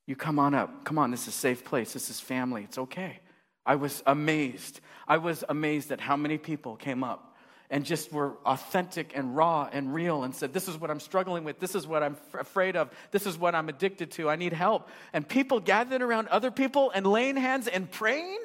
You 0.08 0.16
come 0.16 0.40
on 0.40 0.54
up. 0.54 0.84
Come 0.84 0.98
on, 0.98 1.12
this 1.12 1.22
is 1.24 1.30
a 1.30 1.32
safe 1.32 1.64
place. 1.64 1.94
This 1.94 2.10
is 2.10 2.20
family. 2.20 2.64
It's 2.64 2.78
okay. 2.78 3.20
I 3.66 3.76
was 3.76 4.02
amazed. 4.06 4.80
I 5.08 5.18
was 5.18 5.44
amazed 5.48 5.92
at 5.92 6.02
how 6.02 6.18
many 6.18 6.38
people 6.38 6.76
came 6.76 7.04
up 7.04 7.38
and 7.70 7.86
just 7.86 8.12
were 8.12 8.34
authentic 8.46 9.14
and 9.16 9.36
raw 9.36 9.70
and 9.72 9.94
real 9.94 10.24
and 10.24 10.36
said, 10.36 10.54
This 10.54 10.68
is 10.68 10.78
what 10.78 10.92
I'm 10.92 11.00
struggling 11.00 11.44
with. 11.44 11.60
This 11.60 11.74
is 11.76 11.88
what 11.88 12.04
I'm 12.04 12.18
f- 12.34 12.42
afraid 12.42 12.76
of. 12.76 12.90
This 13.12 13.26
is 13.26 13.38
what 13.38 13.56
I'm 13.56 13.70
addicted 13.70 14.12
to. 14.12 14.30
I 14.30 14.36
need 14.36 14.54
help. 14.54 14.90
And 15.14 15.28
people 15.28 15.60
gathered 15.60 16.02
around 16.02 16.28
other 16.28 16.52
people 16.52 16.92
and 16.94 17.08
laying 17.08 17.38
hands 17.38 17.68
and 17.68 17.90
praying. 17.90 18.40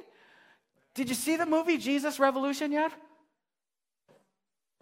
Did 0.96 1.10
you 1.10 1.14
see 1.14 1.36
the 1.36 1.46
movie 1.46 1.76
Jesus 1.76 2.18
Revolution 2.18 2.72
yet? 2.72 2.90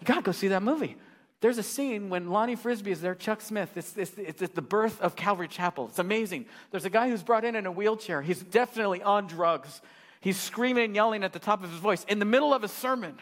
You 0.01 0.07
gotta 0.07 0.23
go 0.23 0.33
see 0.33 0.49
that 0.49 0.63
movie. 0.63 0.97
There's 1.41 1.59
a 1.59 1.63
scene 1.63 2.09
when 2.09 2.31
Lonnie 2.31 2.57
Frisbee 2.57 2.93
is 2.93 3.01
there, 3.01 3.15
Chuck 3.15 3.41
Smith. 3.41 3.77
It's, 3.77 3.97
it's, 3.99 4.13
it's 4.17 4.55
the 4.55 4.63
birth 4.63 5.01
of 5.03 5.17
Calvary 5.17 5.49
Chapel. 5.49 5.89
It's 5.89 5.99
amazing. 5.99 6.47
There's 6.71 6.85
a 6.85 6.91
guy 6.91 7.11
who's 7.11 7.23
brought 7.23 7.45
in 7.45 7.57
in 7.57 7.67
a 7.67 7.73
wheelchair. 7.73 8.23
He's 8.23 8.41
definitely 8.41 9.03
on 9.03 9.27
drugs. 9.27 9.83
He's 10.21 10.41
screaming 10.41 10.85
and 10.85 10.95
yelling 10.95 11.25
at 11.25 11.33
the 11.35 11.39
top 11.39 11.63
of 11.63 11.71
his 11.71 11.81
voice 11.81 12.05
in 12.05 12.19
the 12.19 12.25
middle 12.25 12.55
of 12.55 12.65
a 12.65 12.69
sermon. 12.69 13.19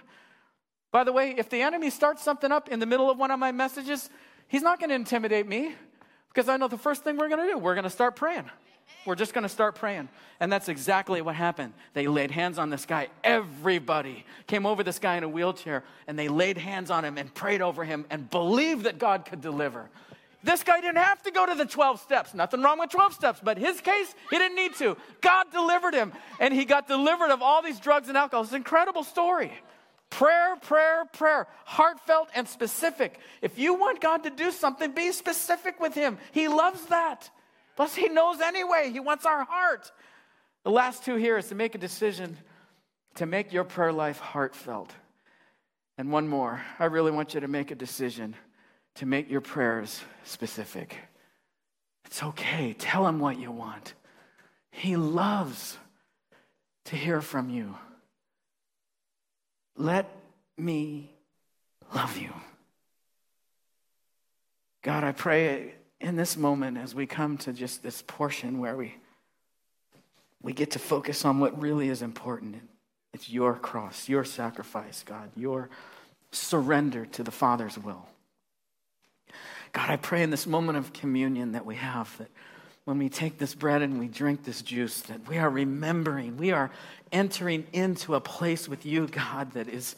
By 0.93 1.03
the 1.03 1.13
way, 1.13 1.35
if 1.37 1.49
the 1.49 1.63
enemy 1.63 1.89
starts 1.91 2.23
something 2.23 2.53
up 2.53 2.69
in 2.69 2.79
the 2.79 2.87
middle 2.87 3.11
of 3.11 3.19
one 3.19 3.31
of 3.31 3.41
my 3.41 3.51
messages, 3.51 4.11
he's 4.47 4.63
not 4.63 4.79
going 4.79 4.91
to 4.91 4.95
intimidate 4.95 5.49
me 5.49 5.75
because 6.29 6.49
I 6.49 6.59
know 6.59 6.69
the 6.69 6.79
first 6.79 7.03
thing 7.03 7.17
we're 7.17 7.29
going 7.29 7.45
to 7.45 7.53
do, 7.55 7.59
we're 7.59 7.75
going 7.75 7.85
to 7.85 7.91
start 7.91 8.17
praying. 8.17 8.49
We're 9.05 9.17
just 9.17 9.35
going 9.35 9.43
to 9.43 9.49
start 9.49 9.75
praying. 9.75 10.09
And 10.39 10.51
that's 10.53 10.69
exactly 10.69 11.23
what 11.23 11.35
happened. 11.35 11.73
They 11.95 12.07
laid 12.07 12.31
hands 12.31 12.59
on 12.59 12.71
this 12.71 12.87
guy. 12.87 13.09
Everybody 13.25 14.25
came 14.47 14.67
over 14.67 14.83
this 14.83 14.99
guy 14.99 15.17
in 15.17 15.25
a 15.25 15.29
wheelchair 15.29 15.85
and 16.07 16.19
they 16.19 16.29
laid 16.29 16.59
hands 16.59 16.91
on 16.91 17.05
him 17.05 17.19
and 17.19 17.33
prayed 17.33 17.63
over 17.63 17.85
him 17.85 18.05
and 18.11 18.29
believed 18.31 18.85
that 18.85 18.99
God 18.99 19.25
could 19.25 19.41
deliver. 19.41 19.89
This 20.45 20.65
guy 20.65 20.81
didn't 20.81 20.99
have 20.99 21.23
to 21.23 21.31
go 21.31 21.47
to 21.47 21.55
the 21.55 21.65
12 21.65 22.01
steps. 22.01 22.35
Nothing 22.35 22.63
wrong 22.63 22.79
with 22.79 22.91
12 22.91 23.13
steps, 23.13 23.41
but 23.43 23.59
his 23.59 23.81
case, 23.81 24.13
he 24.31 24.39
didn't 24.39 24.57
need 24.57 24.75
to. 24.77 24.97
God 25.21 25.53
delivered 25.53 25.95
him 25.95 26.13
and 26.41 26.53
he 26.53 26.65
got 26.65 26.89
delivered 26.89 27.31
of 27.31 27.43
all 27.43 27.63
these 27.63 27.79
drugs 27.79 28.09
and 28.09 28.17
alcohol. 28.17 28.43
It's 28.43 28.53
an 28.53 28.57
incredible 28.57 29.05
story. 29.05 29.53
Prayer, 30.11 30.57
prayer, 30.57 31.05
prayer, 31.13 31.47
heartfelt 31.65 32.29
and 32.35 32.47
specific. 32.47 33.19
If 33.41 33.59
you 33.59 33.75
want 33.75 34.01
God 34.01 34.25
to 34.25 34.31
do 34.31 34.51
something, 34.51 34.93
be 34.93 35.13
specific 35.13 35.81
with 35.81 35.95
him. 35.95 36.19
He 36.33 36.49
loves 36.49 36.85
that. 36.87 37.31
Plus, 37.77 37.95
He 37.95 38.09
knows 38.09 38.41
anyway. 38.41 38.91
He 38.93 39.01
wants 39.01 39.27
our 39.27 39.45
heart. 39.45 39.91
The 40.65 40.71
last 40.71 41.05
two 41.05 41.17
here 41.17 41.37
is 41.39 41.49
to 41.49 41.55
make 41.55 41.75
a 41.75 41.79
decision 41.79 42.37
to 43.17 43.27
make 43.27 43.53
your 43.53 43.65
prayer 43.65 43.93
life 43.93 44.19
heartfelt. 44.19 44.91
And 45.99 46.11
one 46.11 46.29
more. 46.29 46.63
I 46.79 46.87
really 46.87 47.11
want 47.11 47.35
you 47.35 47.41
to 47.41 47.49
make 47.49 47.71
a 47.71 47.75
decision 47.75 48.35
to 48.97 49.07
make 49.07 49.31
your 49.31 49.41
prayers 49.41 50.03
specific. 50.25 50.97
It's 52.07 52.23
okay. 52.23 52.75
Tell 52.79 53.07
him 53.07 53.19
what 53.19 53.39
you 53.39 53.51
want. 53.51 53.95
He 54.71 54.97
loves 54.97 55.79
to 56.87 56.97
hear 56.97 57.21
from 57.21 57.51
you. 57.51 57.77
Let 59.77 60.09
me 60.57 61.13
love 61.95 62.17
you. 62.17 62.31
God, 64.83 65.05
I 65.05 65.13
pray 65.13 65.75
in 66.03 66.17
this 66.17 66.37
moment 66.37 66.77
as 66.77 66.95
we 66.95 67.07
come 67.07 67.39
to 67.39 67.53
just 67.53 67.83
this 67.83 68.03
portion 68.07 68.59
where 68.59 68.77
we 68.77 68.95
we 70.43 70.53
get 70.53 70.73
to 70.73 70.81
focus 70.81 71.25
on 71.25 71.39
what 71.39 71.63
really 71.63 71.89
is 71.89 72.03
important. 72.03 72.57
It's 73.15 73.31
your 73.31 73.55
cross, 73.55 74.09
your 74.09 74.25
sacrifice, 74.25 75.05
God, 75.07 75.31
your 75.37 75.71
surrender 76.33 77.07
to 77.07 77.23
the 77.23 77.31
Father's 77.31 77.79
will. 77.79 78.07
God, 79.73 79.89
I 79.89 79.97
pray 79.97 80.23
in 80.23 80.31
this 80.31 80.47
moment 80.47 80.79
of 80.79 80.93
communion 80.93 81.53
that 81.53 81.65
we 81.65 81.77
have 81.77 82.19
that 82.19 82.29
when 82.85 82.99
we 82.99 83.09
take 83.09 83.39
this 83.39 83.55
bread 83.55 83.83
and 83.83 84.01
we 84.01 84.09
drink 84.09 84.45
this 84.45 84.61
juice, 84.61 85.03
that 85.03 85.29
we 85.29 85.39
are 85.39 85.49
remembering, 85.49 86.37
we 86.37 86.51
are 86.51 86.73
entering 87.13 87.65
into 87.73 88.17
a 88.17 88.21
place 88.21 88.69
with 88.69 88.85
you, 88.85 89.07
God, 89.07 89.53
that 89.53 89.69
is 89.69 89.95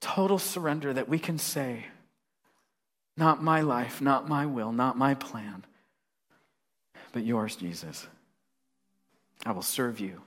total 0.00 0.38
surrender, 0.38 0.92
that 0.92 1.08
we 1.08 1.20
can 1.20 1.38
say, 1.38 1.86
Not 3.18 3.42
my 3.42 3.62
life, 3.62 4.00
not 4.00 4.28
my 4.28 4.46
will, 4.46 4.70
not 4.70 4.96
my 4.96 5.14
plan, 5.14 5.64
but 7.12 7.24
yours, 7.24 7.56
Jesus. 7.56 8.06
I 9.44 9.50
will 9.50 9.62
serve 9.62 9.98
you. 9.98 10.22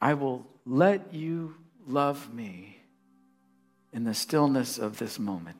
I 0.00 0.14
will 0.14 0.46
let 0.64 1.12
you 1.12 1.56
love 1.84 2.32
me 2.32 2.78
in 3.92 4.04
the 4.04 4.14
stillness 4.14 4.78
of 4.78 4.98
this 4.98 5.18
moment. 5.18 5.56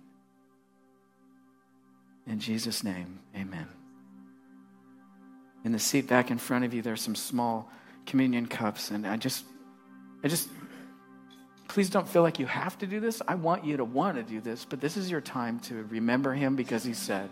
In 2.29 2.39
Jesus' 2.39 2.85
name, 2.85 3.19
amen. 3.35 3.67
In 5.65 5.73
the 5.73 5.81
seat 5.81 6.07
back 6.07 6.31
in 6.31 6.39
front 6.39 6.65
of 6.65 6.73
you, 6.73 6.81
there's 6.81 7.03
some 7.03 7.17
small 7.17 7.69
communion 8.07 8.47
cups, 8.47 8.93
and 8.93 9.05
I 9.05 9.17
just, 9.17 9.45
I 10.23 10.29
just, 10.29 10.49
please 11.71 11.89
don't 11.89 12.09
feel 12.09 12.23
like 12.23 12.41
you 12.41 12.47
have 12.47 12.77
to 12.77 12.85
do 12.85 12.99
this. 12.99 13.23
I 13.29 13.37
want 13.37 13.65
you 13.65 13.77
to 13.77 13.85
want 13.85 14.17
to 14.17 14.25
do 14.25 14.41
this, 14.41 14.65
but 14.65 14.81
this 14.81 14.97
is 14.97 15.09
your 15.09 15.21
time 15.21 15.61
to 15.61 15.85
remember 15.85 16.35
him 16.35 16.57
because 16.57 16.83
he 16.83 16.93
said, 16.93 17.31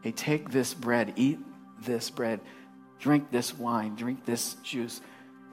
Hey, 0.00 0.12
take 0.12 0.50
this 0.50 0.72
bread, 0.72 1.12
eat 1.16 1.40
this 1.80 2.08
bread, 2.08 2.38
drink 3.00 3.32
this 3.32 3.58
wine, 3.58 3.96
drink 3.96 4.24
this 4.24 4.54
juice, 4.62 5.00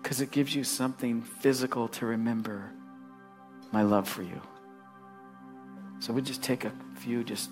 because 0.02 0.22
it 0.22 0.30
gives 0.30 0.54
you 0.54 0.64
something 0.64 1.24
physical 1.24 1.88
to 1.88 2.06
remember 2.06 2.70
my 3.72 3.82
love 3.82 4.08
for 4.08 4.22
you. 4.22 4.40
So 6.00 6.14
we 6.14 6.22
just 6.22 6.44
take 6.44 6.64
a 6.64 6.72
few 6.98 7.24
just 7.24 7.50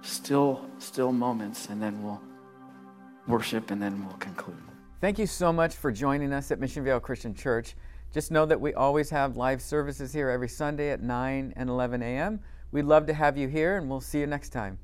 still, 0.00 0.64
still 0.78 1.12
moments, 1.12 1.68
and 1.68 1.82
then 1.82 2.02
we'll 2.02 2.20
worship, 3.26 3.70
and 3.70 3.82
then 3.82 4.06
we'll 4.06 4.16
conclude. 4.16 4.56
Thank 5.02 5.18
you 5.18 5.26
so 5.26 5.52
much 5.52 5.74
for 5.74 5.92
joining 5.92 6.32
us 6.32 6.50
at 6.50 6.60
Mission 6.60 6.82
Viejo 6.82 6.98
Christian 6.98 7.34
Church. 7.34 7.74
Just 8.12 8.30
know 8.30 8.44
that 8.44 8.60
we 8.60 8.74
always 8.74 9.08
have 9.08 9.38
live 9.38 9.62
services 9.62 10.12
here 10.12 10.28
every 10.28 10.48
Sunday 10.48 10.90
at 10.90 11.02
9 11.02 11.54
and 11.56 11.70
11 11.70 12.02
a.m. 12.02 12.40
We'd 12.70 12.84
love 12.84 13.06
to 13.06 13.14
have 13.14 13.38
you 13.38 13.48
here, 13.48 13.78
and 13.78 13.88
we'll 13.88 14.02
see 14.02 14.20
you 14.20 14.26
next 14.26 14.50
time. 14.50 14.78